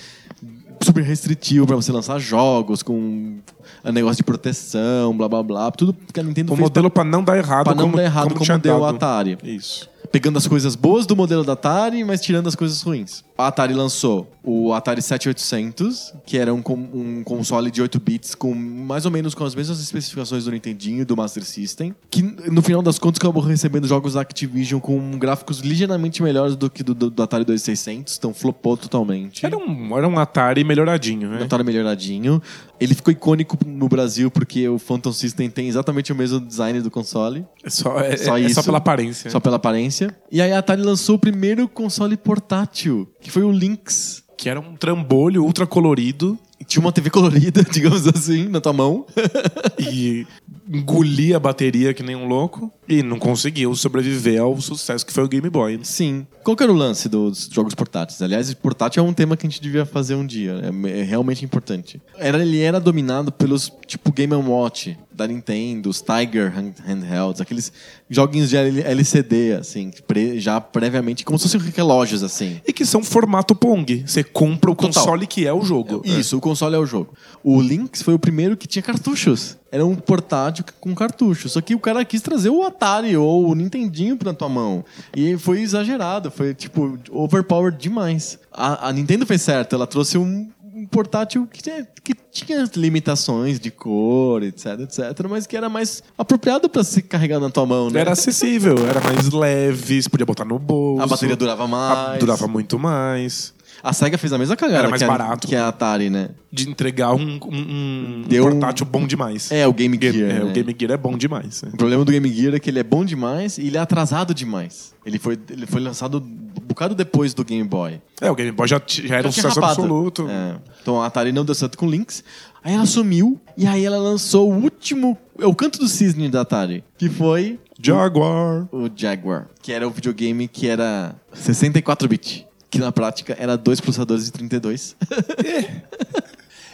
super 0.82 1.04
restritivo 1.04 1.66
para 1.66 1.76
você 1.76 1.92
lançar 1.92 2.20
jogos, 2.20 2.84
com 2.84 2.94
um 2.94 3.92
negócio 3.92 4.18
de 4.18 4.24
proteção, 4.24 5.16
blá 5.16 5.28
blá 5.28 5.42
blá. 5.44 5.72
Tudo 5.72 5.96
que 6.14 6.20
a 6.20 6.24
Nintendo 6.24 6.54
O 6.54 6.56
fez 6.56 6.64
modelo 6.68 6.90
pra 6.90 7.04
não 7.04 7.24
dar 7.24 7.38
errado, 7.38 7.66
pra 7.66 7.76
não 7.76 7.86
como, 7.86 7.98
dar 7.98 8.04
errado 8.04 8.34
como, 8.34 8.46
como, 8.46 8.60
deu 8.60 8.80
o. 8.80 8.86
Atari 8.86 9.38
Isso. 9.44 9.90
pegando 10.12 10.38
as 10.38 10.48
coisas 10.48 10.76
boas 10.76 11.06
do 11.06 11.16
modelo 11.16 11.44
da 11.44 11.54
Atari, 11.54 12.04
mas 12.04 12.22
tirando 12.22 12.48
as 12.48 12.56
coisas 12.56 12.82
ruins. 12.82 13.24
A 13.38 13.48
Atari 13.48 13.74
lançou 13.74 14.32
o 14.42 14.72
Atari 14.74 15.02
7800, 15.02 16.14
que 16.26 16.38
era 16.38 16.54
um, 16.54 16.62
um 16.94 17.24
console 17.24 17.70
de 17.72 17.82
8 17.82 18.00
bits 18.00 18.36
com 18.36 18.54
mais 18.54 19.06
ou 19.06 19.12
menos 19.12 19.34
com 19.34 19.44
as 19.44 19.56
mesmas 19.56 19.80
especificações 19.82 20.46
do 20.46 20.52
Nintendinho 20.52 21.02
e 21.02 21.06
do 21.06 21.18
Master 21.18 21.44
System, 21.44 21.94
que 22.10 22.22
no 22.22 22.62
final 22.62 22.82
das 22.82 23.00
contas 23.00 23.20
acabou 23.20 23.42
recebendo 23.42 23.88
jogos 23.88 24.14
da 24.14 24.22
Activision 24.22 24.80
com 24.80 25.18
gráficos 25.18 25.60
ligeiramente 25.60 26.22
melhores 26.22 26.56
do 26.56 26.70
que 26.70 26.84
do, 26.84 26.94
do- 26.94 27.10
do 27.10 27.24
Atari 27.24 27.44
2600, 27.44 28.18
então 28.18 28.34
flopou 28.34 28.78
totalmente. 28.78 29.46
Era 29.46 29.58
um, 29.58 29.98
era 29.98 30.08
um 30.08 30.18
Atari 30.20 30.64
melhoradinho, 30.64 31.30
né? 31.30 31.40
Um 31.42 31.44
Atari 31.46 31.64
melhoradinho. 31.64 32.42
Ele 32.80 32.94
ficou 32.94 33.12
icônico 33.12 33.58
no 33.66 33.88
Brasil 33.90 34.30
porque 34.30 34.68
o 34.70 34.78
Phantom 34.78 35.12
System 35.12 35.50
tem 35.50 35.68
exatamente 35.68 36.12
o 36.12 36.16
mesmo 36.16 36.40
design 36.40 36.82
do 36.82 36.92
console. 36.92 37.46
É 37.64 37.70
só, 37.70 38.00
é, 38.00 38.16
Só 38.18 38.38
é- 38.38 38.44
é 38.44 38.50
só 38.50 38.60
isso. 38.60 38.64
pela 38.64 38.78
aparência. 38.78 39.32
Só 39.32 39.40
pela 39.40 39.56
aparência. 39.56 40.16
E 40.32 40.42
aí 40.42 40.52
a 40.52 40.60
Atari 40.60 40.82
lançou 40.84 41.16
o 41.16 41.20
primeiro 41.20 41.68
console 41.68 42.16
portátil, 42.18 43.08
que 43.26 43.32
foi 43.32 43.42
o 43.42 43.50
Lynx. 43.50 44.24
Que 44.38 44.50
era 44.50 44.60
um 44.60 44.76
trambolho 44.76 45.44
ultra 45.44 45.66
colorido 45.66 46.38
Tinha 46.68 46.80
uma 46.80 46.92
TV 46.92 47.10
colorida, 47.10 47.64
digamos 47.74 48.06
assim, 48.08 48.48
na 48.48 48.62
tua 48.62 48.72
mão. 48.72 49.04
e 49.80 50.28
engolia 50.68 51.38
a 51.38 51.40
bateria 51.40 51.94
que 51.94 52.04
nem 52.04 52.16
um 52.16 52.28
louco 52.28 52.72
e 52.88 53.02
não 53.04 53.18
conseguiu 53.20 53.76
sobreviver 53.76 54.42
ao 54.42 54.60
sucesso 54.60 55.06
que 55.06 55.14
foi 55.14 55.24
o 55.24 55.28
Game 55.28 55.50
Boy. 55.50 55.80
Sim. 55.84 56.26
Qual 56.44 56.56
que 56.56 56.62
era 56.64 56.72
o 56.72 56.76
lance 56.76 57.10
dos 57.10 57.50
jogos 57.52 57.74
portáteis? 57.74 58.22
Aliás, 58.22 58.54
portátil 58.54 59.04
é 59.04 59.08
um 59.08 59.14
tema 59.14 59.36
que 59.36 59.46
a 59.46 59.50
gente 59.50 59.62
devia 59.62 59.86
fazer 59.86 60.16
um 60.16 60.26
dia. 60.26 60.60
É, 60.64 61.00
é 61.00 61.04
realmente 61.04 61.44
importante. 61.44 62.00
Era, 62.18 62.42
ele 62.42 62.60
era 62.62 62.80
dominado 62.80 63.32
pelos, 63.32 63.72
tipo, 63.88 64.12
Game 64.12 64.34
Watch 64.36 64.98
da 65.12 65.28
Nintendo, 65.28 65.90
os 65.90 66.02
Tiger 66.02 66.52
hand- 66.56 66.80
Handhelds, 66.86 67.42
aqueles 67.42 67.72
joguinhos 68.10 68.50
de 68.50 68.58
LCD, 68.58 69.54
assim, 69.54 69.92
já 70.38 70.62
previamente, 70.62 71.26
como 71.26 71.40
se 71.40 71.50
fossem 71.50 71.72
relógios, 71.72 72.24
assim. 72.24 72.62
E 72.68 72.72
que 72.72 72.86
são 72.86 73.04
formato 73.04 73.56
Pong. 73.56 74.04
Você 74.06 74.24
compra 74.24 74.72
o 74.72 74.76
Total. 74.76 74.94
console 74.94 75.28
que 75.28 75.48
é 75.48 75.54
o 75.54 75.62
jogo. 75.62 76.02
Isso, 76.06 76.38
o 76.38 76.42
console 76.42 76.76
é 76.76 76.80
o 76.80 76.86
jogo. 76.86 77.14
O 77.44 77.60
Lynx 77.60 78.02
foi 78.02 78.14
o 78.14 78.20
primeiro 78.20 78.56
que 78.56 78.68
tinha 78.68 78.84
cartuchos. 78.84 79.58
Era 79.72 79.86
um 79.86 79.96
portátil 79.96 80.64
com 80.80 80.96
cartucho. 80.96 81.50
Só 81.50 81.60
que 81.60 81.76
o 81.76 81.80
cara 81.80 82.06
quis 82.06 82.22
trazer 82.22 82.50
o 82.50 82.64
Atari 82.64 83.18
ou 83.18 83.50
o 83.50 83.56
Nintendinho 83.56 84.16
pra 84.16 84.34
tua 84.34 84.48
mão. 84.48 84.86
E 85.16 85.36
foi 85.38 85.62
exagerado. 85.62 86.32
Foi, 86.32 86.54
tipo, 86.54 86.98
overpowered 87.12 87.78
demais. 87.78 88.40
A, 88.54 88.88
a 88.88 88.94
Nintendo 88.94 89.26
fez 89.26 89.42
certo. 89.42 89.76
Ela 89.76 89.86
trouxe 89.86 90.18
um, 90.18 90.50
um 90.86 90.88
portátil 90.88 91.48
que, 91.52 91.62
tinha- 91.62 91.88
que 92.04 92.14
tinha 92.32 92.70
limitações 92.76 93.60
de 93.60 93.72
cor, 93.72 94.44
etc, 94.44 94.80
etc. 94.82 95.00
Mas 95.30 95.48
que 95.48 95.58
era 95.58 95.68
mais 95.68 96.04
apropriado 96.18 96.70
pra 96.70 96.84
se 96.84 97.02
carregar 97.02 97.40
na 97.40 97.50
tua 97.50 97.66
mão, 97.66 97.90
né? 97.90 98.00
Era 98.02 98.12
acessível, 98.12 98.76
era 98.88 99.02
mais 99.02 99.30
leve, 99.32 100.02
você 100.02 100.10
podia 100.10 100.26
botar 100.26 100.46
no 100.46 100.60
bolso. 100.60 101.02
A 101.04 101.08
bateria 101.08 101.36
durava 101.36 101.64
A- 101.64 101.68
mais. 101.68 102.20
durava 102.20 102.48
muito 102.48 102.78
mais. 102.78 103.54
A 103.84 103.94
SEGA 103.94 104.18
fez 104.18 104.32
a 104.34 104.38
mesma 104.38 104.56
cagada 104.56 104.80
Era 104.80 104.90
mais 104.90 105.00
que, 105.00 105.04
a, 105.04 105.08
barato. 105.08 105.48
que 105.48 105.56
a 105.56 105.68
Atari, 105.68 106.10
né? 106.10 106.30
De 106.52 106.68
entregar 106.70 107.14
um, 107.14 107.20
um- 107.20 107.50
um 107.52 108.24
Deu 108.28 108.46
um- 108.48 108.52
portátil 108.52 108.86
bom 108.86 109.06
demais. 109.06 109.52
É, 109.52 109.68
o 109.68 109.74
Game 109.74 109.96
Gear. 110.02 110.14
Game- 110.14 110.30
é, 110.32 110.34
né? 110.40 110.44
O 110.44 110.52
Game 110.52 110.76
Gear 110.80 110.92
é 110.94 110.98
bom 110.98 111.16
demais. 111.18 111.62
né? 111.62 111.70
O 111.74 111.78
problema 111.78 112.04
do 112.04 112.12
Game 112.12 112.28
Gear 112.34 112.56
é 112.56 112.60
que 112.60 112.70
ele 112.70 112.80
é 112.80 112.84
bom 112.84 113.06
demais 113.06 113.58
e 113.60 113.68
ele 113.68 113.78
é 113.78 113.80
atrasado 113.80 114.34
demais. 114.34 114.94
Ele 115.06 115.20
foi, 115.20 115.38
ele 115.52 115.68
foi 115.68 115.82
lançado 115.82 116.26
bocado 116.68 116.96
depois 116.96 117.34
do 117.34 117.44
Game 117.44 117.64
Boy. 117.68 118.02
É, 118.22 118.30
o 118.32 118.36
Game 118.36 118.52
Boy 118.52 118.68
já, 118.68 118.82
já 118.88 119.16
era 119.16 119.24
Já 119.24 119.30
um 119.30 119.32
sucesso 119.32 119.60
rapado. 119.60 119.82
absoluto. 119.82 120.28
É. 120.30 120.56
Então 120.82 121.02
a 121.02 121.06
Atari 121.08 121.32
não 121.32 121.46
deu 121.46 121.56
certo 121.56 121.78
com 121.78 121.88
Lynx. 121.88 122.24
Aí 122.64 122.74
ela 122.74 122.86
sumiu 122.86 123.40
e 123.58 123.68
aí 123.68 123.86
ela 123.86 123.98
lançou 123.98 124.52
o 124.52 124.56
último... 124.56 125.18
É 125.40 125.46
o 125.46 125.54
canto 125.54 125.78
do 125.80 125.88
cisne 125.88 126.30
da 126.30 126.42
Atari. 126.42 126.84
Que 126.98 127.10
foi 127.10 127.60
Jaguar. 127.82 128.68
o 128.72 128.90
Jaguar. 128.96 129.48
Que 129.62 129.72
era 129.72 129.88
o 129.88 129.92
videogame 129.92 130.48
que 130.48 130.68
era 130.68 131.16
64-bit. 131.36 132.48
Que 132.70 132.80
na 132.80 132.92
prática 132.92 133.36
era 133.40 133.56
dois 133.58 133.80
processadores 133.80 134.26
de 134.26 134.32
32. 134.32 134.96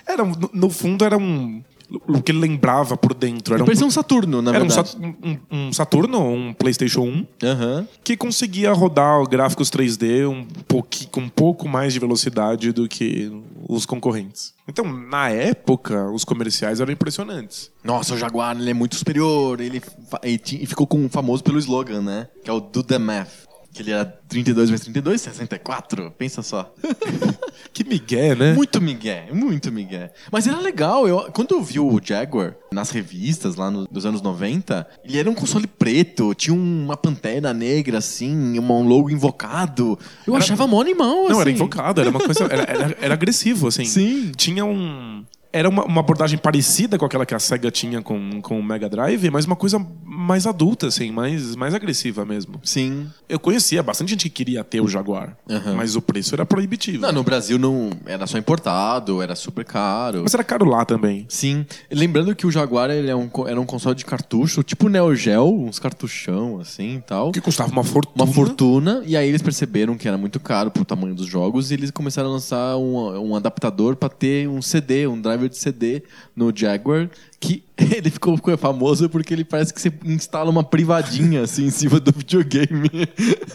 Era, 0.08 0.24
um- 0.24 0.32
no, 0.32 0.50
no 0.54 0.70
fundo, 0.70 1.06
era 1.06 1.18
um. 1.18 1.64
O 2.08 2.22
que 2.22 2.32
ele 2.32 2.40
lembrava 2.40 2.96
por 2.96 3.14
dentro. 3.14 3.54
Era 3.54 3.64
um, 3.64 3.66
Parecia 3.66 3.86
um 3.86 3.92
Saturno, 3.92 4.42
na 4.42 4.52
era 4.56 4.64
um, 4.64 4.68
verdade. 4.68 4.90
Sat- 4.92 4.98
um- 5.02 5.38
um 5.52 5.74
Saturno, 5.74 6.22
um 6.22 6.54
PlayStation 6.54 7.02
1, 7.02 7.28
Aham. 7.44 7.88
que 8.04 8.16
conseguia 8.16 8.72
rodar 8.72 9.22
gráficos 9.28 9.70
3D 9.70 10.26
um 10.28 10.46
pouqui- 10.68 11.08
com 11.08 11.20
um 11.22 11.30
pouco 11.30 11.68
mais 11.68 11.92
de 11.92 12.00
velocidade 12.00 12.72
do 12.72 12.88
que 12.88 13.30
os 13.68 13.86
concorrentes. 13.86 14.54
Então, 14.68 14.86
na 14.86 15.30
época, 15.30 16.10
os 16.12 16.24
comerciais 16.24 16.80
eram 16.80 16.94
impressionantes. 16.94 17.70
Nossa, 17.84 18.14
o 18.14 18.18
Jaguar 18.18 18.56
ele 18.58 18.70
é 18.70 18.74
muito 18.74 18.96
superior. 18.96 19.60
Ele, 19.60 19.82
fa- 20.10 20.22
e 20.24 20.38
ti- 20.38 20.60
e 20.62 20.66
ficou 20.66 20.88
com, 20.88 21.10
famoso 21.10 21.44
pelo 21.44 21.60
slogan, 21.60 22.02
né? 22.02 22.28
Que 22.44 22.50
é 22.50 22.54
o 22.54 22.62
Do 22.62 22.84
The 22.84 22.98
Math. 23.00 23.51
Que 23.74 23.82
ele 23.84 23.92
era 23.92 24.04
32 24.06 24.70
vezes 24.70 24.84
32, 24.86 25.22
64. 25.22 26.12
Pensa 26.18 26.42
só. 26.42 26.74
Que 27.74 27.86
migué, 27.86 28.36
né? 28.36 28.54
muito 28.54 28.82
migué, 28.82 29.28
muito 29.32 29.72
migué. 29.72 30.12
Mas 30.30 30.46
era 30.46 30.60
legal. 30.60 31.08
Eu, 31.08 31.32
quando 31.32 31.54
eu 31.56 31.64
vi 31.64 31.80
o 31.80 32.02
Jaguar 32.04 32.56
nas 32.72 32.90
revistas 32.90 33.56
lá 33.56 33.72
no- 33.72 33.88
nos 33.90 34.06
anos 34.06 34.22
90, 34.22 34.86
ele 35.06 35.18
era 35.18 35.30
um 35.30 35.34
console 35.34 35.68
preto. 35.68 36.34
Tinha 36.34 36.54
uma 36.54 36.98
pantera 36.98 37.54
negra, 37.54 38.00
assim, 38.00 38.60
um 38.60 38.84
logo 38.88 39.10
invocado. 39.10 39.98
Eu 40.28 40.36
achava 40.36 40.68
mó 40.68 40.82
animal, 40.82 41.26
assim. 41.26 41.34
Não, 41.34 41.42
era 41.42 41.52
invocado, 41.52 42.02
era 42.02 42.10
uma 42.10 42.20
coisa. 42.20 42.44
Era, 42.46 42.64
era- 42.64 42.98
era 43.00 43.14
agressivo, 43.14 43.68
assim. 43.68 43.86
Sim. 43.86 44.32
Tinha 44.36 44.66
um. 44.66 45.24
Era 45.54 45.68
uma, 45.68 45.84
uma 45.84 46.00
abordagem 46.00 46.38
parecida 46.38 46.98
com 46.98 47.06
aquela 47.06 47.26
que 47.26 47.36
a 47.36 47.40
SEGA 47.40 47.70
tinha 47.70 48.02
com, 48.02 48.42
com 48.42 48.60
o 48.60 48.64
Mega 48.64 48.90
Drive, 48.90 49.30
mas 49.30 49.46
uma 49.46 49.56
coisa 49.56 49.86
mais 50.04 50.46
adulta, 50.46 50.88
assim, 50.88 51.12
mais, 51.12 51.56
mais 51.56 51.74
agressiva 51.74 52.24
mesmo. 52.26 52.60
Sim. 52.64 53.08
Eu 53.28 53.40
conhecia 53.40 53.82
bastante 53.84 54.12
gente 54.12 54.30
que 54.30 54.30
queria 54.30 54.64
ter 54.64 54.82
o 54.82 54.88
Jaguar, 54.88 55.38
Aham. 55.50 55.76
mas 55.76 55.96
o 55.96 56.02
preço 56.02 56.36
era 56.36 56.46
proibitivo. 56.46 57.02
Não, 57.02 57.12
no 57.12 57.24
Brasil 57.24 57.58
não 57.58 57.90
era 58.06 58.26
só 58.28 58.38
importado, 58.38 59.22
era 59.22 59.36
super 59.36 59.66
caro. 59.66 60.22
Mas 60.24 60.34
era 60.34 60.44
caro 60.44 60.66
lá 60.66 60.86
também. 60.86 61.26
Sim. 61.30 61.66
Lembrando 61.92 62.36
que 62.36 62.46
o 62.46 62.52
Jaguar 62.52 62.90
ele 62.90 63.10
é 63.10 63.16
um, 63.16 63.30
era 63.48 63.60
um 63.60 63.66
console 63.66 63.96
de 63.96 64.06
cartucho, 64.06 64.64
tipo 64.64 64.88
Neo 64.90 65.16
Geo, 65.16 65.66
uns 65.66 65.80
cartuchão 65.80 66.60
assim 66.60 66.98
e 66.98 67.02
tal. 67.02 67.32
Que 67.32 67.42
custava 67.42 67.72
uma 67.72 67.84
fortuna. 67.84 68.24
Uma 68.24 68.34
fortuna, 68.34 69.04
e 69.06 69.18
aí 69.18 69.28
eles 69.28 69.42
perceberam 69.42 69.98
que 69.98 70.08
era 70.08 70.18
muito 70.18 70.40
caro 70.40 70.72
pro 70.72 70.86
tamanho 70.86 71.16
dos 71.16 71.26
jogos 71.26 71.72
e 71.72 71.74
eles 71.74 71.92
começaram 71.92 72.30
a 72.30 72.34
lançar 72.34 72.78
um, 72.78 73.32
um 73.32 73.36
adaptador 73.36 73.96
pra 73.96 74.10
ter 74.10 74.48
um 74.48 74.62
CD, 74.62 75.08
um 75.08 75.20
de 75.50 75.58
CD 75.58 76.04
no 76.36 76.52
Jaguar, 76.56 77.10
que 77.40 77.64
ele 77.78 78.10
ficou 78.10 78.38
famoso 78.58 79.10
porque 79.10 79.34
ele 79.34 79.44
parece 79.44 79.74
que 79.74 79.82
você 79.82 79.92
instala 80.06 80.50
uma 80.50 80.64
privadinha 80.64 81.42
assim 81.42 81.66
em 81.66 81.70
cima 81.70 82.00
do 82.00 82.12
videogame. 82.12 82.90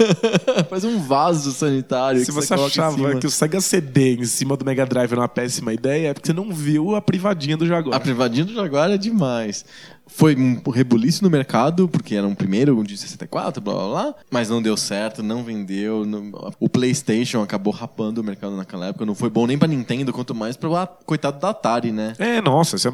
Faz 0.68 0.84
um 0.84 0.98
vaso 1.00 1.52
sanitário. 1.52 2.20
Se 2.20 2.26
que 2.26 2.32
você 2.32 2.54
em 2.54 2.64
achava 2.64 3.16
que 3.16 3.26
o 3.26 3.30
Sega 3.30 3.60
CD 3.60 4.16
em 4.16 4.24
cima 4.24 4.56
do 4.56 4.64
Mega 4.64 4.84
Drive 4.84 5.12
era 5.12 5.20
uma 5.20 5.28
péssima 5.28 5.72
ideia, 5.72 6.08
é 6.08 6.14
porque 6.14 6.26
você 6.26 6.32
não 6.32 6.52
viu 6.52 6.94
a 6.96 7.00
privadinha 7.00 7.56
do 7.56 7.66
Jaguar. 7.66 7.96
A 7.96 8.00
privadinha 8.00 8.44
do 8.44 8.54
Jaguar 8.54 8.90
é 8.90 8.98
demais. 8.98 9.64
Foi 10.06 10.36
um 10.36 10.60
rebuliço 10.70 11.22
no 11.24 11.28
mercado, 11.30 11.88
porque 11.88 12.14
era 12.14 12.26
um 12.26 12.34
primeiro 12.34 12.82
de 12.84 12.96
64, 12.96 13.60
blá 13.60 13.74
blá 13.74 13.88
blá, 13.88 14.14
mas 14.30 14.48
não 14.48 14.62
deu 14.62 14.76
certo, 14.76 15.22
não 15.22 15.42
vendeu. 15.42 16.04
não- 16.06 16.30
O 16.60 16.68
PlayStation 16.68 17.42
acabou 17.42 17.72
rapando 17.72 18.20
o 18.20 18.24
mercado 18.24 18.56
naquela 18.56 18.86
época, 18.86 19.04
não 19.04 19.14
foi 19.14 19.28
bom 19.28 19.46
nem 19.46 19.58
pra 19.58 19.66
Nintendo, 19.68 20.12
quanto 20.12 20.34
mais 20.34 20.56
pra 20.56 20.82
ah, 20.82 20.86
coitado 20.86 21.40
da 21.40 21.50
Atari, 21.50 21.90
né? 21.92 22.14
É, 22.18 22.40
nossa, 22.40 22.78
se, 22.78 22.86
a- 22.88 22.92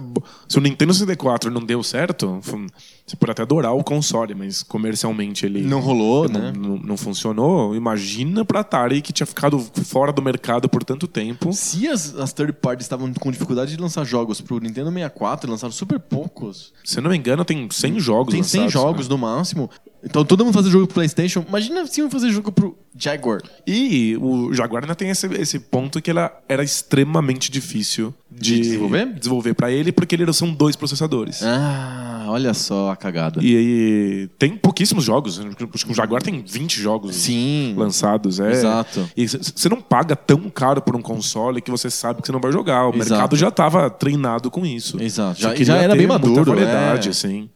se 0.49 0.59
o 0.59 0.61
Nintendo 0.61 0.93
64 0.95 1.51
não 1.51 1.63
deu 1.65 1.83
certo, 1.83 2.39
foi- 2.43 2.67
você 3.05 3.17
pode 3.17 3.33
até 3.33 3.43
adorar 3.43 3.75
o 3.75 3.83
console, 3.83 4.35
mas 4.35 4.63
comercialmente 4.63 5.45
ele 5.45 5.63
Não 5.63 5.81
rolou, 5.81 6.29
não, 6.29 6.41
né? 6.41 6.53
não- 6.57 6.77
não 6.79 6.97
funcionou. 6.97 7.75
Imagina 7.75 8.45
pra 8.45 8.61
Atari 8.61 9.03
que 9.03 9.13
tinha 9.13 9.27
ficado 9.27 9.59
fora 9.59 10.13
do 10.13 10.23
mercado 10.23 10.69
por 10.69 10.85
tanto 10.85 11.07
tempo. 11.09 11.53
Se 11.53 11.89
as, 11.89 12.15
as 12.15 12.33
third 12.33 12.53
parties 12.55 12.85
estavam 12.87 13.13
com 13.15 13.31
dificuldade 13.33 13.75
de 13.75 13.81
lançar 13.83 14.05
jogos 14.05 14.41
pro 14.41 14.61
Nintendo 14.61 14.91
64, 14.91 15.51
lançaram 15.51 15.73
super 15.73 15.99
poucos. 15.99 16.73
Se 16.85 16.99
eu 16.99 17.03
não 17.03 17.11
me 17.11 17.17
engano, 17.17 17.45
tem 17.45 17.69
100 17.71 17.99
jogos 18.01 18.33
Tem 18.35 18.43
100 18.43 18.61
lançados, 18.63 18.73
jogos 18.73 19.09
né? 19.09 19.15
no 19.15 19.19
máximo. 19.19 19.69
Então 20.05 20.25
todo 20.25 20.45
mundo 20.45 20.53
fazer 20.55 20.69
jogo 20.71 20.87
pro 20.87 20.95
PlayStation. 20.95 21.45
Imagina 21.49 21.87
se 21.87 22.01
iam 22.01 22.11
fazer 22.11 22.29
jogo 22.31 22.51
pro 22.51 22.77
Jaguar. 22.99 23.41
E 23.67 24.17
o 24.21 24.53
Jaguar 24.53 24.83
ainda 24.83 24.97
tem 24.97 25.11
esse, 25.11 25.27
esse 25.35 25.61
ponto 25.61 26.03
que 26.03 26.11
ela 26.11 26.33
era 26.49 26.65
extremamente 26.65 27.51
difícil 27.51 28.13
de, 28.31 28.57
De 28.57 28.61
desenvolver? 28.63 29.07
desenvolver 29.15 29.55
para 29.55 29.71
ele, 29.71 29.93
porque 29.93 30.15
ele 30.17 30.31
são 30.33 30.53
dois 30.53 30.75
processadores. 30.75 31.41
Ah, 31.45 32.25
olha 32.29 32.53
só 32.53 32.91
a 32.91 32.97
cagada. 32.97 33.41
E 33.43 33.57
aí 33.57 34.29
tem 34.39 34.57
pouquíssimos 34.57 35.05
jogos. 35.05 35.39
Acho 35.73 35.87
que 35.87 35.93
o 35.93 35.95
Jaguar 35.95 36.21
tem 36.21 36.43
20 36.45 36.81
jogos 36.81 37.15
Sim. 37.15 37.75
lançados. 37.77 38.41
É. 38.41 38.51
Exato. 38.51 39.09
E 39.17 39.29
você 39.29 39.69
não 39.69 39.81
paga 39.81 40.17
tão 40.17 40.51
caro 40.51 40.83
por 40.83 40.97
um 40.97 41.03
console 41.03 41.61
que 41.63 41.71
você 41.71 41.89
sabe 41.89 42.21
que 42.23 42.27
você 42.27 42.33
não 42.33 42.41
vai 42.41 42.51
jogar. 42.51 42.87
O 42.89 42.97
Exato. 42.97 43.11
mercado 43.11 43.37
já 43.37 43.49
estava 43.49 43.89
treinado 43.89 44.51
com 44.51 44.67
isso. 44.67 45.01
Exato. 45.01 45.41
Já- 45.41 45.55
já 45.55 45.77
era 45.77 45.95
bem 45.95 46.09
muita 46.09 46.27
maduro, 46.27 46.51
variedade, 46.53 47.07
é. 47.07 47.11
assim. 47.13 47.49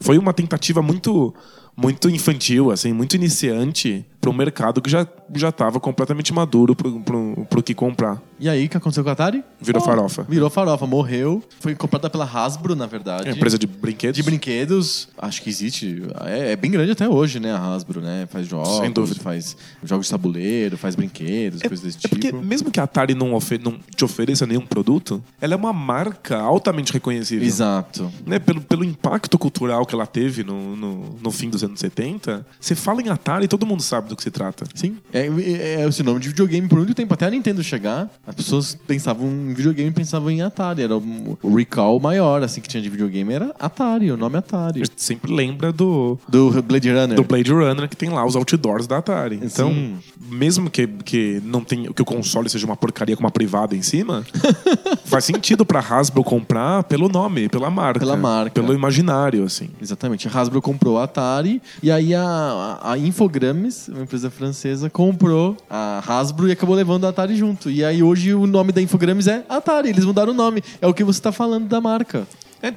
Foi 0.00 0.18
uma 0.18 0.32
tentativa 0.32 0.82
muito 0.82 1.34
muito 1.76 2.08
infantil, 2.08 2.70
assim, 2.70 2.92
muito 2.92 3.16
iniciante 3.16 4.04
para 4.24 4.30
um 4.30 4.34
mercado 4.36 4.80
que 4.82 4.90
já 4.90 5.06
já 5.34 5.48
estava 5.48 5.80
completamente 5.80 6.32
maduro 6.32 6.74
pro, 6.76 7.00
pro 7.48 7.62
que 7.62 7.74
comprar. 7.74 8.20
E 8.38 8.48
aí, 8.48 8.66
o 8.66 8.68
que 8.68 8.76
aconteceu 8.76 9.02
com 9.02 9.10
a 9.10 9.12
Atari? 9.12 9.42
Virou 9.60 9.80
Oh, 9.82 9.84
farofa. 9.84 10.22
Virou 10.28 10.50
farofa, 10.50 10.86
morreu. 10.86 11.42
Foi 11.60 11.74
comprada 11.74 12.08
pela 12.10 12.24
Hasbro, 12.24 12.74
na 12.76 12.86
verdade. 12.86 13.24
É 13.26 13.30
uma 13.30 13.36
empresa 13.36 13.58
de 13.58 13.66
brinquedos. 13.66 14.16
de 14.16 14.22
brinquedos. 14.22 15.08
Acho 15.18 15.42
que 15.42 15.48
existe. 15.50 16.02
É, 16.26 16.52
é 16.52 16.56
bem 16.56 16.70
grande 16.70 16.90
até 16.92 17.08
hoje, 17.08 17.40
né? 17.40 17.52
A 17.52 17.58
Hasbro, 17.58 18.00
né? 18.00 18.26
Faz 18.30 18.46
jogos, 18.46 18.78
Sem 18.78 18.90
dúvida. 18.90 19.20
faz 19.20 19.56
jogos 19.82 20.06
de 20.06 20.10
tabuleiro, 20.12 20.76
faz 20.76 20.94
brinquedos, 20.94 21.62
coisas 21.62 21.80
desse 21.84 21.98
É 21.98 22.00
tipo. 22.00 22.14
porque 22.16 22.32
mesmo 22.32 22.70
que 22.70 22.78
a 22.80 22.84
Atari 22.84 23.14
não, 23.14 23.30
não 23.30 23.78
te 23.96 24.04
ofereça 24.04 24.46
nenhum 24.46 24.66
produto, 24.66 25.22
ela 25.40 25.54
é 25.54 25.56
uma 25.56 25.72
marca 25.72 26.38
altamente 26.38 26.92
reconhecível. 26.92 27.46
Exato. 27.46 28.10
né, 28.26 28.38
pelo, 28.38 28.60
pelo 28.60 28.84
impacto 28.84 29.38
cultural 29.38 29.84
que 29.86 29.94
ela 29.94 30.06
teve 30.06 30.44
no, 30.44 30.76
no, 30.76 31.16
no 31.20 31.30
fim 31.30 31.48
dos 31.50 31.64
anos 31.64 31.80
70, 31.80 32.46
você 32.60 32.74
fala 32.74 33.00
em 33.02 33.08
Atari 33.08 33.44
e 33.46 33.48
todo 33.48 33.64
mundo 33.66 33.82
sabe 33.82 34.13
do 34.14 34.16
que 34.16 34.22
se 34.22 34.30
trata. 34.30 34.64
Sim. 34.74 34.96
É, 35.12 35.26
é, 35.26 35.82
é 35.82 35.88
esse 35.88 36.02
nome 36.02 36.20
de 36.20 36.28
videogame 36.28 36.68
por 36.68 36.78
muito 36.78 36.94
tempo. 36.94 37.12
Até 37.12 37.26
a 37.26 37.30
Nintendo 37.30 37.62
chegar, 37.62 38.08
as 38.26 38.34
pessoas 38.34 38.78
pensavam 38.86 39.26
em 39.26 39.52
videogame 39.52 39.90
e 39.90 39.92
pensavam 39.92 40.30
em 40.30 40.40
Atari. 40.40 40.82
Era 40.82 40.96
o, 40.96 41.54
recall 41.54 42.00
maior, 42.00 42.42
assim, 42.42 42.60
que 42.60 42.68
tinha 42.68 42.82
de 42.82 42.88
videogame 42.88 43.32
era 43.32 43.54
Atari, 43.58 44.10
o 44.10 44.16
nome 44.16 44.36
Atari. 44.38 44.82
A 44.82 44.84
gente 44.84 45.02
sempre 45.02 45.32
lembra 45.32 45.72
do, 45.72 46.18
Do 46.28 46.62
Blade 46.62 46.90
Runner. 46.90 47.16
do 47.16 47.24
Blade 47.24 47.52
Runner, 47.52 47.88
que 47.88 47.96
tem 47.96 48.08
lá 48.10 48.24
os 48.24 48.36
outdoors 48.36 48.86
da 48.86 48.98
Atari. 48.98 49.40
Então, 49.42 49.70
Sim. 49.70 49.98
mesmo 50.30 50.70
que, 50.70 50.86
que 50.86 51.42
não 51.44 51.62
tenha, 51.62 51.92
que 51.92 52.02
o 52.02 52.04
console 52.04 52.48
seja 52.48 52.66
uma 52.66 52.76
porcaria 52.76 53.16
com 53.16 53.22
uma 53.22 53.30
privada 53.30 53.74
em 53.74 53.82
cima, 53.82 54.24
faz 55.04 55.24
sentido 55.24 55.64
pra 55.64 55.80
Hasbro 55.80 56.22
comprar 56.22 56.84
pelo 56.84 57.08
nome, 57.08 57.48
pela 57.48 57.70
marca. 57.70 58.00
Pela 58.00 58.16
marca. 58.16 58.50
Pelo 58.50 58.72
imaginário, 58.72 59.44
assim. 59.44 59.70
Exatamente. 59.80 60.28
A 60.28 60.30
Hasbro 60.30 60.60
comprou 60.62 60.98
a 60.98 61.04
Atari 61.04 61.60
e 61.82 61.90
aí 61.90 62.14
a, 62.14 62.22
a, 62.22 62.92
a 62.92 62.98
Infogrames, 62.98 63.88
uma 64.04 64.06
empresa 64.06 64.30
francesa, 64.30 64.90
comprou 64.90 65.56
a 65.68 66.02
Hasbro 66.06 66.46
e 66.48 66.52
acabou 66.52 66.76
levando 66.76 67.06
a 67.06 67.08
Atari 67.08 67.34
junto. 67.36 67.70
E 67.70 67.82
aí 67.82 68.02
hoje 68.02 68.34
o 68.34 68.46
nome 68.46 68.70
da 68.70 68.82
Infogrames 68.82 69.26
é 69.26 69.44
Atari. 69.48 69.88
Eles 69.88 70.04
mudaram 70.04 70.32
o 70.32 70.36
nome. 70.36 70.62
É 70.80 70.86
o 70.86 70.92
que 70.92 71.02
você 71.02 71.18
está 71.18 71.32
falando 71.32 71.66
da 71.66 71.80
marca. 71.80 72.26
É, 72.62 72.68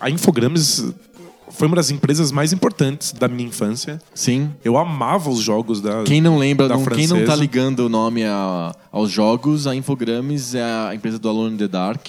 a 0.00 0.08
Infogrames 0.08 0.92
foi 1.50 1.66
uma 1.66 1.74
das 1.76 1.90
empresas 1.90 2.30
mais 2.30 2.52
importantes 2.52 3.12
da 3.12 3.26
minha 3.26 3.48
infância. 3.48 4.00
Sim. 4.14 4.50
Eu 4.64 4.78
amava 4.78 5.28
os 5.28 5.40
jogos 5.40 5.80
da. 5.80 6.04
Quem 6.04 6.20
não 6.20 6.38
lembra, 6.38 6.68
Da 6.68 6.76
não- 6.76 6.84
quem 6.86 7.08
não 7.08 7.24
tá 7.24 7.34
ligando 7.34 7.80
o 7.80 7.88
nome 7.88 8.24
a- 8.24 8.72
aos 8.92 9.10
jogos, 9.10 9.66
a 9.66 9.74
Infogrames 9.74 10.54
é 10.54 10.62
a 10.62 10.94
empresa 10.94 11.18
do 11.18 11.28
Alone 11.28 11.54
in 11.54 11.58
the 11.58 11.68
Dark. 11.68 12.06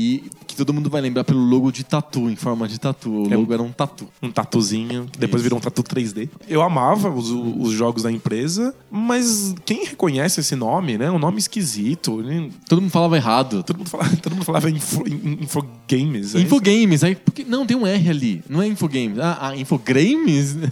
E 0.00 0.22
que 0.46 0.54
todo 0.54 0.72
mundo 0.72 0.88
vai 0.88 1.00
lembrar 1.00 1.24
pelo 1.24 1.40
logo 1.40 1.72
de 1.72 1.82
tatu, 1.82 2.30
em 2.30 2.36
forma 2.36 2.68
de 2.68 2.78
tatu. 2.78 3.10
O 3.24 3.32
É- 3.32 3.36
logo 3.36 3.52
era 3.52 3.60
um 3.62 3.72
tatu. 3.72 4.06
um 4.22 4.30
tatuzinho, 4.30 5.06
que 5.10 5.18
depois 5.18 5.40
Isso. 5.40 5.44
virou 5.44 5.58
um 5.58 5.60
tatu 5.60 5.82
3D. 5.82 6.28
Eu 6.48 6.62
amava 6.62 7.10
os, 7.10 7.30
os 7.30 7.72
jogos 7.72 8.04
da 8.04 8.12
empresa, 8.12 8.72
mas 8.90 9.54
quem 9.64 9.84
reconhece 9.84 10.38
esse 10.40 10.54
nome, 10.54 10.96
né? 10.96 11.10
Um 11.10 11.18
nome 11.18 11.38
esquisito. 11.38 12.22
né? 12.22 12.48
Todo 12.68 12.80
mundo 12.80 12.90
falava 12.92 13.16
errado. 13.16 13.62
Todo 13.64 13.78
mundo 13.78 13.90
falava, 13.90 14.16
todo 14.22 14.34
mundo 14.34 14.44
falava 14.44 14.70
info, 14.70 15.02
in- 15.08 15.38
infogames. 15.42 16.34
é 16.36 16.40
Infogames, 16.40 17.02
aí, 17.02 17.16
porque, 17.16 17.44
não, 17.44 17.66
tem 17.66 17.76
um 17.76 17.86
R 17.86 18.08
ali. 18.10 18.42
Não 18.48 18.62
é 18.62 18.68
Infogames. 18.68 19.18
Ah, 19.18 19.38
ah 19.48 19.56
Infogrames? 19.56 20.56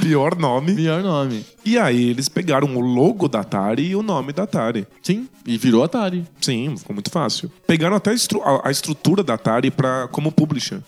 Pior 0.00 0.36
nome. 0.36 0.74
Pior 0.74 1.02
nome. 1.02 1.44
E 1.64 1.78
aí 1.78 2.10
eles 2.10 2.28
pegaram 2.28 2.74
o 2.76 2.80
logo 2.80 3.28
da 3.28 3.40
Atari 3.40 3.88
e 3.88 3.96
o 3.96 4.02
nome 4.02 4.32
da 4.32 4.44
Atari. 4.44 4.86
Sim, 5.02 5.28
e 5.46 5.56
virou 5.58 5.82
Atari. 5.84 6.24
Sim, 6.40 6.74
ficou 6.76 6.94
muito 6.94 7.10
fácil. 7.10 7.50
Pegaram 7.66 7.96
até 7.96 8.10
a, 8.10 8.14
estru- 8.14 8.42
a- 8.42 8.68
a 8.68 8.70
estrutura 8.70 9.22
da 9.22 9.34
Atari 9.34 9.70
pra, 9.70 10.08
como 10.08 10.32
publisher. 10.32 10.80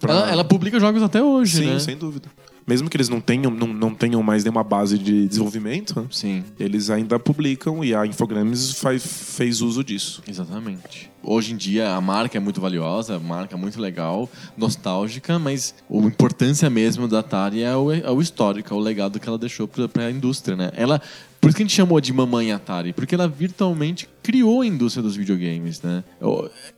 Pra- 0.00 0.12
Ela, 0.12 0.30
ela 0.30 0.44
publica 0.44 0.78
jogos 0.80 1.02
até 1.02 1.22
hoje, 1.22 1.58
Sim, 1.58 1.66
né? 1.66 1.78
sem 1.78 1.96
dúvida. 1.96 2.28
Mesmo 2.66 2.90
que 2.90 2.96
eles 2.96 3.08
não 3.08 3.20
tenham, 3.20 3.50
não, 3.50 3.68
não 3.68 3.94
tenham 3.94 4.20
mais 4.22 4.42
nenhuma 4.42 4.64
base 4.64 4.98
de 4.98 5.28
desenvolvimento, 5.28 6.06
Sim, 6.10 6.42
eles 6.58 6.90
ainda 6.90 7.16
publicam 7.18 7.84
e 7.84 7.94
a 7.94 8.04
Infogrames 8.04 8.72
faz, 8.72 9.04
fez 9.36 9.60
uso 9.60 9.84
disso. 9.84 10.22
exatamente. 10.28 11.10
Hoje 11.22 11.52
em 11.52 11.56
dia 11.56 11.90
a 11.90 12.00
marca 12.00 12.36
é 12.36 12.40
muito 12.40 12.60
valiosa, 12.60 13.16
a 13.16 13.20
marca 13.20 13.54
é 13.54 13.58
muito 13.58 13.80
legal, 13.80 14.28
nostálgica, 14.56 15.38
mas 15.38 15.74
a 15.90 15.96
importância 15.96 16.68
mesmo 16.68 17.06
da 17.08 17.20
Atari 17.20 17.62
é 17.62 17.76
o, 17.76 17.92
é 17.92 18.10
o 18.10 18.20
histórico, 18.20 18.72
é 18.72 18.76
o 18.76 18.80
legado 18.80 19.18
que 19.20 19.28
ela 19.28 19.38
deixou 19.38 19.66
pra, 19.68 19.88
pra 19.88 20.10
indústria, 20.10 20.56
né? 20.56 20.70
Ela, 20.74 21.00
por 21.40 21.48
isso 21.48 21.56
que 21.56 21.62
a 21.62 21.66
gente 21.66 21.74
chamou 21.74 22.00
de 22.00 22.12
Mamãe 22.12 22.52
Atari, 22.52 22.92
porque 22.92 23.14
ela 23.14 23.28
virtualmente 23.28 24.08
criou 24.26 24.60
a 24.62 24.66
indústria 24.66 25.04
dos 25.04 25.14
videogames, 25.14 25.80
né? 25.80 26.02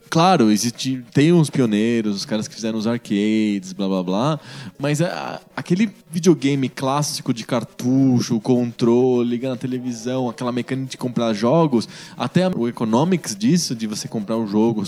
Claro, 0.07 0.51
existe, 0.51 1.03
tem 1.13 1.33
uns 1.33 1.49
pioneiros, 1.49 2.15
os 2.17 2.25
caras 2.25 2.47
que 2.47 2.53
fizeram 2.53 2.77
os 2.77 2.85
arcades, 2.87 3.73
blá 3.73 3.87
blá 3.87 4.03
blá, 4.03 4.39
mas 4.77 5.01
a- 5.01 5.39
aquele 5.55 5.91
videogame 6.11 6.67
clássico 6.69 7.31
de 7.33 7.43
cartucho, 7.45 8.39
controle, 8.39 9.29
ligar 9.29 9.49
na 9.49 9.55
televisão, 9.55 10.29
aquela 10.29 10.51
mecânica 10.51 10.89
de 10.91 10.97
comprar 10.97 11.33
jogos, 11.33 11.87
até 12.17 12.47
o 12.49 12.67
economics 12.67 13.35
disso, 13.35 13.75
de 13.75 13.87
você 13.87 14.07
comprar 14.07 14.37
um 14.37 14.47
jogo 14.47 14.83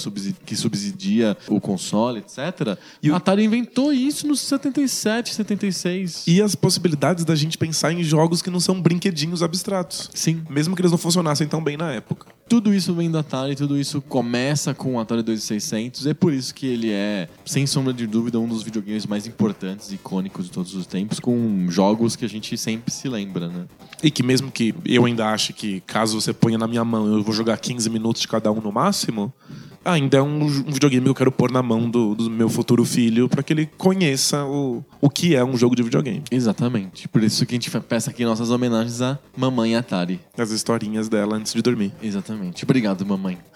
que 0.46 0.56
subsidia 0.56 1.36
o 1.48 1.60
console, 1.60 2.20
etc. 2.20 2.78
E 3.02 3.10
o- 3.12 3.16
Atari 3.16 3.44
inventou 3.44 3.92
isso 3.94 4.28
nos 4.28 4.40
77, 4.42 5.34
76. 5.34 6.24
E 6.28 6.42
as 6.42 6.54
possibilidades 6.56 7.26
da 7.26 7.36
gente 7.36 7.58
pensar 7.58 7.92
em 7.92 8.04
jogos 8.04 8.42
que 8.42 8.50
não 8.52 8.60
são 8.60 8.80
brinquedinhos 8.80 9.42
abstratos. 9.44 10.10
Sim, 10.14 10.42
Mesmo 10.50 10.76
que 10.76 10.82
eles 10.82 10.92
não 10.92 10.98
funcionassem 10.98 11.48
tão 11.48 11.64
bem 11.64 11.78
na 11.78 11.92
época. 11.92 12.28
Tudo 12.52 12.74
isso 12.74 12.94
vem 12.94 13.10
da 13.10 13.22
Atari, 13.22 13.56
tudo 13.56 13.80
isso 13.80 14.02
começa 14.02 14.74
com 14.74 14.96
o 14.96 15.00
Atari 15.00 15.24
2600. 15.24 16.06
É 16.06 16.14
por 16.14 16.34
isso 16.34 16.54
que 16.54 16.68
ele 16.68 16.92
é, 16.92 17.30
sem 17.46 17.66
sombra 17.66 17.94
de 17.94 18.06
dúvida, 18.06 18.38
um 18.42 18.46
dos 18.46 18.62
videogames 18.62 19.06
mais 19.06 19.26
importantes 19.26 19.90
e 19.90 19.96
icônicos 19.96 20.48
de 20.48 20.52
todos 20.52 20.76
os 20.76 20.86
tempos, 20.86 21.18
com 21.18 21.68
jogos 21.70 22.18
que 22.18 22.26
a 22.26 22.28
gente 22.28 22.58
sempre 22.58 22.92
se 22.92 23.08
lembra, 23.08 23.48
né? 23.48 23.68
E 24.04 24.12
que 24.12 24.22
mesmo 24.22 24.52
que 24.52 24.76
eu 24.84 25.06
ainda 25.06 25.30
ache 25.30 25.54
que 25.54 25.80
caso 25.88 26.20
você 26.20 26.34
ponha 26.34 26.58
na 26.58 26.68
minha 26.68 26.84
mão 26.84 27.08
eu 27.08 27.24
vou 27.24 27.34
jogar 27.34 27.58
15 27.58 27.90
minutos 27.90 28.22
de 28.22 28.28
cada 28.28 28.52
um 28.52 28.60
no 28.60 28.70
máximo, 28.70 29.34
ainda 29.84 30.18
é 30.18 30.22
um, 30.22 30.44
um 30.44 30.72
videogame 30.72 31.04
que 31.04 31.10
eu 31.10 31.16
quero 31.16 31.32
pôr 31.32 31.52
na 31.52 31.64
mão 31.64 31.90
do, 31.90 32.16
do 32.16 32.30
meu 32.30 32.50
futuro 32.50 32.86
filho 32.86 33.28
para 33.28 33.44
que 33.44 33.54
ele 33.54 33.70
conheça 33.78 34.46
o, 34.46 34.84
o 35.00 35.10
que 35.10 35.36
é 35.36 35.44
um 35.44 35.58
jogo 35.58 35.76
de 35.76 35.84
videogame. 35.84 36.24
Exatamente. 36.32 37.08
Por 37.08 37.24
isso 37.24 37.46
que 37.46 37.54
a 37.54 37.56
gente 37.56 37.70
peça 37.82 38.10
aqui 38.10 38.26
nossas 38.26 38.50
homenagens 38.50 39.02
à 39.02 39.20
Mamãe 39.36 39.76
Atari. 39.76 40.20
As 40.38 40.52
historinhas 40.52 41.10
dela 41.10 41.36
antes 41.36 41.54
de 41.54 41.62
dormir. 41.62 41.92
Exatamente. 42.02 42.64
Obrigado, 42.64 43.06
mamãe. 43.06 43.38